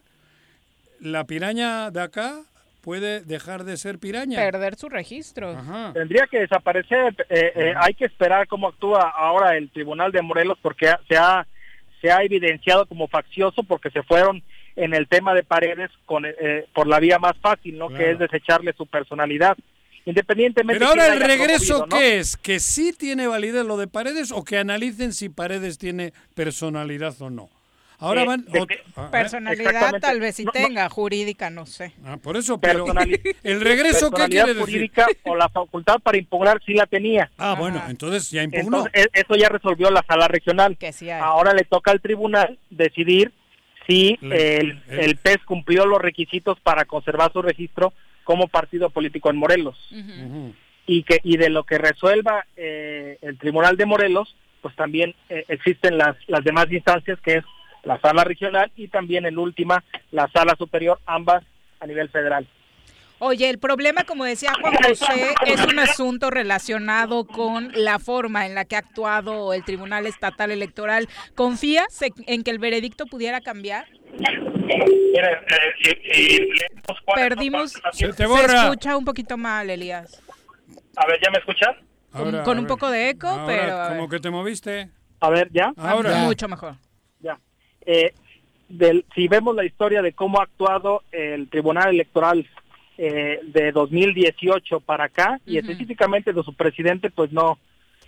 [0.99, 2.41] la piraña de acá
[2.81, 4.37] puede dejar de ser piraña.
[4.37, 5.57] Perder su registro.
[5.93, 7.15] Tendría que desaparecer.
[7.29, 11.45] eh, eh, hay que esperar cómo actúa ahora el Tribunal de Morelos porque se ha
[12.01, 14.43] se ha evidenciado como faccioso porque se fueron
[14.75, 17.89] en el tema de paredes con eh, por la vía más fácil, ¿no?
[17.89, 19.57] Que es desecharle su personalidad.
[20.05, 21.85] Independientemente Pero ahora el regreso.
[21.89, 22.37] ¿qué es?
[22.37, 27.29] ¿Que sí tiene validez lo de Paredes o que analicen si Paredes tiene personalidad o
[27.29, 27.49] no?
[27.99, 28.45] Ahora Eh, van...
[28.45, 30.07] de que- ah, Personalidad Exactamente.
[30.07, 30.67] tal vez sí No, no.
[30.67, 31.93] tenga, jurídica no sé.
[32.05, 32.85] Ah, por eso, pero
[33.43, 34.59] el regreso, ¿qué personalidad quiere decir?
[34.59, 37.31] jurídica o la facultad para impugnar sí la tenía.
[37.37, 38.85] Ah, bueno, entonces ya impugnó.
[38.85, 40.77] Entonces, e- eso ya resolvió la sala regional.
[41.21, 43.31] Ahora le toca al tribunal decidir
[43.87, 47.93] si Le- el, el- el PES cumplió los requisitos para conservar su registro
[48.23, 49.75] como partido político en Morelos.
[50.85, 55.45] Y que y de lo que resuelva eh, el tribunal de Morelos, pues también eh,
[55.47, 57.43] existen las, las demás instancias, que es
[57.88, 61.43] la sala regional y también en última la sala superior, ambas
[61.79, 62.47] a nivel federal.
[63.19, 68.53] Oye, el problema, como decía Juan José, es un asunto relacionado con la forma en
[68.53, 71.07] la que ha actuado el Tribunal Estatal Electoral.
[71.34, 73.88] ¿Confías en- que el veredicto pudiera cambiar?
[77.15, 77.73] Perdimos.
[77.93, 78.64] Se te borra.
[78.64, 80.22] escucha un poquito mal, Elías.
[80.95, 81.76] A ver, ¿ya me escuchan?
[82.11, 83.88] Con, Ahora, con a un poco de eco, Ahora, pero.
[83.89, 84.89] como que te moviste.
[85.19, 85.73] A ver, ¿ya?
[85.77, 86.18] Ahora.
[86.18, 86.76] Mucho mejor.
[87.88, 88.14] Eh,
[88.69, 92.45] del, si vemos la historia de cómo ha actuado el Tribunal Electoral
[92.97, 97.57] eh, de 2018 para acá, y específicamente de su presidente, pues no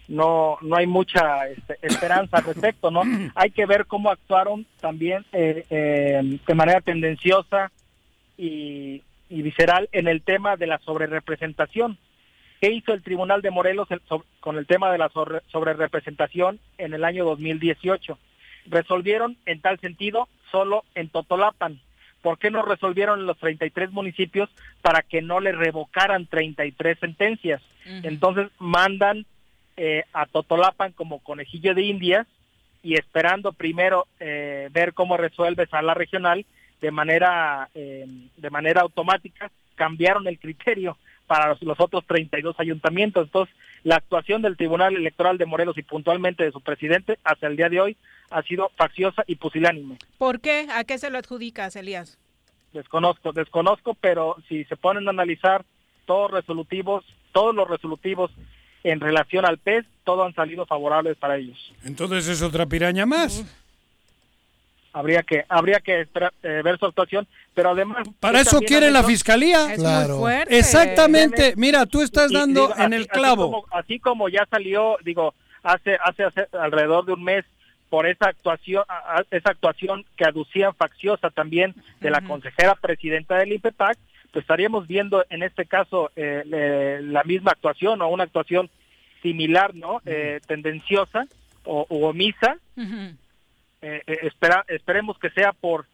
[0.10, 3.04] no no hay mucha este, esperanza al respecto, ¿no?
[3.36, 7.72] Hay que ver cómo actuaron también eh, eh, de manera tendenciosa
[8.38, 11.98] y, y visceral en el tema de la sobrerepresentación.
[12.60, 16.60] ¿Qué hizo el Tribunal de Morelos el- so- con el tema de la sobre- sobrerepresentación
[16.80, 18.18] en el año 2018?
[18.66, 21.80] Resolvieron en tal sentido solo en Totolapan.
[22.22, 24.50] ¿Por qué no resolvieron en los 33 municipios
[24.82, 27.62] para que no le revocaran 33 sentencias?
[27.86, 29.26] Entonces mandan
[29.78, 32.28] eh, a Totolapan como conejillo de indias
[32.84, 36.46] y esperando primero eh, ver cómo resuelve Sala Regional
[36.82, 38.06] de manera eh,
[38.38, 43.28] de manera automática cambiaron el criterio para los, los otros 32 ayuntamientos.
[43.28, 47.56] Entonces, la actuación del Tribunal Electoral de Morelos y puntualmente de su presidente hasta el
[47.56, 47.98] día de hoy
[48.30, 49.98] ha sido facciosa y pusilánime.
[50.18, 50.68] ¿Por qué?
[50.72, 52.18] ¿A qué se lo adjudicas, Elías?
[52.74, 55.66] Desconozco, desconozco, pero si se ponen a analizar
[56.06, 58.32] todos resolutivos, todos los resolutivos
[58.84, 61.58] en relación al PES, todos han salido favorables para ellos.
[61.84, 63.44] Entonces es otra piraña más.
[64.92, 68.90] Habría que habría que esperar, eh, ver su actuación, pero además Para es eso quiere
[68.90, 69.74] la fiscalía.
[69.74, 70.58] Es muy fuerte.
[70.58, 71.54] Exactamente.
[71.58, 73.52] Mira, tú estás Y dando digo, en así- el así clavo.
[73.52, 75.34] como- Así como, ya salió, digo,
[75.64, 77.46] hace, hace hace alrededor de un mes
[77.90, 83.36] por esa actuación, a- a- esa actuación que aducían facciosa también de la consejera presidenta
[83.38, 83.98] del IPEPAC,
[84.32, 88.70] pues estaríamos viendo en este caso eh, le- la misma actuación o una actuación
[89.22, 90.02] similar, ¿no?
[90.06, 91.26] Eh, tendenciosa
[91.64, 92.58] o u omisa.
[92.78, 93.14] Eh,
[93.82, 95.86] eh, espera, esperemos que sea por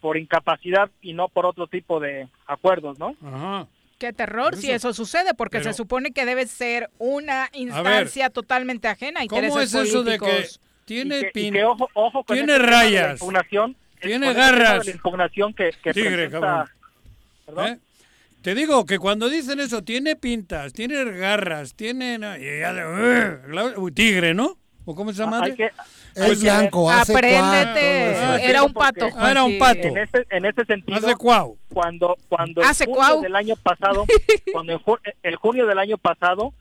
[0.00, 3.16] por incapacidad y no por otro tipo de acuerdos, ¿no?
[3.24, 3.66] Ajá.
[3.98, 8.86] Qué terror si eso sucede, porque Pero- se supone que debe ser una instancia totalmente
[8.88, 10.46] ajena a ¿Cómo es eso de que
[10.84, 14.40] tiene Y que- y que ojo, ojo con tiene este rayas, impugnación, tiene con este
[14.42, 14.84] garras?
[14.86, 16.68] la impugnación que, que Tigre, presenta- cabrón.
[17.46, 17.66] ¿Perdón?
[17.68, 17.78] ¿Eh?
[18.42, 22.18] Te digo que cuando dicen eso, tiene pintas, tiene garras, tiene...
[23.94, 24.58] tigre, ¿no?
[24.86, 25.42] ¿O cómo se llama?
[25.42, 25.70] Hay que-
[26.14, 29.08] Es blanco, hace Apréndete, cuatro, era un pato.
[29.16, 29.88] Ah, era un pato.
[29.88, 31.56] En este, en este sentido, Hace cuau.
[31.72, 33.20] cuando cuando Hace junio cuau.
[33.22, 34.04] del año pasado,
[34.52, 36.52] cuando en ju- el junio del año pasado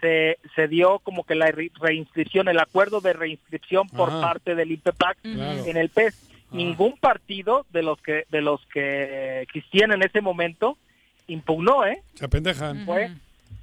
[0.00, 4.20] se, se dio como que la re- reinscripción, el acuerdo de reinscripción por Ajá.
[4.20, 4.78] parte del
[5.22, 5.64] Claro.
[5.66, 6.30] en el PES.
[6.52, 10.78] Ningún partido de los que de los que existían en ese momento
[11.26, 12.00] impugnó, ¿eh?
[12.14, 12.84] Se apendejan.
[12.86, 13.10] fue,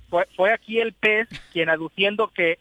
[0.09, 2.59] fue fue aquí el PES quien aduciendo que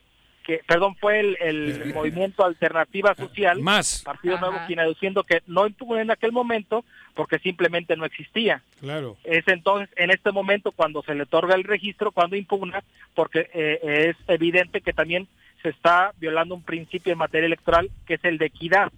[0.50, 4.02] que perdón fue el, el movimiento alternativa social Más.
[4.04, 4.46] partido Ajá.
[4.50, 9.16] nuevo quien aduciendo que no impugnó en aquel momento porque simplemente no existía Claro.
[9.22, 12.82] es entonces en este momento cuando se le otorga el registro cuando impugna
[13.14, 15.28] porque eh, es evidente que también
[15.62, 18.90] se está violando un principio en materia electoral que es el de equidad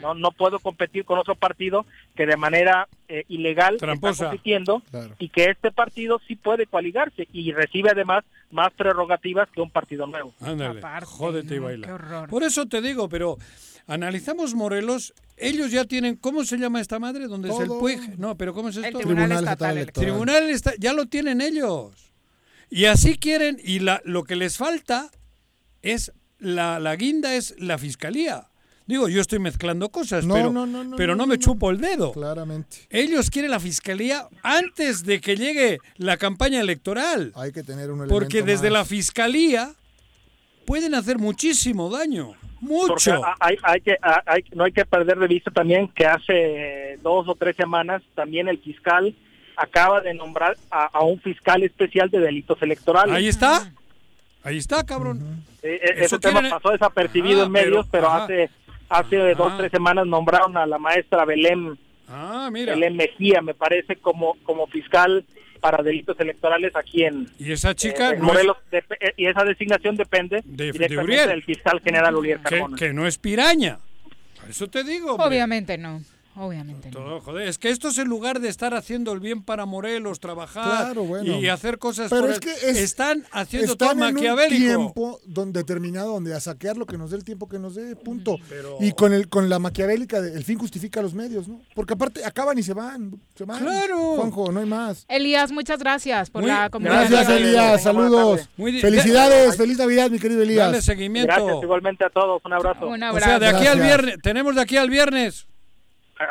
[0.00, 4.10] no no puedo competir con otro partido que de manera eh, ilegal Tramposa.
[4.12, 5.14] está compitiendo Claro.
[5.18, 10.06] y que este partido sí puede coaligarse y recibe además más prerrogativas que un partido
[10.06, 12.26] nuevo Ándale, Aparte, jódete y baila.
[12.28, 13.36] Por eso te digo, pero
[13.86, 17.26] analizamos Morelos, ellos ya tienen, ¿cómo se llama esta madre?
[17.26, 17.68] ¿Dónde es el.
[17.68, 18.18] Puig?
[18.18, 18.98] No, pero ¿cómo es El esto?
[18.98, 20.10] Tribunal, Tribunal Estatal Estatal Electoral.
[20.10, 22.12] Tribunal está, ya lo tienen ellos.
[22.70, 25.10] Y así quieren, y la, lo que les falta
[25.82, 28.48] es, la, la guinda es la fiscalía.
[28.86, 31.42] Digo, yo estoy mezclando cosas, No, pero, no, no, no, pero no, no, me no.
[31.42, 32.12] chupo el dedo.
[32.12, 32.78] Claramente.
[32.90, 37.32] Ellos quieren la fiscalía antes de que llegue la campaña electoral.
[37.34, 39.72] Hay que tener un Porque desde la fiscalía
[40.64, 42.34] pueden hacer muchísimo daño.
[42.60, 43.20] Mucho.
[43.40, 47.34] hay, hay que, hay- no hay que perder de vista también que hace dos o
[47.34, 49.14] tres semanas también el fiscal
[49.56, 53.14] acaba de nombrar a, a un fiscal especial de delitos electorales.
[53.14, 53.72] Ahí está.
[54.42, 55.44] Ahí está, cabrón.
[55.62, 58.26] Eh, eh, Eso ese tema quieren- pasó desapercibido en medios, pero- pero, ajá.
[58.88, 62.74] Hace hace dos tres semanas nombraron a la maestra Belén Ah, mira.
[62.74, 65.24] Belén Mejía, me parece, como como fiscal
[65.60, 68.56] para delitos electorales aquí en, Y esa chica en no es- Morelos.
[68.70, 71.28] Dep- eh, y esa designación depende De- de directamente Uriel.
[71.28, 72.76] del fiscal general Uriel que, Carmona.
[72.76, 73.78] que no es piraña.
[74.48, 75.12] Eso te digo.
[75.14, 75.26] hombre.
[75.26, 76.00] Obviamente no.
[76.36, 76.98] Obviamente no.
[77.00, 80.20] Todo, joder, es que esto es en lugar de estar haciendo el bien para Morelos,
[80.20, 81.38] trabajar Claro, bueno.
[81.38, 84.14] y hacer cosas Pero por es el- que es- están haciendo Están todo en un
[84.14, 84.56] maquiavélico.
[84.64, 87.96] tiempo donde determinado donde a saquear lo que nos dé el tiempo que nos dé,
[87.96, 88.36] punto.
[88.48, 91.60] Pero- Y con el con la maquiavélica de, el fin justifica los medios, ¿no?
[91.74, 93.62] Porque aparte acaban y se van, se van.
[93.62, 94.16] Claro.
[94.16, 95.06] Juanjo, no hay más.
[95.08, 97.12] Elías, muchas gracias por Muy- la comunicación.
[97.12, 97.82] Gracias, Elías.
[97.82, 98.48] Saludos.
[98.56, 100.84] Muy Felicidades, feliz Navidad, mi querido Dale Elías.
[100.84, 101.32] seguimiento.
[101.34, 102.86] Gracias igualmente a todos, un abrazo.
[102.86, 103.26] Un o abrazo.
[103.26, 105.46] sea, de aquí al viernes, tenemos de aquí al viernes.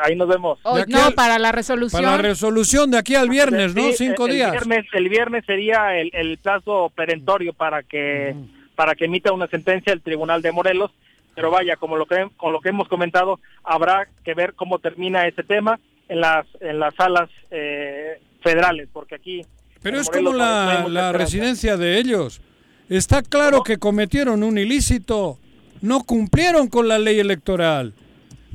[0.04, 0.58] Ahí nos vemos.
[0.64, 2.02] Aquí no, al- para la resolución.
[2.02, 3.82] Para la resolución de aquí al viernes, ¿no?
[3.82, 4.50] Sí, Cinco el días.
[4.50, 8.34] Viernes, el viernes sería el, el plazo perentorio para que
[8.74, 10.90] para que emita una sentencia el Tribunal de Morelos.
[11.34, 15.26] Pero vaya, como lo que con lo que hemos comentado, habrá que ver cómo termina
[15.28, 19.42] ese tema en las en las salas eh, federales, porque aquí
[19.82, 22.40] Pero es como Morelos no la, la residencia de ellos.
[22.88, 25.38] Está claro que cometieron un ilícito.
[25.82, 27.92] No cumplieron con la ley electoral.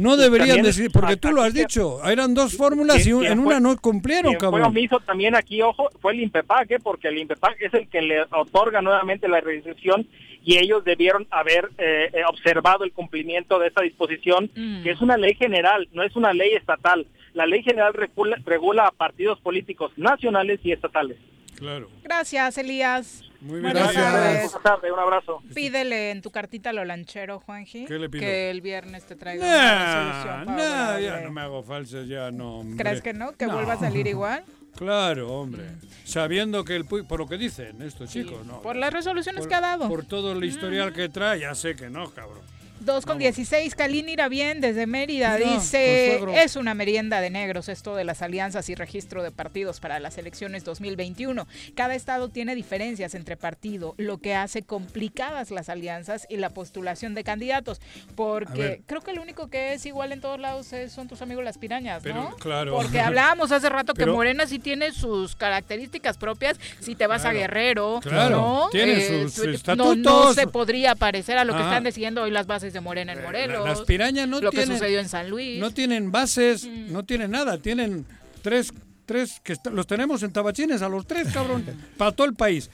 [0.01, 3.37] No deberían también decir, porque tú lo has dicho, eran dos fórmulas y un- en
[3.43, 4.63] fue- una no cumplieron, quien fue cabrón.
[4.69, 6.79] omiso también aquí, ojo, fue el INPEPAC, ¿eh?
[6.81, 10.07] porque el INPEPAC es el que le otorga nuevamente la restricción
[10.43, 14.81] y ellos debieron haber eh, eh, observado el cumplimiento de esta disposición, Mm.
[14.83, 17.05] que es una ley general, no es una ley estatal.
[17.33, 21.17] La ley general regula, regula a partidos políticos nacionales y estatales.
[21.61, 21.89] Claro.
[22.03, 23.21] Gracias, Elías.
[23.39, 24.03] Muy bien, Buenas gracias.
[24.13, 24.33] tardes.
[24.51, 25.43] Buenas tardes, un abrazo.
[25.53, 28.21] Pídele en tu cartita a lo lanchero, Juanji, ¿Qué le pido?
[28.21, 32.31] que el viernes te traiga Nah, una resolución nah, ya no me hago falsas, ya
[32.31, 32.59] no.
[32.61, 32.83] hombre.
[32.83, 33.33] ¿Crees que no?
[33.33, 34.43] ¿Que vuelva a salir igual?
[34.75, 35.65] Claro, hombre.
[36.03, 38.61] Sabiendo que el Puy, por lo que dicen estos chicos, ¿no?
[38.63, 39.87] Por las resoluciones Por- que ha dado.
[39.87, 42.41] Por todo el historial que trae, ya sé que no, cabrón.
[42.81, 45.35] 2 con 16, Kalin irá bien desde Mérida.
[45.37, 49.99] Dice, es una merienda de negros esto de las alianzas y registro de partidos para
[49.99, 51.47] las elecciones 2021.
[51.75, 57.13] Cada estado tiene diferencias entre partido, lo que hace complicadas las alianzas y la postulación
[57.13, 57.79] de candidatos.
[58.15, 61.43] Porque creo que lo único que es igual en todos lados es- son tus amigos
[61.43, 62.35] las pirañas, Pero, ¿no?
[62.37, 62.73] claro.
[62.75, 66.59] Porque hablábamos hace rato que Pero- Morena sí tiene sus características propias.
[66.79, 67.31] Si te vas a.
[67.31, 68.69] Guerrero, Claro, ¿no?
[68.71, 72.45] tiene sus tú- No, no se podría parecer a lo que están decidiendo hoy las
[72.45, 73.63] bases de Morena en Morelos.
[73.63, 74.69] La- Las pirañas no lo tienen.
[74.69, 75.59] que sucedió en San Luis.
[75.59, 77.57] No tienen bases, no tienen nada.
[77.57, 78.05] Tienen
[78.41, 78.71] tres,
[79.05, 81.65] tres que los tenemos en tabachines a los tres, cabrón,
[81.97, 82.69] para todo el país.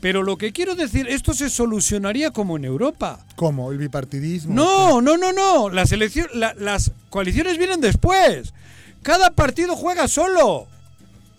[0.00, 3.26] Pero lo que quiero decir, esto se solucionaría como en Europa.
[3.34, 3.72] ¿Cómo?
[3.72, 4.54] ¿El bipartidismo?
[4.54, 5.68] No, no, no, no.
[5.70, 8.54] Las, elecciones, las coaliciones vienen después.
[9.02, 10.68] Cada partido juega solo.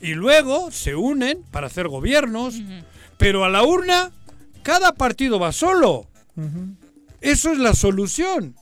[0.01, 2.55] Y luego se unen para hacer gobiernos.
[3.17, 4.11] Pero a la urna,
[4.63, 6.07] cada partido va solo.
[7.21, 8.55] Eso es la solución.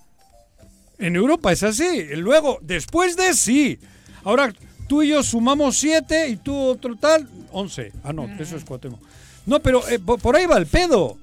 [0.99, 2.05] En Europa es así.
[2.15, 3.79] Luego, después de sí.
[4.23, 4.53] Ahora
[4.87, 7.91] tú y yo sumamos siete y tú otro tal, once.
[8.03, 8.99] Ah, no, eso es Cuauhtémoc.
[9.45, 11.17] No, pero eh, po- por ahí va el pedo.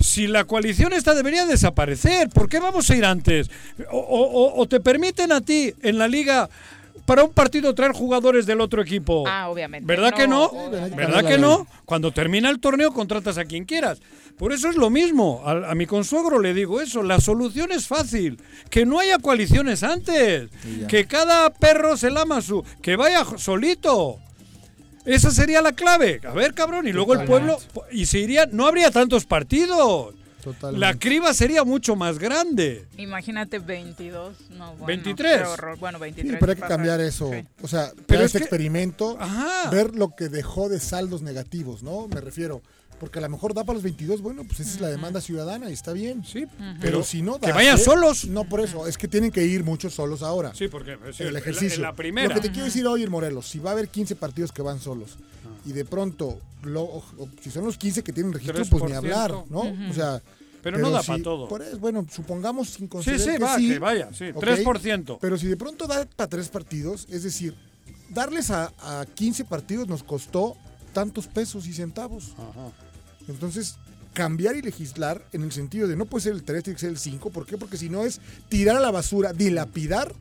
[0.00, 3.50] Si la coalición esta debería desaparecer, ¿por qué vamos a ir antes?
[3.90, 6.48] O, o- o- o te permiten a ti en la liga
[7.10, 9.24] para un partido traer jugadores del otro equipo.
[9.26, 9.84] Ah, obviamente.
[9.84, 10.44] ¿Verdad que no?
[10.44, 10.94] obviamente.
[10.94, 11.66] ¿Verdad que no?
[11.84, 14.00] Cuando termina el torneo contratas a quien quieras.
[14.38, 15.42] Por eso es lo mismo.
[15.44, 17.02] A, a mi consuegro le digo eso.
[17.02, 18.40] La solución es fácil.
[18.70, 20.50] Que no haya coaliciones antes.
[20.86, 22.64] Que cada perro se lama su...
[22.80, 24.20] Que vaya solito.
[25.04, 26.20] Esa sería la clave.
[26.24, 26.86] A ver, cabrón.
[26.86, 27.58] Y luego el pueblo...
[27.90, 28.46] Y se iría...
[28.46, 30.14] No habría tantos partidos.
[30.42, 30.80] Totalmente.
[30.86, 32.86] La criba sería mucho más grande.
[32.96, 34.36] Imagínate 22.
[34.50, 35.38] No, bueno, 23.
[35.38, 35.78] qué horror.
[35.78, 36.32] Bueno, 23.
[36.32, 37.30] Sí, pero hay que cambiar eso.
[37.32, 37.44] Sí.
[37.62, 39.70] O sea, Pero pero es este que- experimento, Ajá.
[39.70, 42.08] ver lo que dejó de saldos negativos, ¿no?
[42.08, 42.62] Me refiero.
[42.98, 45.70] Porque a lo mejor da para los 22, bueno, pues esa es la demanda ciudadana
[45.70, 46.22] y está bien.
[46.22, 47.82] Sí, pero, pero si no que da, vayan ¿eh?
[47.82, 48.26] solos.
[48.26, 50.52] No, por eso, es que tienen que ir muchos solos ahora.
[50.54, 51.76] Sí, porque sí, el ejercicio.
[51.76, 52.28] En la, primera.
[52.28, 54.60] Lo que te quiero decir hoy en Morelos, si va a haber 15 partidos que
[54.60, 55.16] van solos.
[55.64, 58.90] Y de pronto, lo- o- o si son los 15 que tienen registro, pues ni
[58.92, 58.96] 3%.
[58.96, 59.60] hablar, ¿no?
[59.90, 60.22] O sea,
[60.62, 61.48] Pero no da si- pa' todo.
[61.48, 64.40] por eso, bueno, supongamos sin Sí, considerar sí, que va, sí, que vaya, sí, ¿ok?
[64.40, 65.18] 3%.
[65.20, 67.54] Pero si de pronto da para tres partidos, es decir,
[68.10, 70.56] darles a, a 15 partidos nos costó
[70.92, 72.34] tantos pesos y centavos.
[73.28, 73.76] Entonces,
[74.12, 76.90] cambiar y legislar en el sentido de no puede ser el 3, tiene que ser
[76.90, 77.30] el 5.
[77.30, 77.56] ¿Por qué?
[77.56, 80.12] Porque si no es tirar a la basura, dilapidar,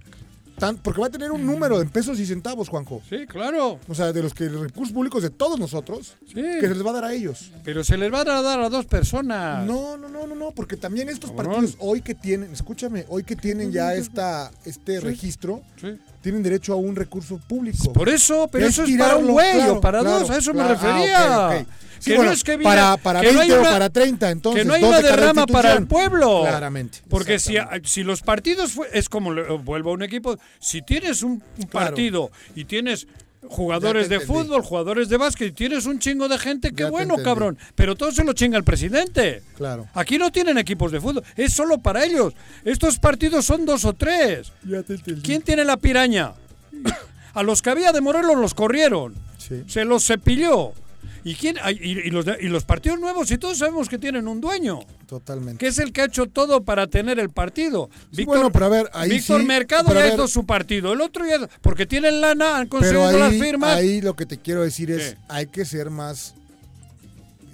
[0.59, 3.01] tan, porque va a tener un número en pesos y centavos, Juanjo.
[3.09, 3.79] Sí, claro.
[3.87, 6.89] O sea, de los que los recursos públicos de todos nosotros, que se les va
[6.91, 7.51] a dar a ellos.
[7.63, 9.65] Pero se les va a dar a dos personas.
[9.65, 11.53] No, no, no, no, no, porque también estos Cabrón.
[11.53, 15.05] partidos hoy que tienen, escúchame, hoy que tienen ya esta este Sí.
[15.05, 15.97] registro, Sí.
[16.21, 17.93] Tienen derecho a un recurso público.
[17.93, 20.51] Por eso, pero eso es para un güey claro, o para claro, dos, a eso
[20.51, 20.69] claro.
[20.69, 21.47] me refería.
[21.47, 21.65] Ah.
[21.99, 24.31] Sí, que bueno, no es que para, para que 20 no hay o para 30,
[24.31, 26.43] entonces que no hay una derrama para el pueblo.
[26.43, 26.99] Claramente.
[27.09, 31.43] Porque si, si los partidos fue- es como vuelvo a un equipo, si tienes un,
[31.69, 33.05] partido y tienes
[33.47, 37.57] jugadores de fútbol, jugadores de básquet tienes un chingo de gente, qué Ya bueno, cabrón.
[37.75, 39.43] Pero todo se lo chinga el presidente.
[39.55, 39.87] Claro.
[39.93, 42.33] Aquí no tienen equipos de fútbol, es solo para ellos.
[42.65, 44.51] Estos partidos son dos o tres.
[44.63, 45.21] Ya te entendí.
[45.21, 46.33] ¿Quién tiene la piraña?
[47.33, 49.13] A los que había de Morelos los corrieron.
[49.37, 49.63] Sí.
[49.67, 50.73] Se los cepilló.
[51.23, 54.27] ¿Y, quién, y, y los, de- y los partidos nuevos, y todos sabemos que tienen
[54.27, 55.57] un dueño, Totalmente.
[55.57, 57.89] que es el que ha hecho todo para tener el partido.
[58.13, 61.25] Sí, bueno, pero a ver, ahí Víctor sí, Mercado ya hizo su partido, el otro
[61.27, 63.75] ya, porque tienen lana, han conseguido Pero las ahí, firmas.
[63.75, 65.17] ahí lo que te quiero decir es, ¿Qué?
[65.27, 66.35] hay que ser más,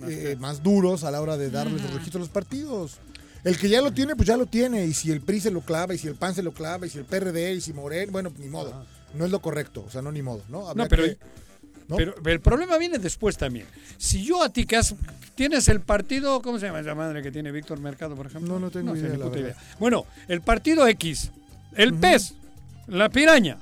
[0.07, 2.97] eh, más duros a la hora de darles los registros a los partidos.
[3.43, 4.85] El que ya lo tiene, pues ya lo tiene.
[4.85, 6.89] Y si el PRI se lo clava, y si el PAN se lo clava, y
[6.89, 8.85] si el PRD, y si Morel, bueno, ni modo.
[9.13, 10.67] No es lo correcto, o sea, no ni modo, ¿no?
[10.67, 11.17] Habría No, pero, que-
[11.87, 11.95] ¿no?
[11.97, 13.65] pero el problema viene después también.
[13.97, 14.95] Si yo a ti que has-
[15.35, 18.53] tienes el partido, ¿cómo se llama esa madre que tiene Víctor Mercado, por ejemplo?
[18.53, 19.55] No, no tengo sé, idea, ni la idea.
[19.79, 21.31] Bueno, el partido X,
[21.75, 22.35] el PES,
[22.87, 23.57] la piraña,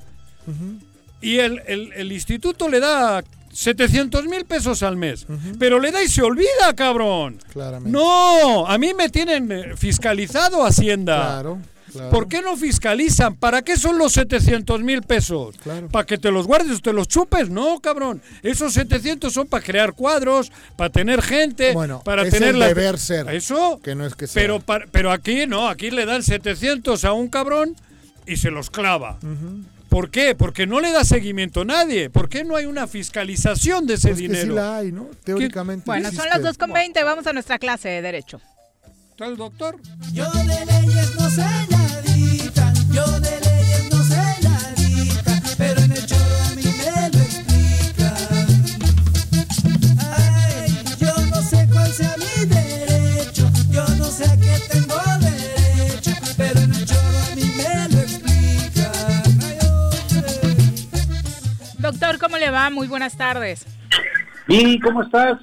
[1.22, 5.26] y el, el- el instituto le da 700 mil pesos al mes.
[5.60, 7.40] Pero le da y se olvida, cabrón.
[7.52, 7.91] Claramente.
[7.91, 11.16] No, a mí me tienen eh, fiscalizado Hacienda.
[11.24, 11.60] Claro,
[11.94, 12.10] claro.
[12.10, 13.36] ¿Por qué no fiscalizan?
[13.36, 15.56] ¿Para qué son los 700 mil pesos?
[15.91, 17.49] ¿Para que te los guardes o te los chupes?
[17.49, 18.22] No, cabrón.
[18.41, 22.68] Esos 700 son para crear cuadros, para tener gente, Bueno, para es tener el la...
[22.68, 23.30] deber ser.
[23.30, 23.80] Eso.
[23.84, 24.41] Que no es que sea.
[24.41, 27.76] Pero, par- pero aquí no, aquí le dan 700 a un cabrón
[28.26, 29.18] y se los clava.
[29.90, 30.34] ¿Por qué?
[30.34, 32.10] Porque no le da seguimiento a nadie.
[32.10, 34.45] ¿Por qué no hay una fiscalización de ese Pues que dinero?
[34.48, 35.07] sí la hay, ¿no?
[35.24, 35.84] Teóricamente.
[35.86, 36.41] Bueno, son existe.
[36.41, 38.41] las 2.20, vamos a nuestra clase de Derecho.
[39.11, 39.78] ¿Está el doctor?
[40.11, 41.45] Yo de leyes no sé
[62.70, 63.65] Muy buenas tardes.
[64.48, 65.40] ¿Y cómo estás?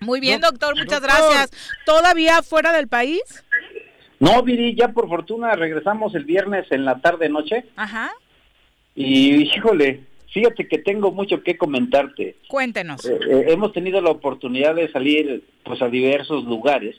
[0.00, 1.50] Muy bien, doctor, muchas gracias.
[1.84, 3.22] ¿Todavía fuera del país?
[4.20, 8.10] No, Viri, ya por fortuna regresamos el viernes en la tarde-noche Ajá.
[8.94, 10.00] y híjole,
[10.32, 12.36] fíjate que tengo mucho que comentarte.
[12.48, 13.04] Cuéntenos.
[13.04, 16.96] Eh, eh, hemos tenido la oportunidad de salir pues a diversos lugares,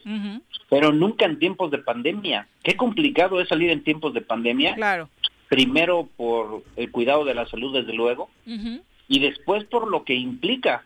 [0.69, 2.47] pero nunca en tiempos de pandemia.
[2.63, 4.75] Qué complicado es salir en tiempos de pandemia.
[4.75, 5.09] Claro.
[5.47, 10.85] Primero por el cuidado de la salud, desde luego, y después por lo que implica.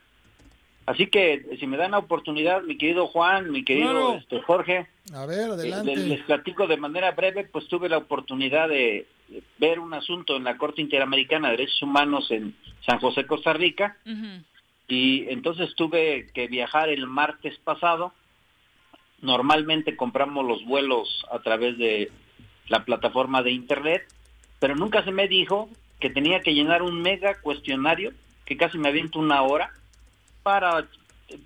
[0.85, 4.15] Así que si me dan la oportunidad, mi querido Juan, mi querido Claro.
[4.15, 5.95] este, Jorge, A ver, Eh, adelante.
[5.95, 10.35] Les, les platico de manera breve, pues tuve la oportunidad de de ver un asunto
[10.35, 12.53] en la Corte Interamericana de Derechos Humanos en
[12.85, 13.97] San José, Costa Rica,
[14.87, 18.13] y entonces tuve que viajar el martes pasado.
[19.21, 22.11] Normalmente compramos los vuelos a través de
[22.67, 24.03] la plataforma de Internet,
[24.59, 25.69] pero nunca se me dijo
[25.99, 28.11] que tenía que llenar un mega cuestionario,
[28.45, 29.71] que casi me aviento una hora,
[30.43, 30.85] para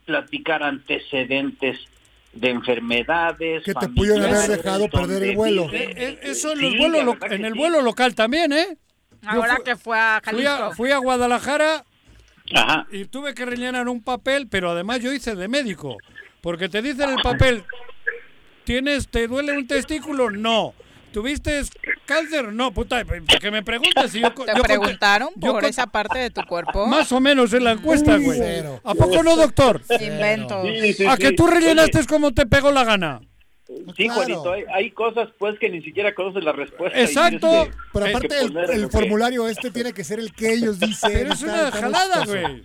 [0.06, 1.80] platicar antecedentes
[2.34, 3.64] de enfermedades.
[3.64, 5.68] Que te pudieron haber dejado perder el vuelo.
[5.68, 5.94] vive.
[5.96, 7.58] Eh, Eso en, Sí, los vuelos lo- en el sí.
[7.60, 8.78] vuelo local también, ¿eh?
[9.26, 10.64] Ahora que fue a Fui Jalisco.
[10.64, 11.84] a, fui a Guadalajara
[12.54, 12.88] Ajá.
[12.92, 15.98] y tuve que rellenar un papel, pero además yo hice de médico.
[16.42, 17.64] Porque te dicen el papel,
[18.64, 20.30] ¿tienes, te duele un testículo?
[20.30, 20.74] No.
[21.18, 21.62] ¿Tuviste
[22.06, 22.54] cáncer?
[22.54, 23.04] No, puta,
[23.42, 24.30] que me preguntes si yo...
[24.34, 26.86] ¿Te yo conté- preguntaron yo por con- esa parte de tu cuerpo?
[26.86, 28.38] Más o menos en la encuesta, güey.
[28.38, 28.80] Cero.
[28.84, 29.82] ¿A poco no, doctor?
[29.98, 33.20] Sí, sí, ¿A que tú rellenaste Oye, como te pegó la gana?
[33.66, 34.14] Sí, Claro.
[34.14, 37.00] Juanito, hay, hay cosas pues que ni siquiera conoces la respuesta.
[37.02, 37.50] Exacto.
[37.66, 41.12] que- Pero Eh, aparte el, poner formulario este tiene que ser el que ellos dicen.
[41.12, 42.64] Pero es una jalada, güey.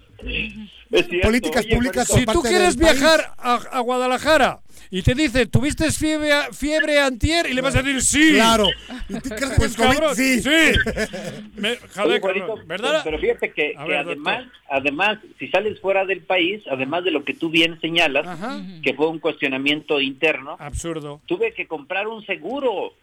[1.23, 4.61] Políticas oye, públicas Juanito, Si tú quieres viajar a, a Guadalajara
[4.91, 7.47] y te dice, ¿tuviste fiebre, fiebre antier?
[7.49, 8.33] Y le vas a decir, sí.
[8.35, 8.67] Claro.
[9.09, 9.89] ¿Y tú crees que Pues es COVID?
[9.95, 10.41] cabrón, Sí.
[10.43, 10.49] sí.
[11.57, 13.01] Me, Oye, joder, Juanito, cabrón, ¿verdad?
[13.05, 17.11] Pero fíjate que, A que ver, además, además, si sales fuera del país, además de
[17.11, 18.61] lo que tú bien señalas, Ajá.
[18.83, 21.21] que fue un cuestionamiento interno, Absurdo.
[21.27, 22.95] tuve que comprar un seguro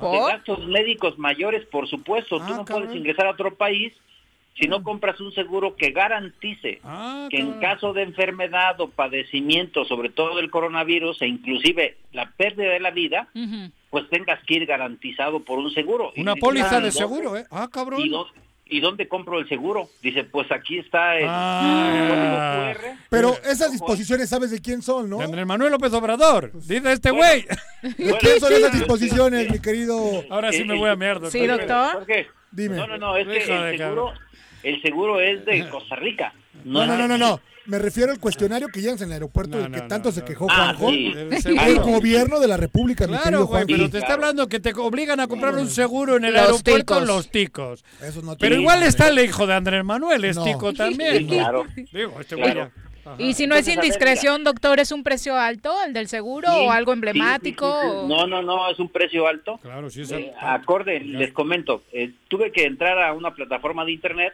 [0.00, 2.38] de gastos médicos mayores, por supuesto.
[2.40, 2.84] Ah, tú no cabrón.
[2.86, 3.92] puedes ingresar a otro país
[4.60, 9.84] si no compras un seguro que garantice Ah, que en caso de enfermedad o padecimiento,
[9.86, 13.70] sobre todo del coronavirus e inclusive la pérdida de la vida, Ujú.
[13.90, 16.12] pues tengas que ir garantizado por un seguro.
[16.14, 17.46] Y Una dices, póliza ah, de ¿y seguro, ¿eh?
[17.50, 18.00] Ah, cabrón.
[18.02, 18.12] ¿Y,
[18.72, 19.88] y dónde compro el seguro?
[20.02, 22.74] Dice, pues aquí está el Ah.
[22.74, 22.96] código QR.
[23.10, 25.18] Pero esas disposiciones sabes de quién son, ¿no?
[25.18, 26.52] De Andrés Manuel López Obrador.
[26.52, 27.46] Dice este güey.
[27.82, 30.22] ¿De quién son esas disposiciones, mi querido?
[30.30, 31.32] Ahora sí me voy a mear, doctor.
[31.32, 31.92] Sí, doctor.
[31.94, 32.76] Jorge, Dime.
[32.76, 34.12] No, no, no, es que el seguro,
[34.62, 36.32] el seguro es de Costa Rica.
[36.64, 37.40] No, no, no, no, no.
[37.66, 40.20] Me refiero al cuestionario que llevas en el aeropuerto No, del que tanto no, se
[40.20, 40.26] no.
[40.26, 40.90] quejó Ah, Juanjo.
[40.90, 41.12] sí.
[41.60, 44.72] El gobierno de la República, mi Claro, querido güey, pero te está hablando que te
[44.74, 47.06] obligan a comprar un seguro en el Los aeropuerto ticos.
[47.06, 47.84] los ticos.
[48.02, 50.44] Eso no Pero igual está el hijo de Andrés Manuel, es No.
[50.44, 51.18] tico también.
[51.18, 51.64] Sí, claro.
[51.92, 52.60] Digo, este Claro.
[52.60, 53.16] güey Ajá.
[53.22, 56.56] Y si no es ver, indiscreción, doctor, ¿es un precio alto el del seguro Sí,
[56.66, 57.66] o algo emblemático?
[57.66, 57.96] sí, sí, sí.
[58.04, 59.58] o- No, no, no, es un precio alto.
[59.62, 63.92] Claro, sí, es Eh, acorde, les comento, eh, tuve que entrar a una plataforma de
[63.92, 64.32] internet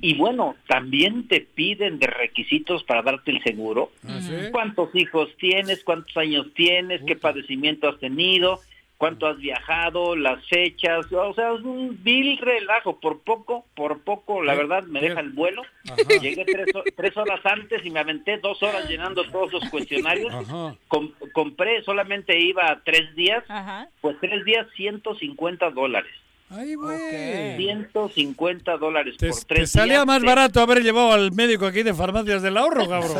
[0.00, 3.90] y bueno, también te piden de requisitos para darte el seguro.
[4.06, 4.32] ¿Ah, sí?
[4.52, 5.82] ¿Cuántos hijos tienes?
[5.84, 7.02] ¿Cuántos años tienes?
[7.06, 8.60] ¿Qué padecimiento has tenido?
[8.96, 10.14] ¿Cuánto has viajado?
[10.16, 11.06] ¿Las fechas?
[11.12, 13.00] O sea, es un vil relajo.
[13.00, 15.62] Por poco, por poco, la verdad, me deja el vuelo.
[15.84, 15.96] Ajá.
[16.22, 16.66] Llegué tres,
[16.96, 20.32] tres horas antes y me aventé dos horas llenando todos los cuestionarios.
[20.88, 23.88] Com- compré, solamente iba tres días, Ajá.
[24.00, 26.12] pues tres días 150 dólares.
[26.50, 27.56] Ay, güey.
[27.56, 30.06] 150 dólares Te, por te tres salía días.
[30.06, 33.16] más Te- barato haber llevado al médico aquí de farmacias del ahorro, cabrón.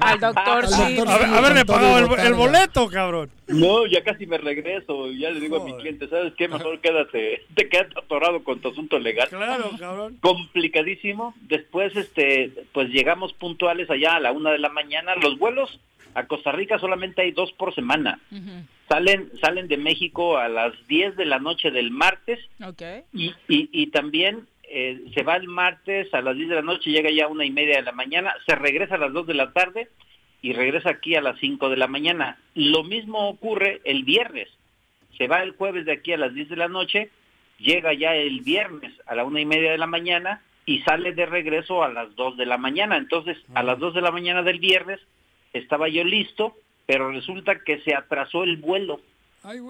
[0.00, 0.98] Al doctor, sí.
[1.06, 3.30] Haber- haberle pagado el, el boleto, cabrón.
[3.48, 5.10] No, ya casi me regreso.
[5.12, 6.48] Ya le digo a mi cliente, ¿sabes qué?
[6.48, 9.28] Mejor quédate, te quedas atorado con tu asunto legal.
[9.28, 10.16] Claro, cabrón.
[10.20, 11.34] Complicadísimo.
[11.42, 15.14] Después, este, pues llegamos puntuales allá a la una de la mañana.
[15.16, 15.78] Los vuelos
[16.16, 18.18] a Costa Rica solamente hay dos por semana.
[18.88, 22.82] Salen, salen de México a las 10 de la noche del martes Ok.
[23.12, 26.90] y, y, y también eh, se va el martes a las 10 de la noche,
[26.90, 29.34] llega ya a una y media de la mañana, se regresa a las 2 de
[29.34, 29.88] la tarde
[30.42, 32.38] y regresa aquí a las 5 de la mañana.
[32.54, 34.48] Lo mismo ocurre el viernes.
[35.18, 37.10] Se va el jueves de aquí a las 10 de la noche,
[37.58, 41.26] llega ya el viernes a la una y media de la mañana y sale de
[41.26, 42.96] regreso a las 2 de la mañana.
[42.96, 45.00] Entonces, a las 2 de la mañana del viernes
[45.58, 46.56] estaba yo listo,
[46.86, 49.00] pero resulta que se atrasó el vuelo.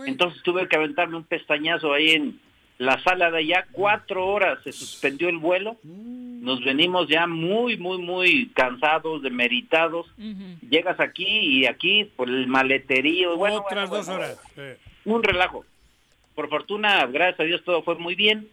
[0.06, 2.40] Entonces tuve que aventarme un pestañazo ahí en
[2.78, 3.66] la sala de allá.
[3.72, 5.76] Cuatro horas se suspendió el vuelo.
[5.84, 10.06] Nos venimos ya muy, muy, muy cansados, demeritados.
[10.68, 13.36] Llegas aquí y aquí por el maleterío.
[13.36, 14.78] Bueno, Otras bueno, dos bueno, horas.
[15.04, 15.64] un relajo.
[16.34, 18.48] Por fortuna, gracias a Dios, todo fue muy bien.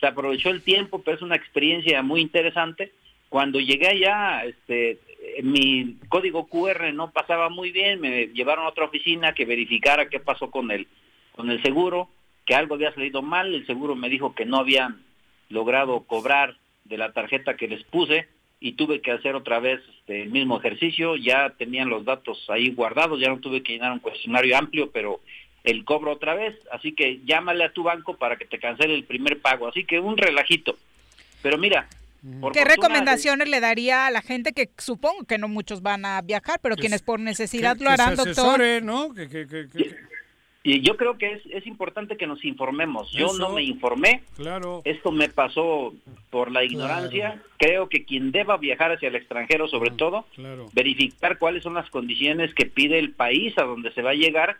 [0.00, 2.92] Se aprovechó el tiempo, pero es una experiencia muy interesante.
[3.30, 4.98] Cuando llegué allá, este,
[5.42, 10.20] mi código QR no pasaba muy bien, me llevaron a otra oficina que verificara qué
[10.20, 10.86] pasó con el,
[11.32, 12.08] con el seguro,
[12.44, 15.02] que algo había salido mal, el seguro me dijo que no habían
[15.48, 18.28] logrado cobrar de la tarjeta que les puse
[18.60, 22.70] y tuve que hacer otra vez este, el mismo ejercicio, ya tenían los datos ahí
[22.70, 25.20] guardados, ya no tuve que llenar un cuestionario amplio, pero
[25.64, 29.04] el cobro otra vez, así que llámale a tu banco para que te cancele el
[29.04, 30.76] primer pago, así que un relajito.
[31.42, 31.88] Pero mira,
[32.40, 36.04] por ¿Qué fortuna, recomendaciones le daría a la gente que supongo que no muchos van
[36.04, 38.60] a viajar, pero quienes por necesidad Que- lo que se harán, doctor?
[38.82, 39.12] ¿no?
[39.14, 40.14] Que, que- que- que-
[40.66, 43.12] Y yo creo que es, es importante que nos informemos.
[43.12, 43.36] Yo Eso.
[43.38, 44.22] no me informé.
[44.34, 44.80] Claro.
[44.86, 45.92] Esto me pasó
[46.30, 47.42] por la ignorancia.
[47.58, 50.70] Creo que quien deba viajar hacia el extranjero, sobre todo, Claro.
[50.72, 54.56] verificar cuáles son las condiciones que pide el país a donde se va a llegar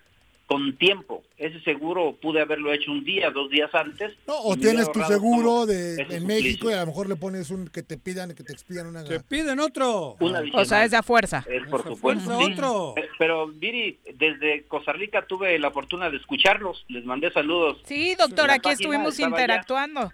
[0.47, 1.23] con tiempo.
[1.37, 4.13] Ese seguro pude haberlo hecho un día, dos días antes.
[4.27, 6.27] No, o tienes tu seguro de, en.
[6.27, 9.05] México y a lo mejor le pones un que te pidan, que te expidan una.
[9.05, 10.17] Te piden otro.
[10.21, 11.45] Un O sea, es de a fuerza.
[11.49, 12.25] Es por supuesto.
[12.25, 12.53] fuerza sí.
[12.53, 12.95] otro.
[12.97, 16.85] Eh, Pero, Viri, desde Costa Rica tuve la fortuna de escucharlos.
[16.89, 17.79] Les mandé saludos.
[17.85, 20.05] Sí, doctor, La aquí estuvimos allá.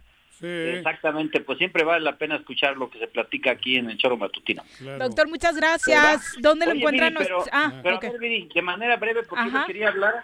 [0.43, 4.17] Exactamente, pues siempre vale la pena escuchar lo que se platica aquí en el Choro
[4.17, 4.63] Matutino.
[4.99, 6.37] Doctor, muchas gracias.
[6.41, 7.13] ¿Dónde lo encuentran?
[7.15, 10.15] Viri, pero, ah, pero ver, de manera breve, porque yo quería hablar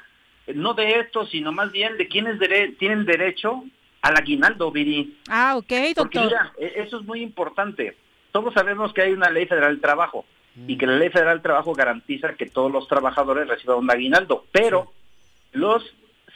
[0.47, 3.64] eh, no de esto, sino más bien de quienes dere- tienen derecho
[4.02, 5.18] al aguinaldo, Viri.
[5.28, 6.24] Ah, ok, Porque doctor.
[6.26, 7.97] mira, e- eso es muy importante.
[8.32, 10.24] Todos sabemos que hay una ley federal del trabajo
[10.66, 14.47] y que la ley federal del trabajo garantiza que todos los trabajadores reciban un aguinaldo,
[14.52, 14.90] pero
[15.52, 15.82] los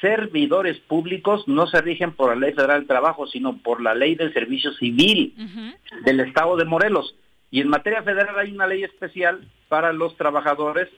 [0.00, 4.14] servidores públicos no se rigen por la ley federal del trabajo, sino por la ley
[4.14, 5.34] del servicio civil
[6.04, 7.14] del estado de Morelos.
[7.50, 10.88] Y en materia federal hay una ley especial para los trabajadores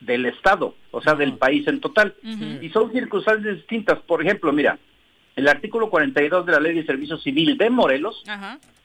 [0.00, 2.14] del estado, o sea, del país en total.
[2.62, 3.98] Y son circunstancias distintas.
[4.00, 4.78] Por ejemplo, mira,
[5.36, 8.22] el artículo 42 de la ley de servicio civil de Morelos,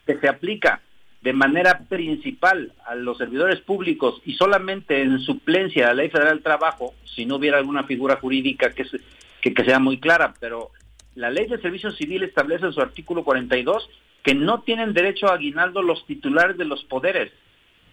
[0.05, 0.81] que se aplica
[1.21, 6.35] de manera principal a los servidores públicos y solamente en suplencia a la Ley Federal
[6.35, 8.99] del Trabajo, si no hubiera alguna figura jurídica que, se-
[9.47, 10.71] que, que sea muy clara, pero
[11.15, 13.89] la Ley de Servicio Civil establece en su artículo 42
[14.23, 17.31] que no tienen derecho a aguinaldo los titulares de los poderes.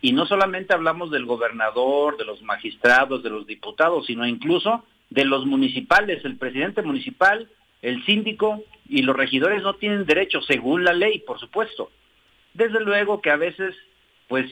[0.00, 5.24] Y no solamente hablamos del gobernador, de los magistrados, de los diputados, sino incluso de
[5.24, 7.48] los municipales, el presidente municipal,
[7.82, 11.90] el síndico y los regidores no tienen derecho, según la ley, por supuesto.
[12.52, 13.74] Desde luego que a veces,
[14.28, 14.50] pues,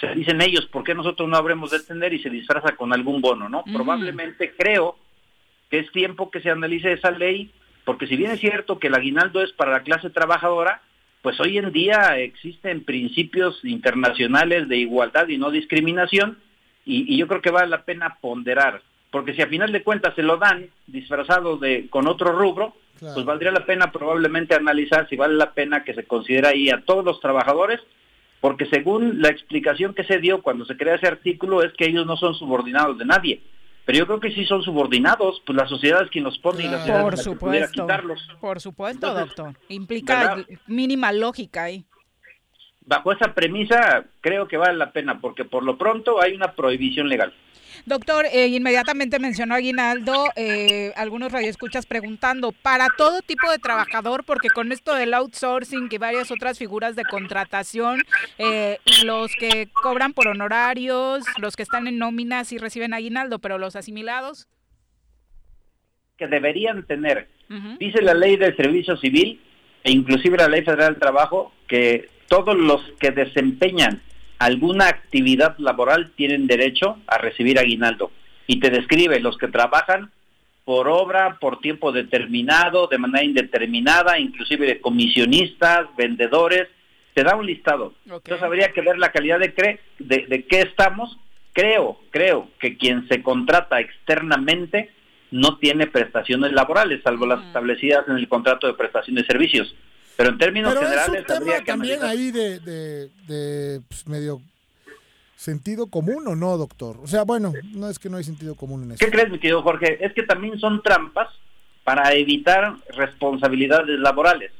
[0.00, 3.20] se dicen ellos, ¿por qué nosotros no habremos de tener y se disfraza con algún
[3.20, 3.64] bono, no?
[3.64, 4.96] Probablemente creo
[5.70, 7.50] que es tiempo que se analice esa ley,
[7.84, 10.82] porque si bien es cierto que el aguinaldo es para la clase trabajadora,
[11.22, 16.38] pues hoy en día existen principios internacionales de igualdad y no discriminación,
[16.84, 20.14] y, y yo creo que vale la pena ponderar, porque si a final de cuentas
[20.14, 25.16] se lo dan disfrazado de con otro rubro, pues valdría la pena probablemente analizar si
[25.16, 27.80] vale la pena que se considera ahí a todos los trabajadores,
[28.40, 32.06] porque según la explicación que se dio cuando se crea ese artículo es que ellos
[32.06, 33.40] no son subordinados de nadie.
[33.90, 36.68] Pero yo creo que sí son subordinados, pues la sociedad es quien los pone y
[36.68, 38.28] la sociedad Por es la que quitarlos.
[38.40, 39.60] Por supuesto, Entonces, doctor.
[39.68, 40.46] Implica ¿verdad?
[40.68, 41.84] mínima lógica ahí.
[42.82, 47.08] Bajo esa premisa creo que vale la pena, porque por lo pronto hay una prohibición
[47.08, 47.34] legal.
[47.86, 54.48] Doctor, eh, inmediatamente mencionó Aguinaldo, eh, algunos radioescuchas preguntando, para todo tipo de trabajador, porque
[54.48, 58.02] con esto del outsourcing y varias otras figuras de contratación,
[58.38, 63.58] eh, los que cobran por honorarios, los que están en nóminas y reciben Aguinaldo, pero
[63.58, 64.48] los asimilados.
[66.16, 67.28] que deberían tener.
[67.78, 69.40] Dice la ley del servicio civil
[69.82, 74.02] e inclusive la ley federal del trabajo que todos los que desempeñan
[74.40, 78.10] alguna actividad laboral tienen derecho a recibir aguinaldo.
[78.46, 80.10] Y te describe los que trabajan
[80.64, 86.68] por obra, por tiempo determinado, de manera indeterminada, inclusive de comisionistas, vendedores,
[87.12, 87.92] te da un listado.
[88.04, 91.18] Entonces habría que ver la calidad de, cre de, de qué estamos.
[91.52, 94.90] Creo, creo que quien se contrata externamente
[95.30, 99.74] no tiene prestaciones laborales, salvo las establecidas en el contrato de prestación de servicios.
[100.20, 104.06] Pero en términos Pero generales es un tema también analizar- ahí de, de, de, pues,
[104.06, 104.42] medio
[105.34, 106.98] sentido común o no, doctor.
[107.02, 108.98] O sea, bueno, no es que no hay sentido común en eso.
[109.02, 110.04] ¿Qué crees, mi querido Jorge?
[110.04, 111.28] Es que también son trampas
[111.84, 114.52] para evitar responsabilidades laborales.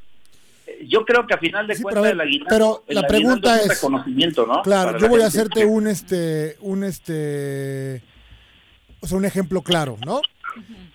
[0.88, 3.56] Yo creo que a final de Sí, cuentas pero el aguinaldo, pero el la pregunta
[3.58, 4.62] es es- reconocimiento, ¿no?
[4.62, 8.00] Claro, Para yo voy a hacerte un este un este
[9.00, 10.20] o sea, un ejemplo claro, ¿no?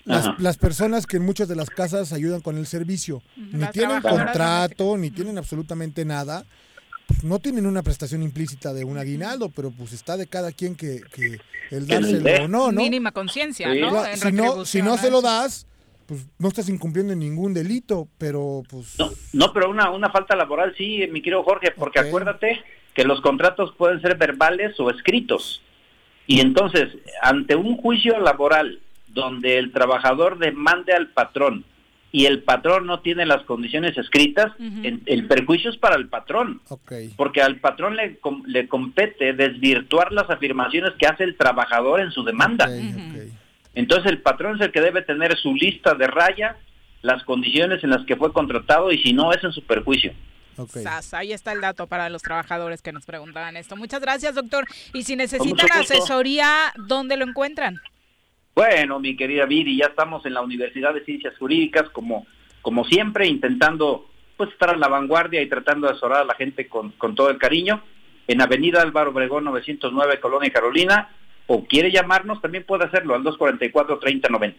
[0.04, 3.72] Las, las personas que en muchas de las casas ayudan con el servicio, ni Las
[3.72, 6.46] tienen contrato, ni tienen absolutamente nada,
[7.08, 10.76] pues no tienen una prestación implícita de un aguinaldo, pero pues está de cada quien
[10.76, 11.40] que, que
[11.72, 12.82] el dárselo o no, ¿no?
[12.82, 13.80] Mínima conciencia, Sí.
[13.80, 14.06] ¿no?
[14.06, 15.66] En si no, si no se lo das,
[16.06, 18.96] pues no estás incumpliendo ningún delito, pero pues
[19.34, 22.62] No, pero una, una falta laboral sí, mi querido Jorge, porque acuérdate
[22.94, 25.62] que los contratos pueden ser verbales o escritos.
[26.28, 26.90] Y entonces,
[27.22, 31.64] ante un juicio laboral donde el trabajador demande al patrón
[32.12, 34.52] y el patrón no tiene las condiciones escritas,
[35.06, 36.62] el perjuicio es para el patrón.
[37.18, 42.12] Porque al patrón le, com- le compete desvirtuar las afirmaciones que hace el trabajador en
[42.12, 42.66] su demanda.
[43.76, 46.56] Entonces el patrón es el que debe tener su lista de raya,
[47.02, 50.14] las condiciones en las que fue contratado y si no es en su perjuicio.
[50.68, 53.76] Sas, ahí está el dato para los trabajadores que nos preguntaban esto.
[53.76, 54.66] Muchas gracias, doctor.
[54.94, 57.80] Y si necesitan asesoría, ¿dónde lo encuentran?
[58.56, 62.26] Bueno, mi querida Viri, ya estamos en la Universidad de Ciencias Jurídicas como,
[62.62, 66.68] como siempre, intentando pues estar a la vanguardia y tratando de asesorar a la gente
[66.68, 67.84] con, con todo el cariño.
[68.28, 71.10] En Avenida Álvaro Obregón 909, Colonia Carolina,
[71.48, 74.56] o quiere llamarnos, también puede hacerlo al 244-3090.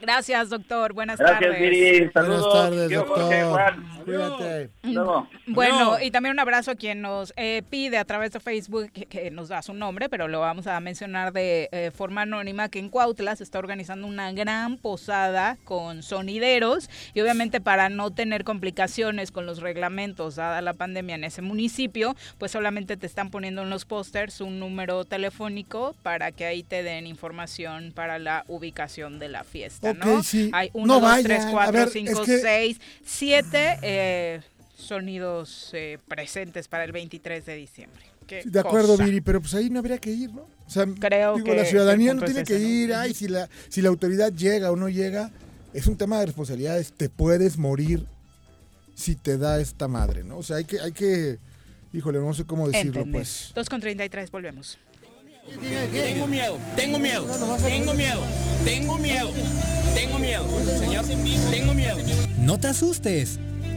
[0.00, 0.92] Gracias, doctor.
[0.92, 1.60] Buenas Gracias, tardes.
[1.60, 2.10] Viri.
[2.12, 2.52] Saludos.
[2.52, 3.22] tardes, Tío doctor.
[3.22, 3.93] Jorge, Juan.
[4.04, 4.70] Cuídate.
[4.82, 5.28] Luego.
[5.46, 9.06] Bueno, y también un abrazo a quien nos eh, pide a través de Facebook que,
[9.06, 12.78] que nos da su nombre, pero lo vamos a mencionar de eh, forma anónima, que
[12.78, 18.44] en Cuautla se está organizando una gran posada con sonideros y obviamente para no tener
[18.44, 23.62] complicaciones con los reglamentos dada la pandemia en ese municipio, pues solamente te están poniendo
[23.62, 29.18] en los pósters un número telefónico para que ahí te den información para la ubicación
[29.18, 30.16] de la fiesta, ¿no?
[30.18, 30.50] Ok, sí.
[30.52, 31.24] Hay No 1, 2, vayan.
[31.24, 34.40] 3, A 4, ver, 5, es que- 6, 7 eh,
[34.76, 38.02] sonidos eh, presentes para el 23 de diciembre.
[38.26, 39.04] Qué De acuerdo, cosa.
[39.04, 40.42] Viri, pero pues ahí no habría que ir, ¿no?
[40.66, 42.70] O sea, Creo digo, que la ciudadanía no tiene es que ese, ¿no?
[42.70, 45.30] ir, ay, si la, si la autoridad llega o no llega,
[45.74, 48.06] es un tema de responsabilidades, te puedes morir
[48.94, 50.38] si te da esta madre, ¿no?
[50.38, 51.38] O sea, hay que, hay que,
[51.92, 53.20] híjole, no sé cómo decirlo, Entender.
[53.20, 53.52] pues.
[53.54, 54.78] 2 con 33, volvemos.
[55.60, 57.26] Tengo miedo, tengo miedo,
[57.58, 58.22] tengo miedo,
[58.64, 59.30] tengo miedo,
[59.94, 60.44] tengo miedo,
[60.78, 61.04] señor,
[61.50, 61.98] tengo miedo.
[62.38, 63.38] No te asustes.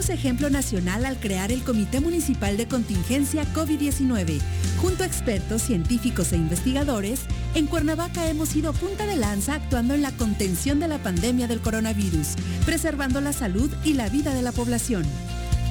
[0.09, 4.39] Ejemplo nacional al crear el Comité Municipal de Contingencia COVID-19.
[4.81, 7.21] Junto a expertos, científicos e investigadores,
[7.55, 11.61] en Cuernavaca hemos sido punta de lanza actuando en la contención de la pandemia del
[11.61, 12.35] coronavirus,
[12.65, 15.03] preservando la salud y la vida de la población.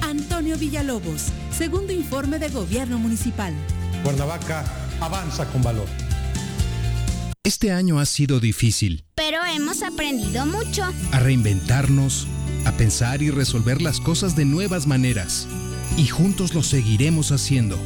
[0.01, 3.53] Antonio Villalobos, segundo informe de Gobierno Municipal.
[4.03, 4.63] Cuernavaca
[4.99, 5.87] avanza con valor.
[7.45, 9.03] Este año ha sido difícil.
[9.15, 10.83] Pero hemos aprendido mucho.
[11.11, 12.25] A reinventarnos,
[12.65, 15.47] a pensar y resolver las cosas de nuevas maneras.
[15.97, 17.77] Y juntos lo seguiremos haciendo,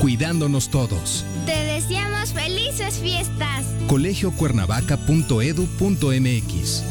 [0.00, 1.24] cuidándonos todos.
[1.46, 3.66] Te deseamos felices fiestas.
[3.88, 6.82] colegiocuernavaca.edu.mx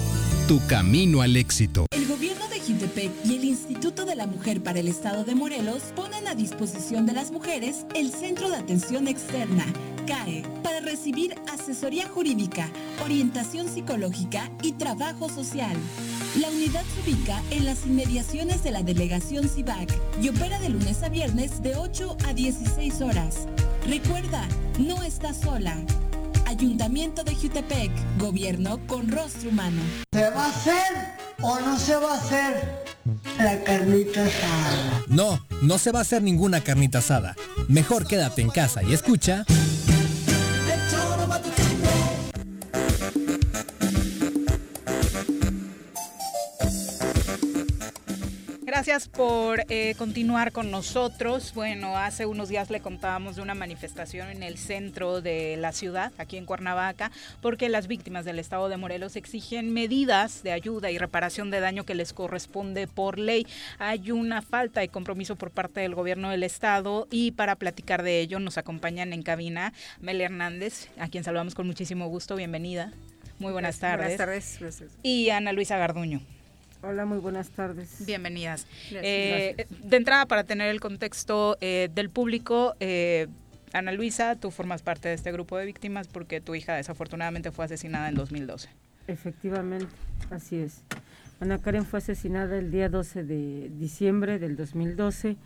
[0.47, 1.85] Tu camino al éxito.
[1.91, 5.81] El gobierno de Jintepec y el Instituto de la Mujer para el Estado de Morelos
[5.95, 9.65] ponen a disposición de las mujeres el Centro de Atención Externa,
[10.05, 12.69] CAE, para recibir asesoría jurídica,
[13.03, 15.75] orientación psicológica y trabajo social.
[16.39, 21.03] La unidad se ubica en las inmediaciones de la delegación CIVAC y opera de lunes
[21.03, 23.47] a viernes de 8 a 16 horas.
[23.85, 24.47] Recuerda,
[24.79, 25.75] no estás sola.
[26.45, 29.81] Ayuntamiento de Jutepec, gobierno con rostro humano.
[30.13, 30.93] ¿Se va a hacer
[31.41, 32.85] o no se va a hacer
[33.37, 35.03] la carnita asada?
[35.07, 37.35] No, no se va a hacer ninguna carnita asada.
[37.67, 39.45] Mejor quédate en casa y escucha.
[48.81, 51.53] Gracias por eh, continuar con nosotros.
[51.53, 56.11] Bueno, hace unos días le contábamos de una manifestación en el centro de la ciudad,
[56.17, 57.11] aquí en Cuernavaca,
[57.43, 61.83] porque las víctimas del estado de Morelos exigen medidas de ayuda y reparación de daño
[61.83, 63.45] que les corresponde por ley.
[63.77, 68.19] Hay una falta de compromiso por parte del gobierno del estado y para platicar de
[68.19, 72.35] ello nos acompañan en cabina Mel Hernández, a quien saludamos con muchísimo gusto.
[72.35, 72.91] Bienvenida.
[73.37, 74.17] Muy buenas tardes.
[74.17, 74.57] Buenas tardes.
[74.59, 74.91] Gracias.
[75.03, 76.21] Y Ana Luisa Garduño.
[76.83, 78.03] Hola, muy buenas tardes.
[78.05, 78.65] Bienvenidas.
[78.89, 79.89] Gracias, Eh, gracias.
[79.89, 83.27] De entrada, para tener el contexto eh, del público, eh,
[83.73, 87.65] Ana Luisa, tú formas parte de este grupo de víctimas porque tu hija desafortunadamente fue
[87.65, 88.69] asesinada en 2012.
[89.07, 89.87] Efectivamente,
[90.31, 90.81] así es.
[91.39, 95.37] Ana Karen fue asesinada el día 12 de diciembre del 2012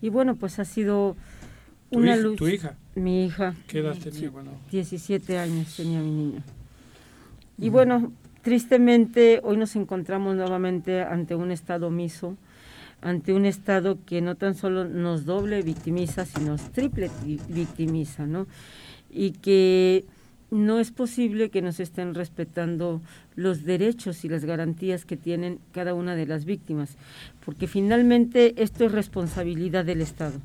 [0.00, 1.16] y bueno, pues ha sido
[1.90, 2.38] ¿Tu una hija- lucha.
[2.38, 2.74] tu hija?
[2.96, 3.54] Mi hija.
[3.68, 6.42] ¿Qué edad tenía cuando- 17 años tenía mi niña.
[7.58, 8.12] Y bueno,
[8.42, 12.36] tristemente hoy nos encontramos nuevamente ante un Estado omiso,
[13.00, 18.46] ante un Estado que no tan solo nos doble victimiza, sino triple vi- victimiza, ¿no?
[19.10, 20.04] Y que
[20.50, 23.00] no es posible que nos estén respetando
[23.36, 26.96] los derechos y las garantías que tienen cada una de las víctimas,
[27.44, 30.38] porque finalmente esto es responsabilidad del Estado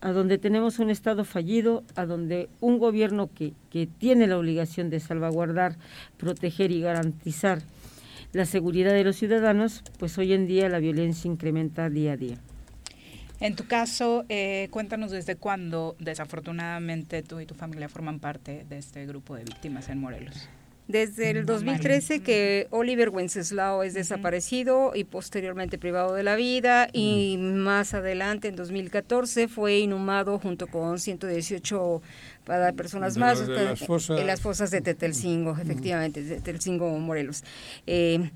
[0.00, 4.90] a donde tenemos un Estado fallido, a donde un gobierno que, que tiene la obligación
[4.90, 5.76] de salvaguardar,
[6.16, 7.62] proteger y garantizar
[8.32, 12.38] la seguridad de los ciudadanos, pues hoy en día la violencia incrementa día a día.
[13.40, 18.78] En tu caso, eh, cuéntanos desde cuándo, desafortunadamente, tú y tu familia forman parte de
[18.78, 20.48] este grupo de víctimas en Morelos.
[20.88, 27.36] Desde el 2013 que Oliver Wenceslao es desaparecido y posteriormente privado de la vida y
[27.38, 32.00] más adelante en 2014 fue inhumado junto con 118
[32.44, 34.18] para personas De más las- de las fosas.
[34.18, 37.44] en las fosas de Tetelcingo, efectivamente, de Tetelcingo, Morelos.
[37.86, 38.30] Eh,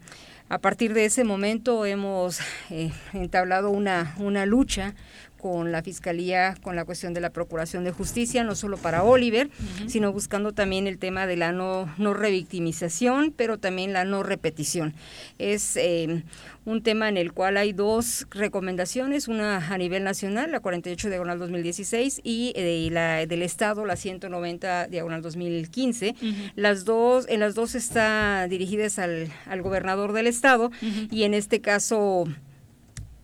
[0.51, 4.95] a partir de ese momento hemos eh, entablado una, una lucha
[5.43, 9.51] con la Fiscalía con la cuestión de la Procuración de Justicia, no solo para Oliver,
[9.89, 14.95] sino buscando también el tema de la no, no revictimización, pero también la no repetición.
[15.39, 16.23] Es eh,
[16.65, 21.41] un tema en el cual hay dos recomendaciones, una a nivel nacional, la 48 diagonal
[21.41, 26.15] 2016, y eh, la del Estado, la 190 diagonal 2015.
[26.55, 30.71] Las dos, en las dos está dirigidas al, al gobernador del Estado,
[31.11, 32.27] y en este caso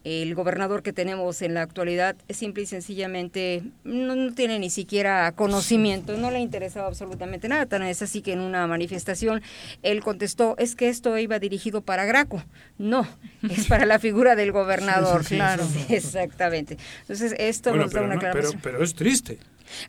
[0.05, 5.33] el gobernador que tenemos en la actualidad simple y sencillamente no, no tiene ni siquiera
[5.33, 9.43] conocimiento, no le interesaba absolutamente nada, tan es así que en una manifestación
[9.83, 12.43] él contestó, es que esto iba dirigido para Graco,
[12.79, 13.07] no,
[13.51, 15.85] es para la figura del gobernador, Sí, sí, sí, claro, sí.
[15.95, 16.79] exactamente.
[17.03, 19.39] Entonces esto Bueno, nos da una no- clara pero, pero es triste.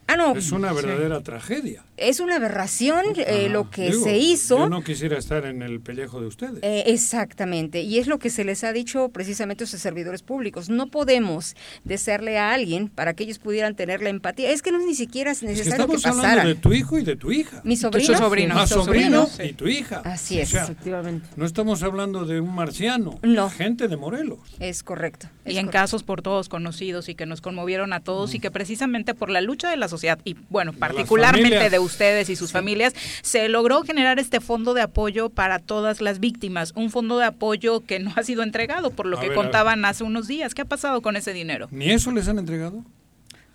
[0.08, 0.36] Ah, no.
[0.36, 1.84] Es una verdadera tragedia.
[1.98, 4.58] Es una aberración eh, lo que Digo, se hizo.
[4.58, 6.60] Yo no quisiera estar en el pellejo de ustedes.
[6.64, 10.70] Eh, exactamente, y es lo que se les ha dicho precisamente a sus servidores públicos.
[10.70, 14.52] No podemos desearle a alguien para que ellos pudieran tener la empatía.
[14.52, 16.48] Es que no es ni siquiera es Es que necesario que, estamos hablando pasara.
[16.48, 17.62] de tu hijo y de tu hija.
[17.64, 18.06] Mi sobrino.
[18.06, 18.56] Su sobrino.
[18.58, 20.02] Ah, sobrino sobrino, y tu hija.
[20.06, 20.50] Así es.
[20.50, 21.28] O sea, Efectivamente.
[21.36, 23.20] no estamos hablando de un marciano.
[23.24, 23.50] No.
[23.50, 24.40] Gente de Morelos.
[24.60, 25.28] Es correcto.
[25.46, 29.14] y en casos por todos conocidos y que nos conmovieron a todos y que precisamente
[29.14, 33.48] por la lucha de la sociedad y bueno, particularmente de ustedes y sus familias, se
[33.50, 38.00] logró generar este fondo de apoyo para todas las víctimas, un fondo de apoyo que
[38.00, 40.54] no ha sido entregado por lo A que ver, contaban hace unos días.
[40.54, 41.68] ¿Qué ha pasado con ese dinero?
[41.72, 42.84] ¿Ni eso les han entregado?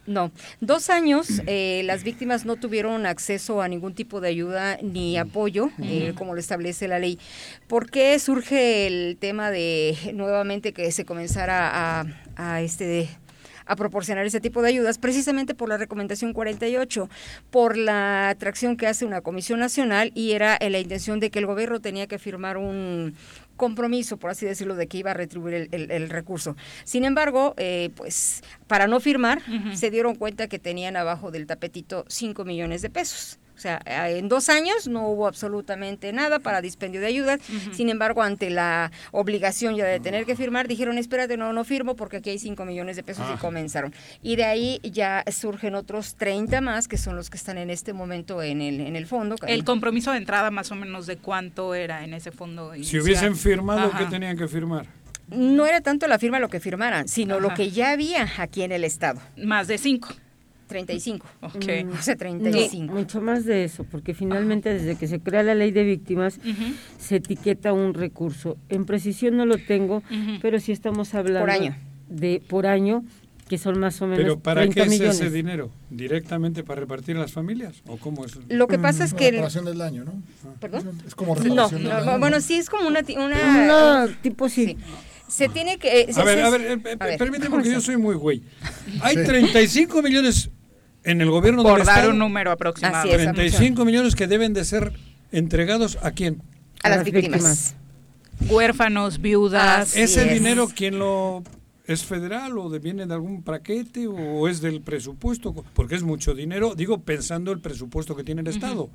[0.07, 0.31] No,
[0.61, 5.70] dos años eh, las víctimas no tuvieron acceso a ningún tipo de ayuda ni apoyo,
[5.82, 7.19] eh, como lo establece la ley.
[7.69, 12.05] ¿Por qué surge el tema de nuevamente que se comenzara a,
[12.36, 13.09] a este de-
[13.66, 17.09] a proporcionar ese tipo de ayudas, precisamente por la recomendación 48,
[17.51, 21.39] por la atracción que hace una comisión nacional y era eh, la intención de que
[21.39, 23.15] el gobierno tenía que firmar un
[23.57, 26.57] compromiso, por así decirlo, de que iba a retribuir el, el- el recurso.
[26.85, 29.41] Sin embargo, eh, pues para no firmar,
[29.77, 33.39] se dieron cuenta que tenían abajo del tapetito 5 millones de pesos.
[33.56, 37.40] O sea, eh, en dos años no hubo absolutamente nada para dispendio de ayudas.
[37.72, 41.94] Sin embargo, ante la obligación ya de tener que firmar, dijeron, espérate, no, no firmo
[41.94, 43.39] porque aquí hay 5 millones de pesos y Ah.
[43.40, 43.94] comenzaron.
[44.22, 47.93] Y de ahí ya surgen otros 30 más, que son los que están en este
[47.93, 49.36] momento en el, en el fondo.
[49.47, 52.72] El compromiso de entrada más o menos de cuánto era en ese fondo.
[52.82, 53.98] Si hubiesen firmado, Ajá.
[53.98, 54.86] ¿qué tenían que firmar?
[55.28, 57.56] No era tanto la firma lo que firmaran, sino lo Ajá.
[57.56, 59.20] que ya había aquí en el Estado.
[59.36, 60.09] Más de 5.
[60.66, 61.27] 35.
[61.43, 61.55] Ok.
[61.99, 62.93] O sea, 35.
[62.93, 66.41] No, mucho más de eso, porque finalmente desde que se crea la ley de víctimas
[66.99, 68.57] se etiqueta un recurso.
[68.69, 70.39] En precisión no lo tengo, Ujú.
[70.43, 71.77] pero sí estamos hablando Por año.
[72.09, 73.05] de por año,
[73.49, 75.16] que son más o menos ¿Pero para 30 qué es millones.
[75.20, 75.70] ese dinero?
[75.91, 77.82] ¿Directamente para repartir a las familias?
[77.86, 78.39] ¿O cómo es?
[78.49, 79.28] Lo que pasa es La que...
[79.28, 80.12] el- reparación del daño, ¿no?
[80.61, 80.99] ¿Perdón?
[81.07, 82.19] Es como No, reparación del no, daño.
[82.20, 83.03] bueno, sí es como una...
[83.03, 83.27] ti- una
[84.07, 84.78] Una tipo sí.
[85.28, 86.02] Se tiene que...
[86.02, 87.78] eh, se- A ver, se- a ver, eh, eh, a ver, permíteme ¿cómo porque yo
[87.78, 87.84] es?
[87.84, 88.42] soy muy güey.
[89.02, 90.51] Hay 35 millones
[91.02, 92.10] en el gobierno del Por dar Estado.
[92.12, 92.96] un número aproximado.
[92.98, 94.92] Así es, 35 millones que deben de ser
[95.32, 96.42] entregados a quién?
[96.82, 97.74] A las las víctimas.
[98.48, 99.88] Huérfanos, viudas.
[99.90, 100.32] Así ¿Ese es.
[100.34, 101.42] dinero quién lo
[101.86, 105.55] es federal o de- viene de algún paquete o es del presupuesto?
[105.74, 108.90] Porque es mucho dinero, digo pensando el presupuesto que tiene el Estado.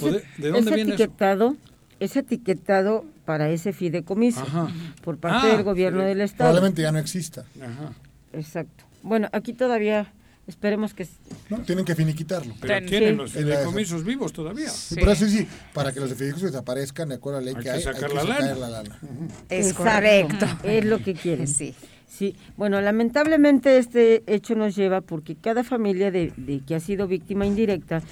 [0.00, 1.56] ¿O de, de dónde es viene eso?
[2.00, 4.68] Es etiquetado para ese fideicomiso Ajá.
[5.02, 6.50] por parte Ah, del gobierno del Estado.
[6.50, 7.44] Probablemente ya no exista.
[7.60, 7.92] Ajá.
[8.32, 8.84] Exacto.
[9.02, 10.12] Bueno, aquí todavía
[10.46, 11.06] esperemos que...
[11.50, 11.58] ¿no?
[11.60, 12.54] Tienen que finiquitarlo.
[12.60, 13.16] Pero tienen Sí.
[13.16, 14.70] los En la- fideicomisos vivos todavía.
[14.70, 17.62] Sí, Pero eso sí, para que los fideicomisos desaparezcan de acuerdo a la ley Hay
[17.62, 18.54] que hay, sacar hay que la sacar lana.
[18.54, 18.98] la lana.
[19.50, 20.46] Es Exacto, correcto.
[20.64, 21.46] Es lo que quieren.
[21.46, 21.74] Sí.
[22.10, 27.06] Sí, bueno, lamentablemente este hecho nos lleva porque cada familia de, de que ha sido
[27.06, 28.02] víctima indirecta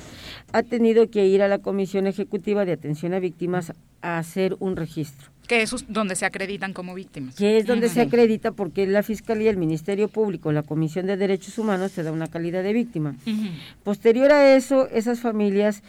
[0.52, 4.76] ha tenido que ir a la Comisión Ejecutiva de Atención a Víctimas a hacer un
[4.76, 7.34] registro, Que es donde se acreditan como víctimas.
[7.34, 11.58] que es donde se acredita porque la Fiscalía, el Ministerio Público, la Comisión de Derechos
[11.58, 13.16] Humanos te da una calidad de víctima.
[13.82, 15.82] Posterior a eso, esas familias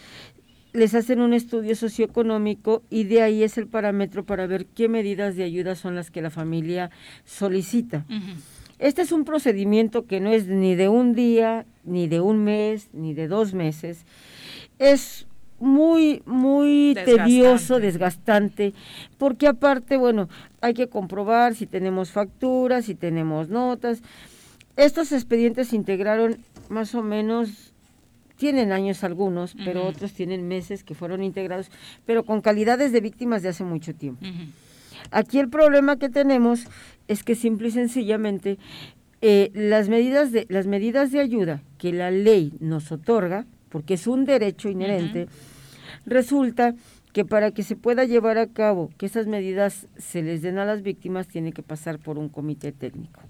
[0.73, 5.35] les hacen un estudio socioeconómico y de ahí es el parámetro para ver qué medidas
[5.35, 6.89] de ayuda son las que la familia
[7.25, 8.05] solicita.
[8.79, 12.89] Este es un procedimiento que no es ni de un día, ni de un mes,
[12.93, 14.05] ni de dos meses.
[14.79, 15.27] Es
[15.59, 17.23] muy, muy Desgastante.
[17.23, 18.73] tedioso, desgastante,
[19.17, 20.29] porque aparte, bueno,
[20.61, 24.01] hay que comprobar si tenemos facturas, si tenemos notas.
[24.75, 26.37] Estos expedientes se integraron
[26.69, 27.73] más o menos,
[28.35, 31.71] tienen años algunos, pero otros tienen meses que fueron integrados,
[32.05, 34.23] pero con calidades de víctimas de hace mucho tiempo.
[35.09, 36.65] Aquí el problema que tenemos
[37.07, 38.59] es que simple y sencillamente
[39.21, 43.47] eh, las medidas de las medidas de ayuda que la ley nos otorga,
[43.77, 45.27] porque es un derecho inherente,
[46.07, 46.73] resulta
[47.13, 50.65] que para que se pueda llevar a cabo que esas medidas se les den a
[50.65, 53.21] las víctimas tiene que pasar por un comité técnico.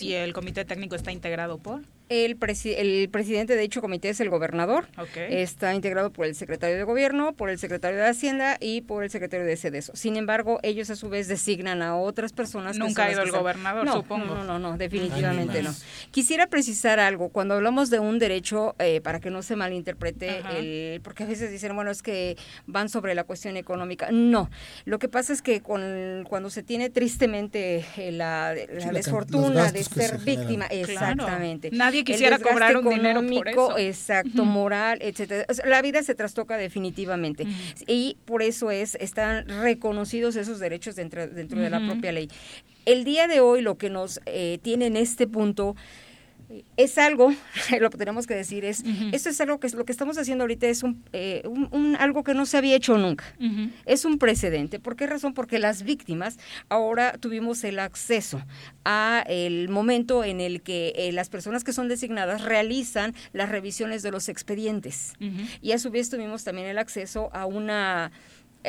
[0.00, 1.82] Y el comité técnico está integrado por.
[2.08, 4.86] El, presi- el presidente de dicho comité es el gobernador.
[4.98, 5.16] Ok.
[5.16, 9.10] Está integrado por el secretario de Gobierno, por el secretario de Hacienda y por el
[9.10, 9.92] secretario de Cedeso.
[9.96, 12.76] Sin embargo, ellos a su vez designan a otras personas.
[12.78, 14.26] Nunca ha ido el gobernador, No, supongo.
[14.34, 15.74] No, no, no, definitivamente no.
[16.12, 17.30] Quisiera precisar algo.
[17.30, 21.50] Cuando hablamos de un derecho, eh, para que no se malinterprete, el, porque a veces
[21.50, 24.08] dicen, bueno, es que van sobre la cuestión económica.
[24.12, 24.48] No.
[24.84, 29.82] Lo que pasa es que con, cuando se tiene tristemente eh, la, la desfortuna de
[29.82, 30.24] ser se generan.
[30.24, 30.82] víctima, Claro.
[30.92, 31.70] exactamente.
[31.72, 33.78] Nadie El quisiera cobrar un dinero por eso.
[33.78, 35.44] Exacto, moral, etcétera.
[35.48, 37.46] O sea, la vida se trastoca definitivamente.
[37.86, 42.28] Y por eso es están reconocidos esos derechos dentro, dentro de la propia ley.
[42.84, 45.74] El día de hoy lo que nos eh, tiene en este punto
[46.76, 47.32] es algo,
[47.80, 50.66] lo que tenemos que decir es, esto es algo que lo que estamos haciendo ahorita
[50.68, 53.24] es un, eh, un- un- algo que no se había hecho nunca.
[53.84, 54.78] Es un precedente.
[54.78, 55.34] ¿Por qué razón?
[55.34, 58.40] Porque las víctimas ahora tuvimos el acceso
[58.84, 64.02] a el momento en el que eh, las personas que son designadas realizan las revisiones
[64.02, 65.14] de los expedientes.
[65.62, 68.12] Y a su vez tuvimos también el acceso a una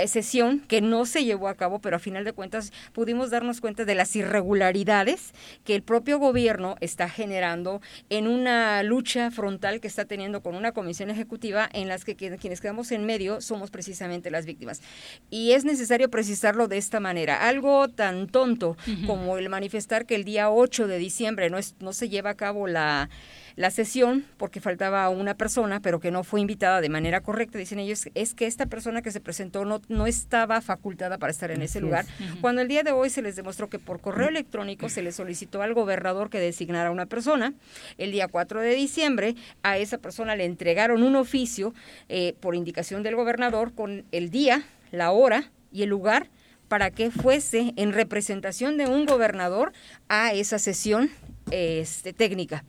[0.06, 3.86] sesión que no se llevó a cabo, pero a final de cuentas pudimos darnos cuenta
[3.86, 5.32] de las irregularidades
[5.64, 10.72] que el propio gobierno está generando en una lucha frontal que está teniendo con una
[10.72, 14.82] comisión ejecutiva en las que quien- quienes quedamos en medio somos precisamente las víctimas.
[15.30, 17.48] Y es necesario precisarlo de esta manera.
[17.48, 21.94] Algo tan tonto como el manifestar que el día 8 de diciembre no, es, no
[21.94, 23.10] se lleva a cabo la
[23.58, 27.80] la sesión porque faltaba una persona, pero que no fue invitada de manera correcta, dicen
[27.80, 31.64] ellos, es que esta persona que se presentó no, no estaba facultada para estar en
[31.64, 32.06] ese lugar.
[32.40, 35.64] Cuando el día de hoy se les demostró que por correo electrónico se le solicitó
[35.64, 37.56] al gobernador que designara una persona,
[37.98, 41.74] el día 4 de diciembre a esa persona le entregaron un oficio
[42.10, 46.30] eh, por indicación del gobernador con el día, la hora y el lugar
[46.68, 49.74] para que fuese en representación de un gobernador
[50.10, 51.10] a esa sesión
[51.50, 52.64] este, técnica.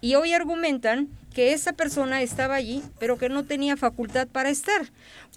[0.00, 4.86] Y hoy argumentan que esa persona estaba allí, pero que no tenía facultad para estar.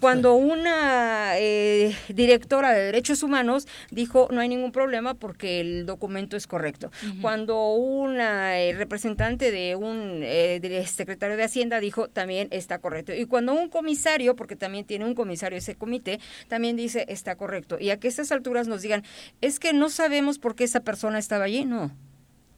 [0.00, 6.38] Cuando una eh, directora de derechos humanos dijo no hay ningún problema porque el documento
[6.38, 6.90] es correcto.
[7.20, 13.14] Cuando una eh, representante de un eh, de- secretario de Hacienda dijo también está correcto.
[13.14, 16.18] Y cuando un comisario, porque también tiene un comisario ese comité,
[16.48, 17.76] también dice está correcto.
[17.78, 19.04] Y a que estas alturas nos digan
[19.42, 21.90] es que no sabemos por qué esa persona estaba allí, no.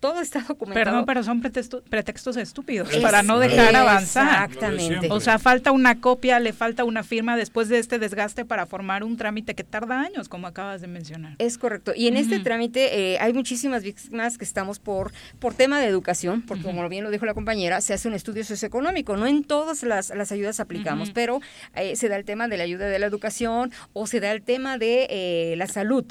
[0.03, 0.85] Todo está documentado.
[0.85, 4.51] Perdón, pero son pretexto- pretextos estúpidos Es- para no dejar avanzar.
[4.51, 5.07] Exactamente.
[5.13, 9.05] O sea, falta una copia, le falta una firma después de este desgaste para formar
[9.05, 11.37] un trámite que tarda años, como acabas de mencionar.
[11.39, 11.93] Es correcto.
[11.95, 16.43] Y en este trámite eh, hay muchísimas víctimas que estamos por, por tema de educación,
[16.43, 19.17] porque como bien lo dijo la compañera, se hace un estudio socioeconómico.
[19.17, 21.41] No en todas las, las ayudas aplicamos, pero
[21.77, 24.43] eh, se da el tema de la ayuda de la educación o se da el
[24.43, 26.05] tema de eh, la salud.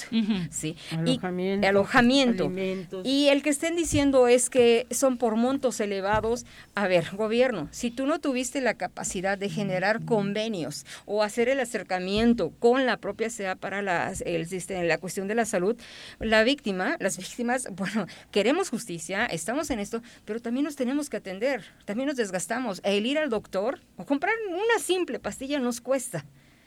[0.49, 0.77] ¿sí?
[1.05, 2.45] Y- Alojamiento, alojamiento.
[2.45, 3.05] alimentos.
[3.05, 6.45] Y el que estén diciendo es que son por montos elevados.
[6.75, 11.59] A ver, gobierno, si tú no tuviste la capacidad de generar convenios o hacer el
[11.59, 14.47] acercamiento con la propia SEA para las- el,
[14.87, 15.75] la cuestión de la salud,
[16.19, 21.17] la víctima, las víctimas, bueno, queremos justicia, estamos en esto, pero también nos tenemos que
[21.17, 22.81] atender, también nos desgastamos.
[22.83, 26.23] El ir al doctor o comprar una simple pastilla nos cuesta.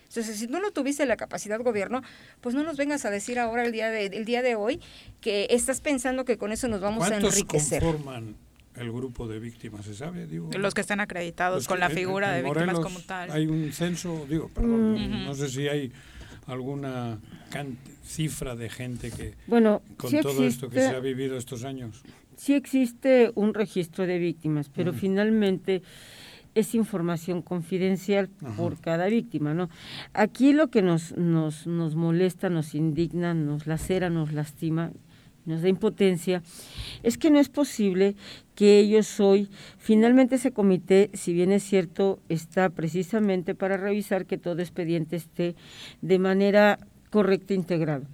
[0.08, 2.02] Entonces, si tú no tuviste la capacidad gobierno,
[2.40, 4.80] pues no nos vengas a decir ahora el día de, el día de hoy
[5.20, 7.82] que estás pensando que con eso nos vamos a ¿Cuántos enriquecer.
[7.82, 8.36] conforman
[8.76, 9.84] el grupo de víctimas?
[9.86, 10.26] ¿Se sabe?
[10.26, 13.00] Digo, Los que estén acreditados Los con la en- figura en de víctimas Morelos como
[13.06, 13.30] tal.
[13.32, 15.24] Hay un censo, digo, perdón, Mm.
[15.26, 15.92] no sé si hay
[16.46, 17.18] alguna
[18.04, 21.64] cifra de gente que Bueno, con sí todo esto que existe- se ha vivido estos
[21.64, 22.02] años.
[22.36, 25.00] Sí existe un registro de víctimas, pero Ujú.
[25.00, 25.82] finalmente
[26.54, 28.56] es información confidencial Ajá.
[28.56, 29.68] por cada víctima, ¿no?
[30.12, 34.92] Aquí lo que nos, nos, nos molesta, nos indigna, nos lacera, nos lastima,
[35.46, 36.42] nos da impotencia,
[37.02, 38.16] es que no es posible
[38.54, 39.48] que ellos hoy,
[39.78, 45.54] finalmente ese comité, si bien es cierto, está precisamente para revisar que todo expediente esté
[46.00, 46.78] de manera
[47.10, 48.06] correcta e integrado.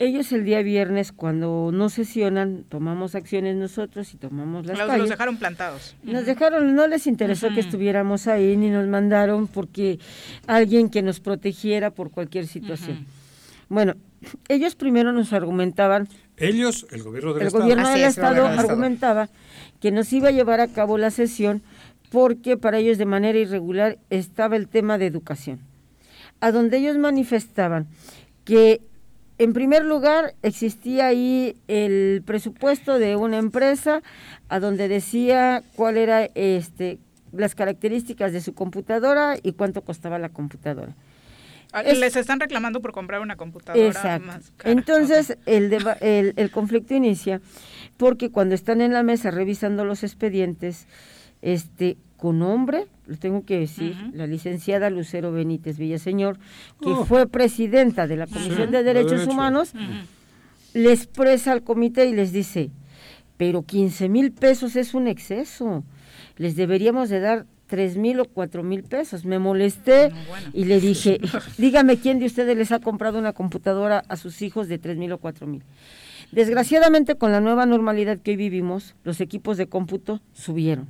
[0.00, 5.00] Ellos el día viernes, cuando no sesionan, tomamos acciones nosotros y tomamos las Los, calles.
[5.02, 5.94] los dejaron plantados.
[6.02, 10.00] Nos dejaron, no les interesó que estuviéramos ahí, ni nos mandaron porque
[10.48, 13.06] alguien que nos protegiera por cualquier situación.
[13.68, 13.94] Bueno,
[14.48, 16.08] ellos primero nos argumentaban,
[16.38, 17.62] Ellos, el gobierno del el Estado.
[17.62, 18.72] gobierno del es, el Estado gobierno del Estado.
[18.72, 19.28] argumentaba
[19.80, 21.62] que nos iba a llevar a cabo la sesión
[22.10, 25.60] porque para ellos de manera irregular estaba el tema de educación,
[26.40, 27.86] a donde ellos manifestaban
[28.44, 28.80] que
[29.38, 34.02] en primer lugar existía ahí el presupuesto de una empresa
[34.48, 36.98] a donde decía cuál era este
[37.32, 40.94] las características de su computadora y cuánto costaba la computadora.
[41.72, 44.26] Ah, Es- Les están reclamando por comprar una computadora Exacto.
[44.28, 44.70] más cara.
[44.70, 47.40] Entonces, el, deba- el, el conflicto inicia
[47.96, 50.86] porque cuando están en la mesa revisando los expedientes,
[51.42, 56.38] este, con nombre, lo tengo que decir, la licenciada Lucero Benítez Villaseñor,
[56.80, 57.04] que Oh.
[57.04, 59.30] fue presidenta de la Comisión Sí, de de Derechos derecho.
[59.32, 59.72] Humanos,
[60.72, 62.70] le expresa al comité y les dice,
[63.36, 65.84] pero 15 mil pesos es un exceso,
[66.36, 69.24] les deberíamos de dar tres mil o cuatro mil pesos.
[69.24, 70.10] Me molesté
[70.52, 71.18] y le dije,
[71.58, 75.10] dígame quién de ustedes les ha comprado una computadora a sus hijos de tres mil
[75.12, 75.62] o cuatro mil.
[76.32, 80.88] Desgraciadamente con la nueva normalidad que hoy vivimos, los equipos de cómputo subieron,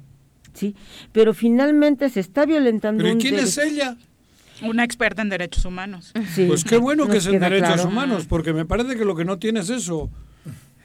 [0.55, 0.75] ¿sí?
[1.13, 3.97] Pero finalmente se está violentando ¿Pero y un quién es ella?
[4.63, 6.13] Una experta en derechos humanos.
[6.35, 7.89] Sí, Pues qué bueno que nos es en derechos claro.
[7.89, 10.11] humanos, porque me parece que lo que no tiene es eso.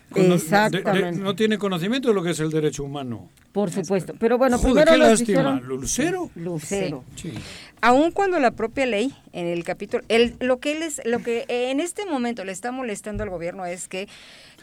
[0.09, 1.19] Con- de- de- Exactamente.
[1.19, 3.29] no tiene conocimiento de lo que es el derecho humano.
[3.51, 4.15] Por supuesto.
[4.19, 5.27] Pero bueno, Joder, primero qué lástima.
[5.39, 6.31] dijeron- ¿Lucero?
[6.33, 7.03] Lucero.
[7.15, 7.31] Sí.
[7.81, 11.45] Aun cuando la propia ley en el capítulo, el, lo que él es, lo que
[11.47, 14.07] en este momento le está molestando al gobierno es que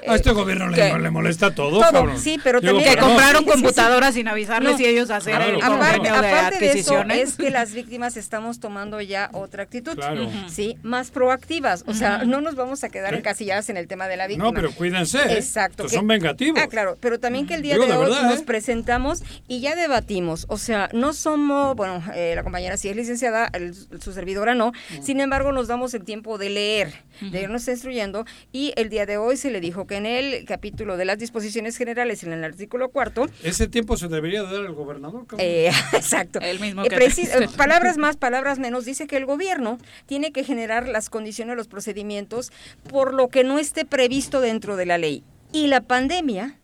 [0.07, 2.19] A este eh, gobierno le, le molesta todo, Todo, cabrón.
[2.19, 3.63] sí, pero Digo, también Que compraron Sí, sí, sí.
[3.63, 4.81] computadoras sin avisarles No.
[4.81, 5.63] y ellos hacer Claro, el.
[5.63, 10.29] Aparte, de aparte de eso es que las víctimas estamos tomando ya otra actitud, Claro.
[10.49, 14.17] Sí, más proactivas, o sea, no nos vamos a quedar encasilladas en el tema de
[14.17, 14.45] la víctima.
[14.49, 15.19] No, pero cuídense.
[15.19, 15.35] ¿eh?
[15.39, 15.85] Exacto.
[15.85, 16.61] Que- son vengativos.
[16.63, 18.45] Ah, claro, pero también que el día Digo, de de hoy nos ¿eh?
[18.47, 23.49] presentamos y ya debatimos, o sea, no somos, bueno, eh, la compañera sí es licenciada,
[23.55, 28.25] el- su servidora no, sin embargo nos damos el tiempo de leer, de irnos instruyendo
[28.53, 31.77] y el día de hoy se le dijo que en el capítulo de las disposiciones
[31.77, 35.47] generales, en el artículo cuarto, Ese tiempo se debería de dar al gobernador, cabrón.
[35.47, 36.41] eh, exacto.
[36.41, 40.45] El mismo Eh, que eh, palabras más, palabras menos, dice que el gobierno tiene que
[40.45, 42.53] generar las condiciones, los procedimientos,
[42.89, 45.23] por lo que no esté previsto dentro de la ley.
[45.53, 46.59] Y la pandemia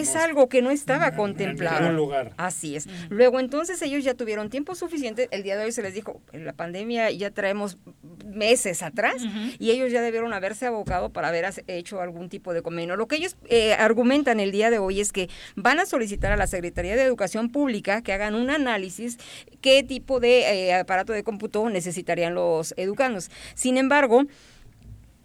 [0.00, 1.80] es algo que no estaba contemplado.
[1.80, 2.32] ningún lugar.
[2.36, 2.88] Así es.
[3.08, 5.28] Luego entonces ellos ya tuvieron tiempo suficiente.
[5.30, 7.78] El día de hoy se les dijo, en la pandemia ya traemos
[8.24, 9.22] meses atrás
[9.58, 12.96] y ellos ya debieron haberse abocado para haber hecho algún tipo de convenio.
[12.96, 16.36] Lo que ellos eh, argumentan el día de hoy es que van a solicitar a
[16.36, 19.18] la Secretaría de Educación Pública que hagan un análisis
[19.60, 23.30] qué tipo de eh, aparato de cómputo necesitarían los educandos.
[23.54, 24.24] Sin embargo,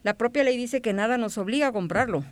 [0.05, 2.23] la propia ley dice que nada nos obliga a comprarlo.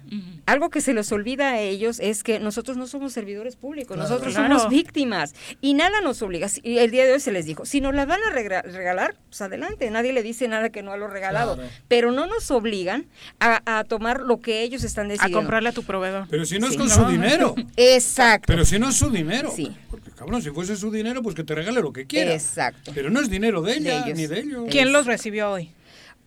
[0.45, 4.07] Algo que se les olvida a ellos es que nosotros no somos servidores públicos, Claro.
[4.09, 4.59] nosotros Claro.
[4.59, 6.47] somos víctimas y nada nos obliga.
[6.49, 9.15] Si- Y el día de hoy se les dijo, si nos la van a regalar,
[9.27, 11.69] pues adelante, nadie le dice nada que no a lo regalado, Claro.
[11.87, 13.07] pero no nos obligan
[13.39, 15.39] a, a tomar lo que ellos están A decidiendo.
[15.39, 16.27] comprarle a tu proveedor.
[16.29, 16.77] Pero si no es Sí.
[16.77, 16.93] con No.
[16.93, 17.55] su dinero.
[17.75, 18.45] Exacto.
[18.47, 19.51] Pero si no es su dinero.
[19.55, 19.75] Sí.
[19.89, 22.33] Porque, cabrón, si fuese su dinero, pues que te regale lo que quiera.
[22.33, 22.91] Exacto.
[22.93, 24.17] Pero no es dinero de ella, De ellos.
[24.19, 24.65] ni de ellos.
[24.69, 25.71] ¿Quién los recibió hoy?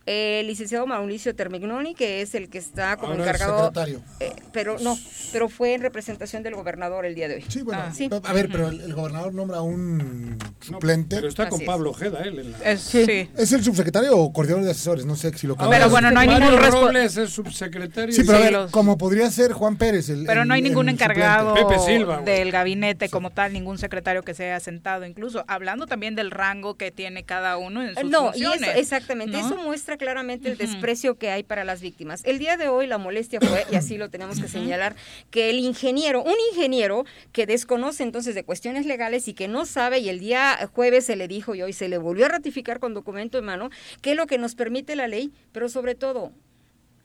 [0.09, 4.01] El licenciado Mauricio Termignoni, que es el que está como Ahora es encargado, secretario.
[4.21, 4.97] eh, pero no,
[5.33, 7.45] pero fue en representación del gobernador el día de hoy.
[7.49, 8.09] Sí, bueno, Ah, sí.
[8.23, 11.17] a ver, pero el, el gobernador nombra un suplente.
[11.17, 11.67] Pero está con es.
[11.67, 12.39] Pablo Ojeda, él.
[12.39, 12.57] En la...
[12.71, 13.29] Es, sí.
[13.35, 15.05] ¿Es el subsecretario o coordinador de asesores?
[15.05, 18.15] No sé si lo Ahora, Pero bueno, no hay Mario ningún Robles es subsecretario.
[18.15, 20.07] Sí, pero a Sí, ver, los- como podría ser Juan Pérez.
[20.09, 21.53] El, Pero no hay ningún encargado.
[21.53, 26.15] Pepe Silva, del gabinete como tal, ningún secretario que se haya sentado, incluso hablando también
[26.15, 28.77] del rango que tiene cada uno en sus No, funciones.
[28.77, 29.45] exactamente, ¿no?
[29.45, 32.21] eso muestra claramente el desprecio que hay para las víctimas.
[32.23, 34.95] El día de hoy la molestia fue, y así lo tenemos que señalar,
[35.31, 39.99] que el ingeniero, un ingeniero que desconoce entonces de cuestiones legales y que no sabe,
[39.99, 42.93] y el día jueves se le dijo y hoy se le volvió a ratificar con
[42.93, 43.69] documento en mano,
[44.01, 46.31] que es lo que nos permite la ley, pero sobre todo,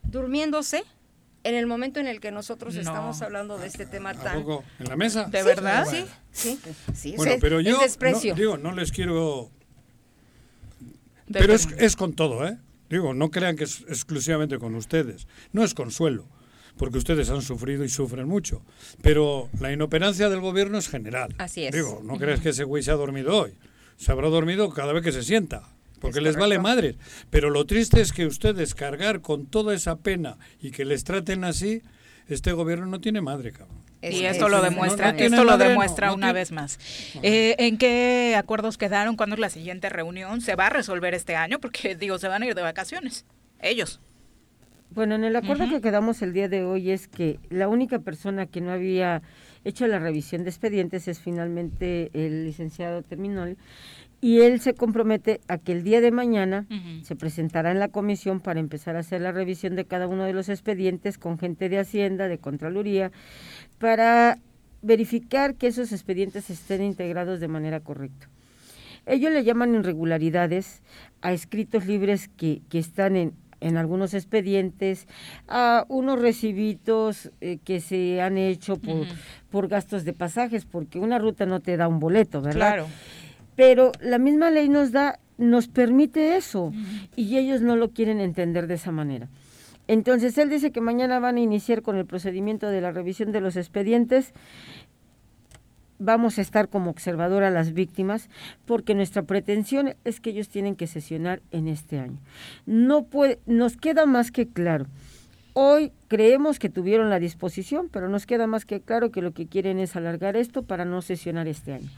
[0.03, 0.83] durmiéndose
[1.45, 2.81] en el momento en el que nosotros No.
[2.81, 4.39] estamos hablando de este tema ¿A tan...
[4.43, 4.63] poco?
[4.79, 5.25] ¿En la mesa?
[5.25, 5.85] ¿De Sí, verdad?
[5.89, 6.59] Sí, sí,
[6.93, 8.31] sí, Bueno, pero yo desprecio.
[8.33, 9.49] no, digo, no les quiero...
[11.27, 12.57] De- Pero es, es con todo, ¿eh?
[12.89, 15.27] Digo, no crean que es exclusivamente con ustedes.
[15.51, 16.27] No es consuelo,
[16.77, 18.61] porque ustedes han sufrido y sufren mucho.
[19.01, 21.33] Pero la inoperancia del gobierno es general.
[21.37, 21.73] Así es.
[21.73, 23.53] Digo, no creas que ese güey se ha dormido hoy.
[23.97, 25.69] Se habrá dormido cada vez que se sienta.
[25.99, 26.97] Porque Es les vale madres.
[27.29, 31.45] Pero lo triste es que ustedes cargar con toda esa pena y que les traten
[31.45, 31.81] así,
[32.27, 33.82] este gobierno no tiene madre, cabrón.
[34.03, 36.77] Es- Y es- esto lo demuestra, no esto lo madre, demuestra no una vez más.
[37.23, 39.15] Eh, ¿En qué acuerdos quedaron?
[39.15, 40.41] ¿Cuándo es la siguiente reunión?
[40.41, 41.59] ¿Se va a resolver este año?
[41.59, 43.25] Porque digo, se van a ir de vacaciones.
[43.61, 44.01] Ellos.
[44.91, 48.45] Bueno, en el acuerdo que quedamos el día de hoy es que la única persona
[48.45, 49.21] que no había
[49.63, 53.57] hecho la revisión de expedientes es finalmente el licenciado Terminol
[54.21, 56.65] y él se compromete a que el día de mañana
[57.03, 60.33] se presentará en la comisión para empezar a hacer la revisión de cada uno de
[60.33, 63.11] los expedientes con gente de Hacienda, de Contraloría,
[63.83, 64.39] para
[64.81, 68.29] verificar que esos expedientes estén integrados de manera correcta.
[69.05, 70.81] Ellos le llaman irregularidades
[71.21, 75.05] a escritos libres que, que están en, en algunos expedientes,
[75.49, 79.05] a unos recibitos eh, que se han hecho por,
[79.51, 82.75] por gastos de pasajes, porque una ruta no te da un boleto, ¿verdad?
[82.75, 82.87] Claro.
[83.57, 86.71] Pero la misma ley nos da, nos permite eso,
[87.17, 89.27] y ellos no lo quieren entender de esa manera.
[89.87, 93.41] Entonces él dice que mañana van a iniciar con el procedimiento de la revisión de
[93.41, 94.33] los expedientes.
[95.99, 98.29] Vamos a estar como observador a las víctimas
[98.65, 102.19] porque nuestra pretensión es que ellos tienen que sesionar en este año.
[102.65, 104.87] No puede, nos queda más que claro.
[105.55, 109.45] Hoy creemos que tuvieron la disposición, pero nos queda más que claro que lo que
[109.45, 111.89] quieren es alargar esto para no sesionar este año.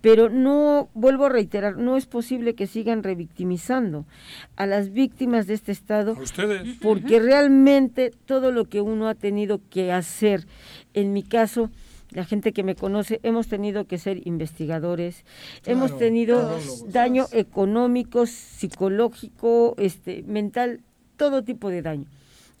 [0.00, 4.06] Pero no, vuelvo a reiterar, no es posible que sigan revictimizando
[4.56, 6.76] a las víctimas de este Estado A ustedes.
[6.80, 10.46] porque realmente todo lo que uno ha tenido que hacer,
[10.94, 11.70] en mi caso,
[12.10, 15.24] la gente que me conoce, hemos tenido que ser investigadores,
[15.66, 16.58] hemos tenido
[16.88, 20.80] daño económico, psicológico, este, mental,
[21.16, 22.06] todo tipo de daño.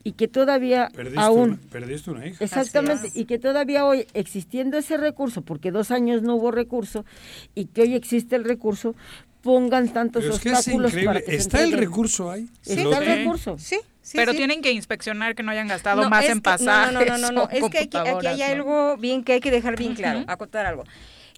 [0.04, 1.50] Y que todavía Perdiste, aún...
[1.50, 2.42] una, perdiste una hija.
[2.44, 7.04] Exactamente, y que todavía hoy, existiendo ese recurso, porque dos años no hubo recurso,
[7.54, 8.94] y que hoy existe el recurso,
[9.42, 11.24] pongan tantos Pero es que es obstáculos para increíble.
[11.24, 12.48] que se ¿Está el recurso ahí?
[12.64, 13.56] Está Lo el recurso.
[13.58, 14.38] Sí, sí, Pero sí.
[14.38, 17.18] tienen que inspeccionar que no hayan gastado No, más en que- pasajes No, no, no,
[17.18, 20.24] no, no, es que aquí, aquí hay algo bien que hay que dejar bien claro,
[20.26, 20.84] acotar algo.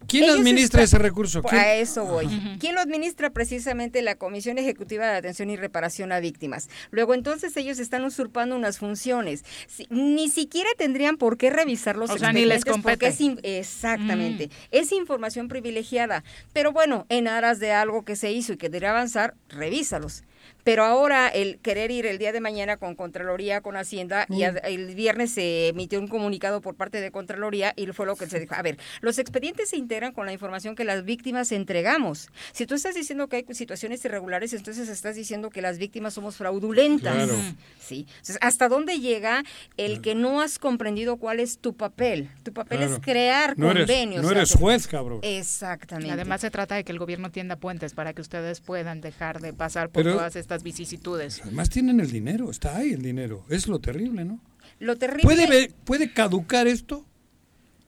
[0.09, 1.43] ¿Quién Ellos administra ese recurso?
[1.43, 1.62] Pues ¿Quién?
[1.64, 2.27] A eso voy.
[2.59, 3.31] ¿Quién lo administra?
[3.31, 6.68] Precisamente la Comisión Ejecutiva de Atención y Reparación a Víctimas.
[6.90, 9.44] Luego, entonces, ellos están usurpando unas funciones.
[9.68, 13.06] Si- ni siquiera tendrían por qué revisar los O sea, ni les expedientes porque compete.
[13.09, 14.51] es in- exactamente.
[14.70, 16.24] Es información privilegiada.
[16.52, 20.24] Pero bueno, en aras de algo que se hizo y que debe avanzar, revísalos.
[20.65, 24.49] Pero ahora el querer ir el día de mañana con Contraloría, con Hacienda, y a-
[24.51, 28.39] el viernes se emitió un comunicado por parte de Contraloría y fue lo que se
[28.41, 28.55] dijo.
[28.55, 32.28] A ver, los expedientes se integran con la información que las víctimas entregamos.
[32.53, 36.37] Si tú estás diciendo que hay situaciones irregulares, entonces estás diciendo que las víctimas somos
[36.37, 37.15] fraudulentas.
[37.15, 37.35] Claro.
[37.78, 38.07] Sí.
[38.09, 39.43] Entonces, ¿hasta dónde llega
[39.77, 42.28] el que no has comprendido cuál es tu papel?
[42.43, 42.95] Tu papel Claro.
[42.95, 44.23] es crear No eres- convenios.
[44.23, 45.20] no o sea, eres juez, cabrón.
[45.23, 46.12] Exactamente.
[46.12, 49.53] Además se trata de que el gobierno tienda puentes para que ustedes puedan dejar de
[49.53, 51.40] pasar por Pero- todas estas vicisitudes.
[51.43, 53.44] Además tienen el dinero, está ahí el dinero.
[53.48, 54.40] Es lo terrible, ¿no?
[54.78, 57.05] Lo terrible ¿Puede, ¿Puede caducar esto?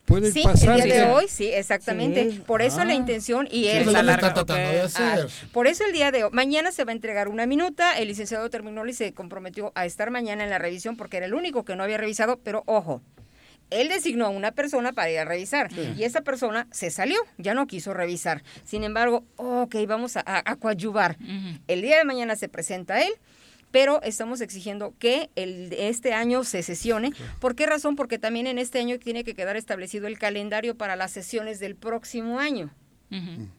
[0.05, 0.79] ¿Puede Sí, pasar?
[0.79, 2.29] el día de hoy, sí, exactamente.
[2.31, 2.39] Sí.
[2.45, 2.85] Por eso Ah.
[2.85, 5.27] la intención y Sí, es lo que está tratando de hacer.
[5.53, 8.49] por eso el día de hoy, mañana se va a entregar una minuta, el licenciado
[8.49, 11.75] terminó y se comprometió a estar mañana en la revisión porque era el único que
[11.77, 13.01] no había revisado, pero ojo,
[13.69, 17.53] él designó a una persona para ir a revisar y esa persona se salió, ya
[17.53, 18.43] no quiso revisar.
[18.63, 21.17] Sin embargo, ok, vamos a, a, a coadyuvar.
[21.67, 23.13] El día de mañana se presenta él,
[23.71, 27.11] pero estamos exigiendo que el, este año se sesione.
[27.39, 27.95] ¿Por qué razón?
[27.95, 31.75] Porque también en este año tiene que quedar establecido el calendario para las sesiones del
[31.75, 32.71] próximo año.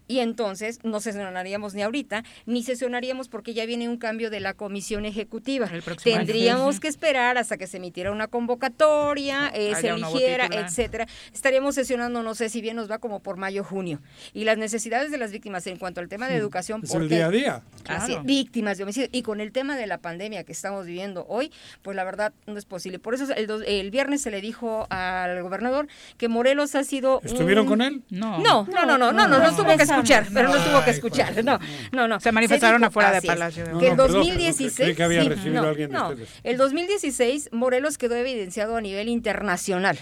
[0.06, 4.54] Y entonces no sesionaríamos ni ahorita, ni sesionaríamos porque ya viene un cambio de la
[4.54, 5.66] comisión ejecutiva.
[5.84, 6.26] próximo año.
[6.26, 6.80] Tendríamos Ujú.
[6.82, 11.06] que esperar hasta que se emitiera una convocatoria, eh, se eligiera, etcétera.
[11.32, 14.00] Estaríamos sesionando, no sé si bien nos va como por mayo, junio.
[14.32, 16.80] Y las necesidades de las víctimas en cuanto al tema de educación.
[16.84, 17.62] Es el día a día.
[17.88, 18.24] Así Claro.
[18.24, 19.08] víctimas de homicidio.
[19.12, 21.50] Y con el tema de la pandemia que estamos viviendo hoy,
[21.82, 22.98] pues la verdad no es posible.
[22.98, 27.20] Por eso el, dos- el viernes se le dijo al gobernador que Morelos ha sido.
[27.24, 28.02] ¿Estuvieron un- con él?
[28.10, 28.38] No.
[28.40, 30.96] No, no, no, no, no, no, no, tuvo que escuchar, pero no tuvo que Ay,
[30.96, 31.44] escuchar.
[31.44, 31.58] No,
[31.92, 32.20] no, no.
[32.20, 34.74] Se manifestaron dijo- afuera de Palacio de Que el no, perdón, 2016.
[34.76, 36.08] creí que había sí, recibido no, a alguien de no.
[36.10, 36.28] ustedes.
[36.42, 39.98] El 2016, Morelos quedó evidenciado a nivel internacional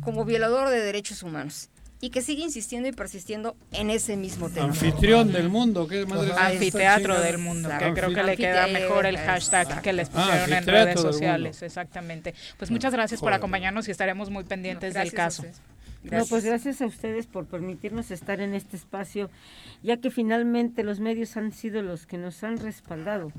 [0.00, 1.68] como violador de derechos humanos.
[2.00, 4.66] Y que sigue insistiendo y persistiendo en ese mismo tema.
[4.66, 9.06] Anfitrión del mundo, ¿qué madre es Anfiteatro del mundo, que creo que le queda mejor
[9.06, 12.34] el hashtag que les Ah, pusieron en redes sociales, exactamente.
[12.58, 15.46] Pues muchas gracias por acompañarnos y estaremos muy pendientes del caso.
[16.04, 16.22] Ustedes.
[16.22, 19.30] No, pues gracias a ustedes por permitirnos estar en este espacio,
[19.82, 23.32] ya que finalmente los medios han sido los que nos han respaldado,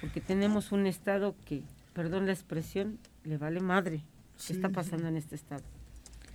[0.00, 4.02] porque tenemos un Estado que, perdón la expresión, le vale madre
[4.46, 5.62] qué está pasando en este Estado.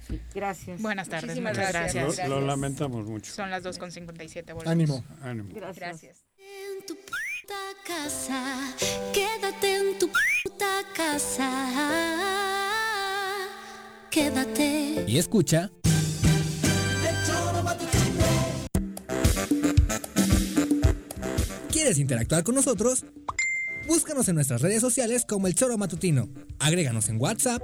[0.08, 0.82] Sí, gracias.
[0.82, 2.04] Buenas tardes, Muchísimas muchas gracias.
[2.04, 2.30] gracias.
[2.30, 3.34] Lo, lo lamentamos mucho.
[3.34, 4.54] Son las 2.57.
[4.54, 4.68] volvemos.
[4.68, 5.04] Ánimo.
[5.22, 5.50] Ánimo.
[5.52, 5.80] Gracias.
[5.80, 6.26] Gracias.
[6.38, 7.56] En tu puta
[7.88, 8.76] casa,
[9.14, 10.08] quédate en tu
[10.44, 12.72] puta casa.
[14.16, 15.04] Quédate.
[15.08, 15.72] Y escucha.
[21.70, 23.04] ¿Quieres interactuar con nosotros?
[23.90, 26.30] Búscanos en nuestras redes sociales como El Choro Matutino.
[26.60, 27.62] Agréganos en WhatsApp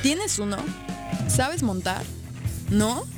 [0.00, 0.58] ¿Tienes uno?
[1.26, 2.04] ¿Sabes montar?
[2.70, 3.17] ¿No?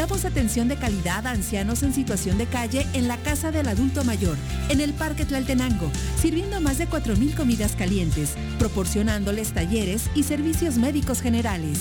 [0.00, 4.02] damos atención de calidad a ancianos en situación de calle en la Casa del Adulto
[4.02, 4.38] Mayor,
[4.70, 11.20] en el Parque Tlaltenango, sirviendo más de 4.000 comidas calientes, proporcionándoles talleres y servicios médicos
[11.20, 11.80] generales.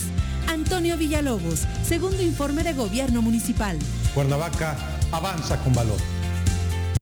[0.49, 3.79] Antonio Villalobos, segundo informe de Gobierno Municipal.
[4.13, 4.75] Cuernavaca
[5.13, 5.97] Avanza con valor.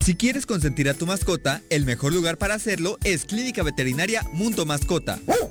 [0.05, 4.67] Si quieres consentir a tu mascota, el mejor lugar para hacerlo es Clínica Veterinaria Mundo
[4.67, 5.19] Mascota.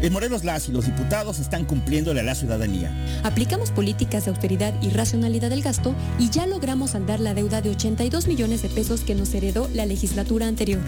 [0.00, 2.92] En Morelos las y los diputados están cumpliéndole a la ciudadanía.
[3.24, 7.70] Aplicamos políticas de austeridad y racionalidad del gasto y ya logramos saldar la deuda de
[7.70, 10.80] 82 millones de pesos que nos heredó la legislatura anterior.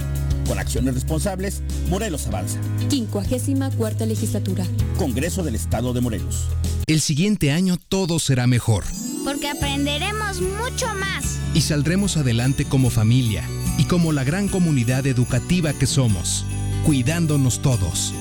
[0.47, 2.61] Con acciones responsables, Morelos avanza.
[2.89, 4.65] 54 legislatura.
[4.97, 6.47] Congreso del Estado de Morelos.
[6.87, 8.85] El siguiente año todo será mejor
[9.24, 11.39] Porque aprenderemos mucho más.
[11.55, 13.43] y saldremos adelante como familia
[13.78, 16.45] y como la gran comunidad educativa que somos,
[16.87, 18.12] cuidándonos todos.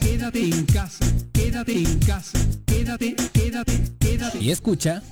[0.00, 1.04] Quédate en casa.
[1.32, 2.38] Quédate en casa.
[2.66, 4.38] Quédate, quédate, quédate.
[4.40, 5.02] Y escucha.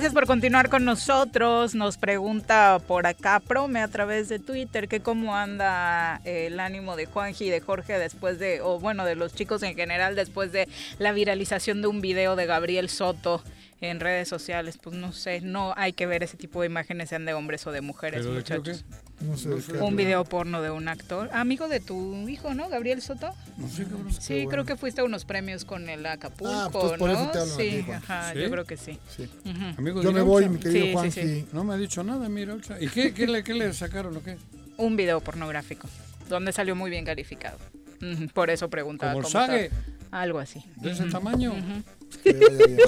[0.00, 1.74] Gracias por continuar con nosotros.
[1.74, 7.04] Nos pregunta por acá Prome a través de Twitter que cómo anda el ánimo de
[7.04, 10.70] Juanji y de Jorge después de, o bueno, de los chicos en general después de
[10.98, 13.44] la viralización de un video de Gabriel Soto
[13.82, 14.78] en redes sociales.
[14.78, 17.70] Pues no sé, no hay que ver ese tipo de imágenes, sean de hombres o
[17.70, 18.86] de mujeres, ¿Pero muchachos.
[19.20, 19.50] No sé
[19.82, 22.68] Un video porno de un actor, amigo de tu hijo, ¿no?
[22.70, 23.34] Gabriel Soto.
[23.58, 24.12] No sé, cabrón.
[24.18, 24.50] Sí, bueno.
[24.50, 27.30] creo que fuiste a unos premios con el Acapulco, Ah, pues por ¿no?
[27.30, 28.40] eso te sí, ajá, ¿Sí?
[28.40, 28.98] yo creo que sí.
[29.14, 29.28] Sí.
[29.76, 31.22] Amigo Yo de me voy, mi querido Sí, sí, Juanji.
[31.22, 31.46] sí.
[31.52, 32.56] No me ha dicho nada, mira.
[32.80, 34.38] ¿Y qué, qué, le, qué le sacaron o qué?
[34.78, 35.86] Un video pornográfico,
[36.28, 37.58] donde salió muy bien calificado.
[38.32, 39.12] Por eso preguntaba.
[39.12, 39.70] ¿Como cómo Sage?
[40.10, 40.64] Algo así.
[40.76, 41.52] ¿De ese tamaño?
[41.52, 41.82] ujú.
[42.24, 42.78] Que vaya bien.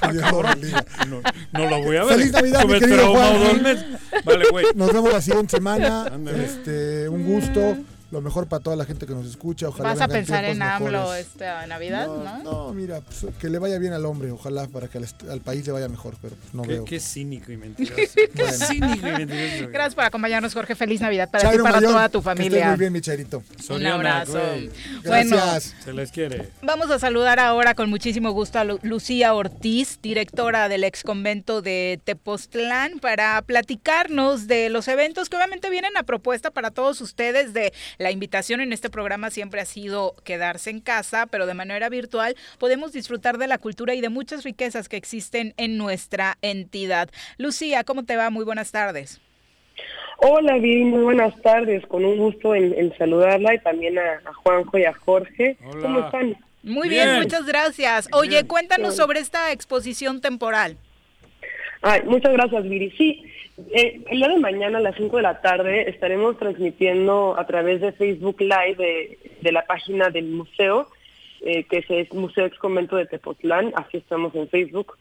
[0.00, 0.52] Que Dios lo cabrón.
[0.60, 0.84] bendiga.
[1.08, 1.20] No,
[1.52, 2.16] no lo voy a ver.
[2.18, 3.14] Feliz Navidad, mi querido
[3.62, 3.84] meses.
[4.24, 4.66] Vale, güey.
[4.74, 6.10] Nos vemos la siguiente semana.
[6.42, 7.76] Este, un gusto.
[8.14, 9.68] Lo mejor para toda la gente que nos escucha.
[9.68, 11.26] Ojalá ¿Vas a pensar en AMLO mejores.
[11.26, 12.22] esta Navidad, no?
[12.24, 15.66] No, no, mira, pues, que le vaya bien al hombre, ojalá para que al, país
[15.66, 16.84] le vaya mejor, pero pues, no Qué, veo.
[16.84, 17.96] qué cínico y mentiroso.
[18.14, 18.52] Qué Bueno.
[18.66, 19.68] cínico y mentiroso.
[19.72, 20.74] Gracias por acompañarnos, Jorge.
[20.76, 22.68] Feliz Navidad para Chairo ti y para toda tu que estés familia.
[22.68, 23.00] muy bien, mi.
[23.02, 24.32] Soriana, Un abrazo.
[24.32, 24.70] güey.
[25.04, 25.74] Bueno, Gracias.
[25.84, 26.48] Se les quiere.
[26.62, 31.62] Vamos a saludar ahora con muchísimo gusto a Lu- Lucía Ortiz, directora del ex convento
[31.62, 37.52] de Tepoztlán, para platicarnos de los eventos que obviamente vienen a propuesta para todos ustedes.
[37.54, 37.72] De
[38.04, 42.36] la invitación en este programa siempre ha sido quedarse en casa, pero de manera virtual
[42.58, 47.08] podemos disfrutar de la cultura y de muchas riquezas que existen en nuestra entidad.
[47.38, 48.28] Lucía, ¿cómo te va?
[48.28, 49.22] Muy buenas tardes.
[50.18, 51.86] Hola, Viri, muy buenas tardes.
[51.86, 55.56] Con un gusto en, en saludarla y también a, a Juanjo y a Jorge.
[55.64, 55.80] Hola.
[55.80, 56.36] ¿Cómo están?
[56.62, 57.22] Muy bien, Bien.
[57.22, 58.08] muchas gracias.
[58.12, 58.46] Oye, Bien.
[58.46, 58.96] cuéntanos Bien.
[58.98, 60.76] sobre esta exposición temporal.
[61.80, 62.90] Ay, muchas gracias, Viri.
[62.98, 63.24] Sí,
[63.56, 67.80] eh, el día de mañana a las 5 de la tarde estaremos transmitiendo a través
[67.80, 70.88] de Facebook Live de, de la página del museo,
[71.40, 74.96] eh, que es el Museo Ex Convento de Tepotlán, así estamos en Facebook,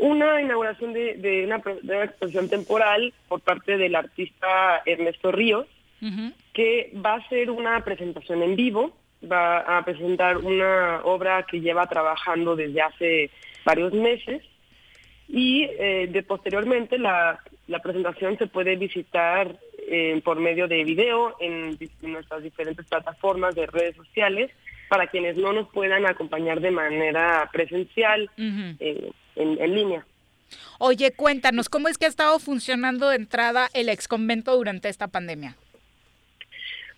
[0.00, 5.66] una inauguración de, de una, de una exposición temporal por parte del artista Ernesto Ríos,
[6.52, 8.92] que va a ser una presentación en vivo,
[9.30, 13.30] va a presentar una obra que lleva trabajando desde hace
[13.64, 14.42] varios meses.
[15.28, 19.56] Y eh, de posteriormente la, la presentación se puede visitar
[19.88, 24.50] eh, por medio de video en, nuestras diferentes plataformas de redes sociales
[24.88, 30.06] para quienes no nos puedan acompañar de manera presencial eh, en, en línea.
[30.78, 35.08] Oye, cuéntanos, ¿cómo es que ha estado funcionando de entrada el ex convento durante esta
[35.08, 35.56] pandemia?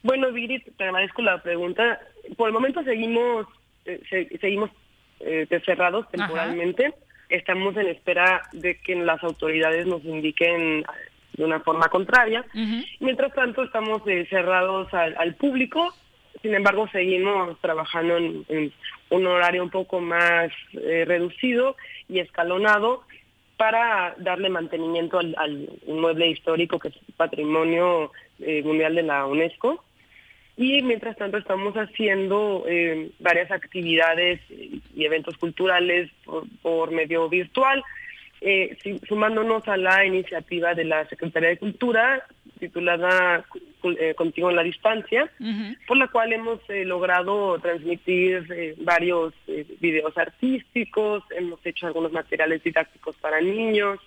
[0.02, 2.00] Bueno, Viri, te agradezco la pregunta.
[2.36, 3.46] Por el momento seguimos
[3.84, 4.70] eh, se- seguimos
[5.20, 6.92] eh, cerrados temporalmente.
[7.34, 10.84] Estamos en espera de que las autoridades nos indiquen
[11.36, 12.44] de una forma contraria.
[13.00, 15.92] Mientras tanto, estamos eh, cerrados al, al público.
[16.42, 18.72] Sin embargo, seguimos trabajando en, en
[19.10, 21.76] un horario un poco más eh, reducido
[22.08, 23.02] y escalonado
[23.56, 29.83] para darle mantenimiento al, al inmueble histórico que es patrimonio eh, mundial de la UNESCO.
[30.56, 37.82] Y mientras tanto estamos haciendo eh, varias actividades y eventos culturales por, por medio virtual,
[38.40, 38.76] eh,
[39.08, 42.24] sumándonos a la iniciativa de la Secretaría de Cultura
[42.60, 43.44] titulada
[43.98, 45.28] eh, Contigo en la Distancia,
[45.86, 49.34] por la cual hemos logrado transmitir varios
[49.80, 53.98] videos artísticos, hemos hecho algunos materiales didácticos para niños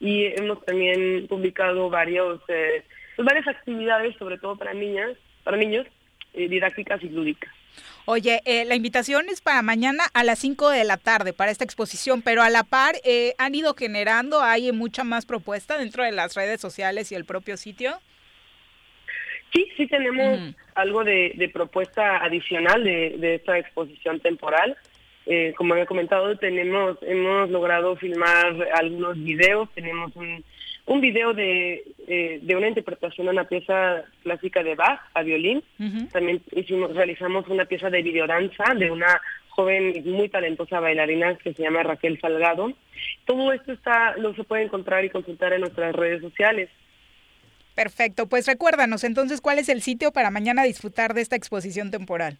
[0.00, 5.86] y hemos también publicado varios, pues, varias actividades, sobre todo para niñas, para niños,
[6.32, 7.52] eh, didácticas y lúdicas.
[8.06, 11.64] Oye, eh, la invitación es para mañana a las 5 de la tarde para esta
[11.64, 16.12] exposición, pero a la par eh, han ido generando, hay mucha más propuesta dentro de
[16.12, 17.92] las redes sociales y el propio sitio.
[19.52, 24.76] Sí, sí tenemos algo de, de propuesta adicional de, de esta exposición temporal.
[25.26, 29.70] Eh, como había comentado, tenemos hemos logrado filmar algunos videos.
[29.74, 30.44] Tenemos un,
[30.86, 35.62] un video de, eh, de una interpretación de una pieza clásica de Bach a violín.
[36.12, 39.20] También hicimos, realizamos una pieza de videodanza de una
[39.50, 42.72] joven y muy talentosa bailarina que se llama Raquel Salgado.
[43.24, 46.68] Todo esto está lo se puede encontrar y consultar en nuestras redes sociales.
[47.74, 52.38] Perfecto, pues recuérdanos entonces cuál es el sitio para mañana disfrutar de esta exposición temporal.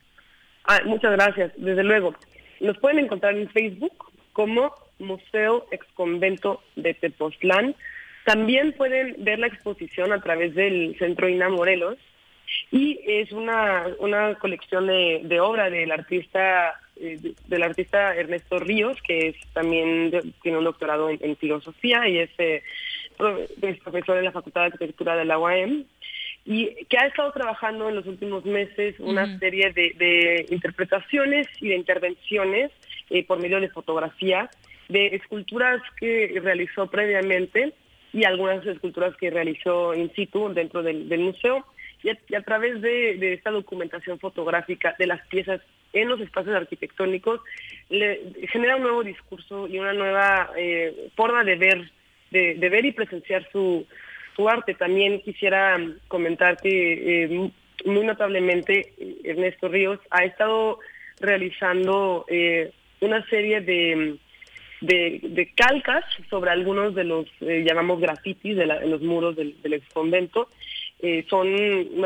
[0.64, 2.14] Ah, muchas gracias, desde luego.
[2.60, 3.92] Nos pueden encontrar en Facebook
[4.32, 7.74] como Museo Exconvento de Tepoztlán.
[8.24, 11.98] También pueden ver la exposición a través del Centro INA Morelos
[12.70, 18.58] y es una, una colección de, de obra del artista eh, de- del artista Ernesto
[18.58, 22.62] Ríos, que es también de- tiene un doctorado en, en filosofía y es, eh,
[23.62, 25.84] es profesor en la Facultad de Arquitectura de la UAM
[26.46, 29.38] y que ha estado trabajando en los últimos meses una Ujú.
[29.38, 32.70] serie de, de interpretaciones y de intervenciones
[33.10, 34.48] eh, por medio de fotografía
[34.88, 37.72] de esculturas que realizó previamente
[38.14, 41.66] y algunas esculturas que realizó in situ dentro del, museo
[42.02, 45.60] y a, través de, esta documentación fotográfica de las piezas
[45.92, 47.40] en los espacios arquitectónicos
[47.88, 48.20] le
[48.52, 51.90] genera un nuevo discurso y una nueva eh, forma de ver
[52.30, 53.86] de, ver y presenciar su,
[54.34, 54.74] su arte.
[54.74, 55.78] También quisiera
[56.08, 57.52] comentar que eh, mu-
[57.84, 58.92] muy notablemente
[59.22, 60.78] Ernesto Ríos ha estado
[61.20, 64.16] realizando eh, una serie de,
[64.86, 69.36] de, de calcas sobre algunos de los, eh, llamamos grafitis, de, la- de los muros
[69.36, 70.48] del, del ex convento.
[71.00, 71.48] Eh, son,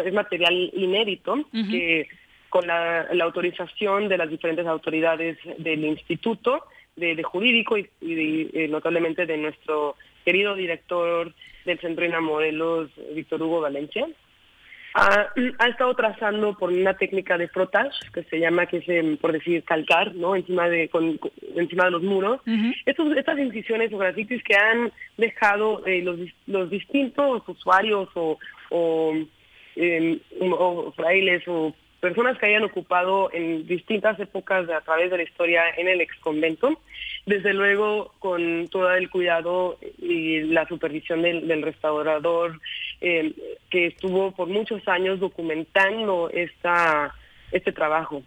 [0.04, 2.08] es material inédito que
[2.48, 6.64] con la, la autorización de las diferentes autoridades del instituto
[6.96, 9.94] de, de jurídico y, eh, notablemente de nuestro
[10.24, 11.32] querido director
[11.64, 14.08] del Centro INA Morelos, Víctor Hugo Valencia,
[14.94, 15.28] ha,
[15.58, 19.32] ha estado trazando por una técnica de frotage que se llama, que es em, por
[19.32, 20.34] decir calcar, ¿no?
[20.34, 22.40] Encima de, con- con- encima de los muros.
[22.86, 28.38] Estos, estas incisiones o grafitis que han dejado eh, los, dis- los distintos usuarios o,
[28.70, 29.14] o,
[29.76, 35.16] em, o frailes o personas que hayan ocupado en distintas épocas de- a través de
[35.18, 36.80] la historia en el ex convento,
[37.28, 42.60] desde luego con todo el cuidado y la supervisión del, del restaurador
[43.00, 43.34] eh,
[43.70, 47.14] que estuvo por muchos años documentando esta
[47.52, 48.22] este trabajo.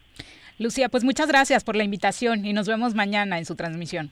[0.58, 4.12] Lucía, pues muchas gracias por la invitación y nos vemos mañana en su transmisión.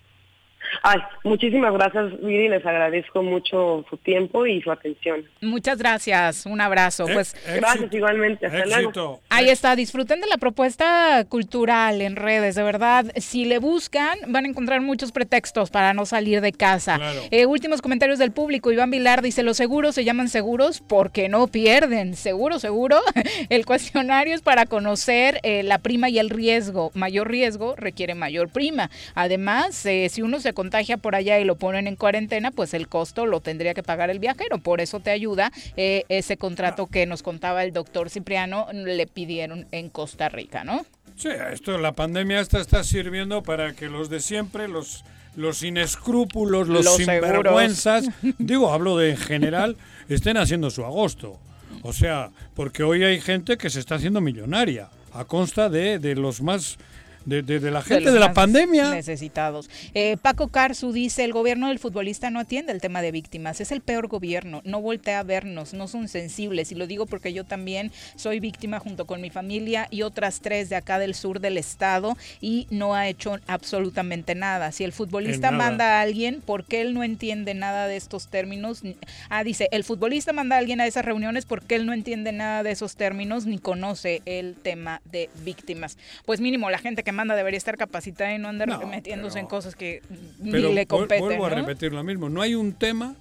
[0.83, 5.25] Ay, muchísimas gracias, Viri, les agradezco mucho su tiempo y su atención.
[5.41, 7.05] Muchas gracias, un abrazo.
[7.11, 9.21] Pues Gracias igualmente, hasta luego.
[9.39, 13.05] Ahí está, disfruten de la propuesta cultural en redes, de verdad.
[13.15, 16.99] Si le buscan, van a encontrar muchos pretextos para no salir de casa.
[17.31, 18.69] Eh, últimos comentarios del público.
[18.69, 22.17] Iván Vilar dice, los seguros se llaman seguros porque no pierden.
[22.17, 22.99] Seguro, seguro.
[23.49, 26.91] El cuestionario es para conocer eh, la prima y el riesgo.
[26.93, 28.91] Mayor riesgo requiere mayor prima.
[29.15, 32.89] Además, eh, si uno se contagia por allá y lo ponen en cuarentena, pues el
[32.89, 34.59] costo lo tendría que pagar el viajero.
[34.59, 39.89] Por eso te ayuda ese contrato que nos contaba el doctor Cipriano, le pidieron en
[39.89, 40.87] Costa Rica, ¿no?
[41.15, 45.03] Sí, esto, la pandemia esta está sirviendo para que los de siempre, los,
[45.35, 49.77] los sin escrúpulos, los, Los sinvergüenzas, digo, hablo de en general,
[50.07, 51.39] estén haciendo su agosto.
[51.83, 56.15] O sea, porque hoy hay gente que se está haciendo millonaria a consta de, de
[56.15, 56.79] los más,
[57.25, 58.91] de, de- de la gente de, la pandemia.
[58.91, 59.69] Necesitados.
[59.93, 63.71] Eh, Paco Carzu dice, el gobierno del futbolista no atiende el tema de víctimas, es
[63.71, 66.71] el peor gobierno, no voltea a vernos, no son sensibles.
[66.71, 70.69] Y lo digo porque yo también soy víctima junto con mi familia y otras tres
[70.69, 74.71] de acá del sur del estado y no ha hecho absolutamente nada.
[74.71, 78.81] Si el futbolista manda a alguien, ¿por qué él no entiende nada de estos términos?
[79.29, 82.63] Ah, dice, el futbolista manda a alguien a esas reuniones porque él no entiende nada
[82.63, 85.97] de esos términos ni conoce el tema de víctimas.
[86.25, 89.47] Pues mínimo la gente que manda debería estar capacitada y no andar No, metiéndose en
[89.47, 90.01] cosas que
[90.39, 91.25] ni Pero le vuel- competen.
[91.25, 91.55] vuelvo a ¿no?
[91.55, 93.15] repetir lo mismo, no hay un tema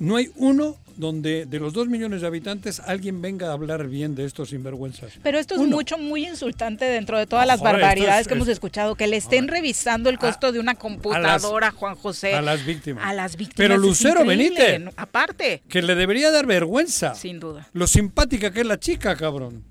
[0.00, 4.16] no hay uno donde de los dos millones de habitantes alguien venga a hablar bien
[4.16, 5.12] de estos sinvergüenzas.
[5.22, 5.76] Pero esto es Uno.
[5.76, 9.16] mucho, muy insultante dentro de todas las barbaridades es- que hemos es- escuchado, que le
[9.16, 12.34] estén revisando el costo de una computadora, Juan José.
[12.34, 13.04] a las víctimas.
[13.06, 13.56] A las víctimas.
[13.56, 14.82] Pero Lucero Benítez.
[14.96, 15.62] Aparte.
[15.68, 17.14] Que le debería dar vergüenza.
[17.14, 17.68] Sin duda.
[17.72, 19.62] Lo simpática que es la chica, cabrón.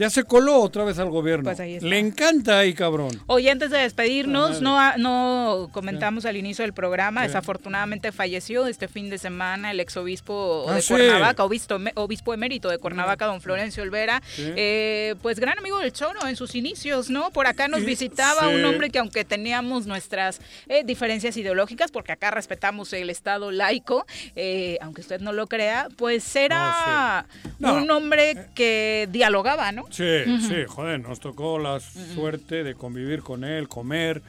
[0.00, 1.44] Ya se coló otra vez al gobierno.
[1.44, 1.86] Pues ahí está.
[1.86, 3.10] Le encanta ahí, cabrón.
[3.26, 8.88] Oye, antes de despedirnos, Ah, no, no comentamos al inicio del programa, desafortunadamente falleció este
[8.88, 10.94] fin de semana el exobispo Ah, de sí.
[10.94, 14.50] Cuernavaca, obispo, obispo emérito de Cuernavaca, don Florencio Olvera, Sí.
[14.56, 17.30] eh, pues gran amigo del Choro en sus inicios, ¿no?
[17.30, 18.54] Por acá nos visitaba sí.
[18.54, 24.06] un hombre que aunque teníamos nuestras eh, diferencias ideológicas, porque acá respetamos el Estado laico,
[24.34, 27.26] eh, aunque usted no lo crea, pues era
[27.58, 27.74] No.
[27.74, 29.89] un hombre que dialogaba, ¿no?
[29.90, 34.22] Sí, sí, joder, nos tocó la suerte de convivir con él, comer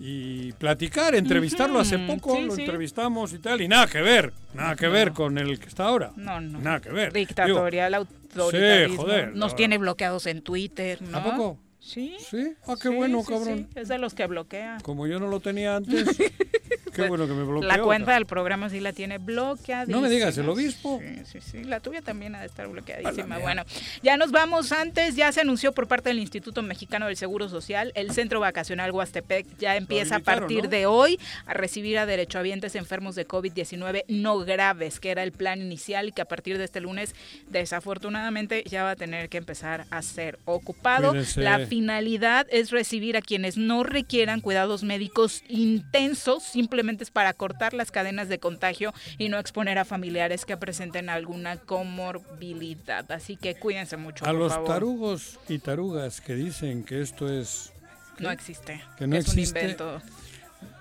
[0.00, 2.62] y platicar, entrevistarlo hace poco, sí, lo sí.
[2.62, 4.92] entrevistamos y tal, y nada que ver, nada que No.
[4.92, 6.10] ver con el que está ahora.
[6.16, 6.58] No, no.
[6.60, 7.12] Nada que ver.
[7.12, 8.06] Dictatorial, Digo,
[8.44, 8.94] autoritarismo.
[8.94, 9.36] Sí, joder.
[9.36, 9.56] Nos no.
[9.56, 11.18] tiene bloqueados en Twitter, ¿no?
[11.18, 11.58] ¿A poco?
[11.84, 12.16] Sí.
[12.18, 13.68] Sí, ah, qué Sí, bueno, sí, cabrón.
[13.72, 14.78] sí, Es de los que bloquea.
[14.82, 16.16] Como yo no lo tenía antes,
[16.94, 17.68] qué bueno que me bloqueó.
[17.68, 19.84] La cuenta del programa sí la tiene bloqueada.
[19.86, 21.00] No me digas, ¿el obispo?
[21.02, 21.64] Sí, sí, sí.
[21.64, 23.38] La tuya también ha de estar bloqueadísima.
[23.38, 23.64] Bueno,
[24.02, 25.14] ya nos vamos antes.
[25.14, 27.92] Ya se anunció por parte del Instituto Mexicano del Seguro Social.
[27.94, 30.70] El Centro Vacacional Huastepec ya empieza a partir ¿no?
[30.70, 35.60] de hoy a recibir a derechohabientes enfermos de COVID-19 no graves, que era el plan
[35.60, 37.14] inicial y que a partir de este lunes,
[37.50, 41.10] desafortunadamente, ya va a tener que empezar a ser ocupado.
[41.10, 41.42] Cuídense.
[41.42, 47.74] La finalidad es recibir a quienes no requieran cuidados médicos intensos, simplemente es para cortar
[47.74, 53.10] las cadenas de contagio y no exponer a familiares que presenten alguna comorbilidad.
[53.10, 54.68] Así que cuídense mucho, A por los favor.
[54.68, 57.72] tarugos y tarugas que dicen que esto es...
[58.20, 58.80] No existe.
[58.96, 59.58] Que no es existe.
[59.58, 60.02] un invento.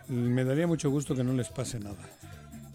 [0.10, 1.98] Me daría mucho gusto que no les pase nada.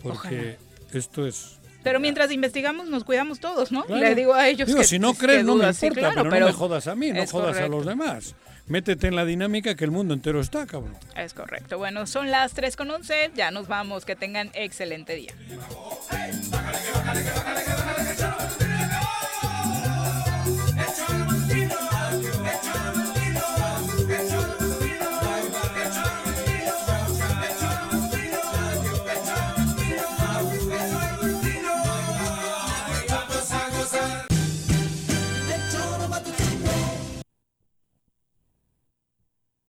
[0.02, 0.58] Porque
[0.92, 1.57] esto es...
[1.82, 3.84] Pero mientras investigamos, nos cuidamos todos, ¿no?
[3.84, 4.02] Claro.
[4.02, 5.72] Le digo a ellos Digo, que si no crees, no me.
[5.72, 8.34] Sí, claro, pero, no me jodas a mí, no jodas a los demás.
[8.68, 10.94] Métete en la dinámica que el mundo entero está, cabrón.
[11.16, 11.78] Es correcto.
[11.78, 13.30] Bueno, son las 3 con 11.
[13.34, 14.04] Ya nos vamos.
[14.04, 15.32] Que tengan excelente día.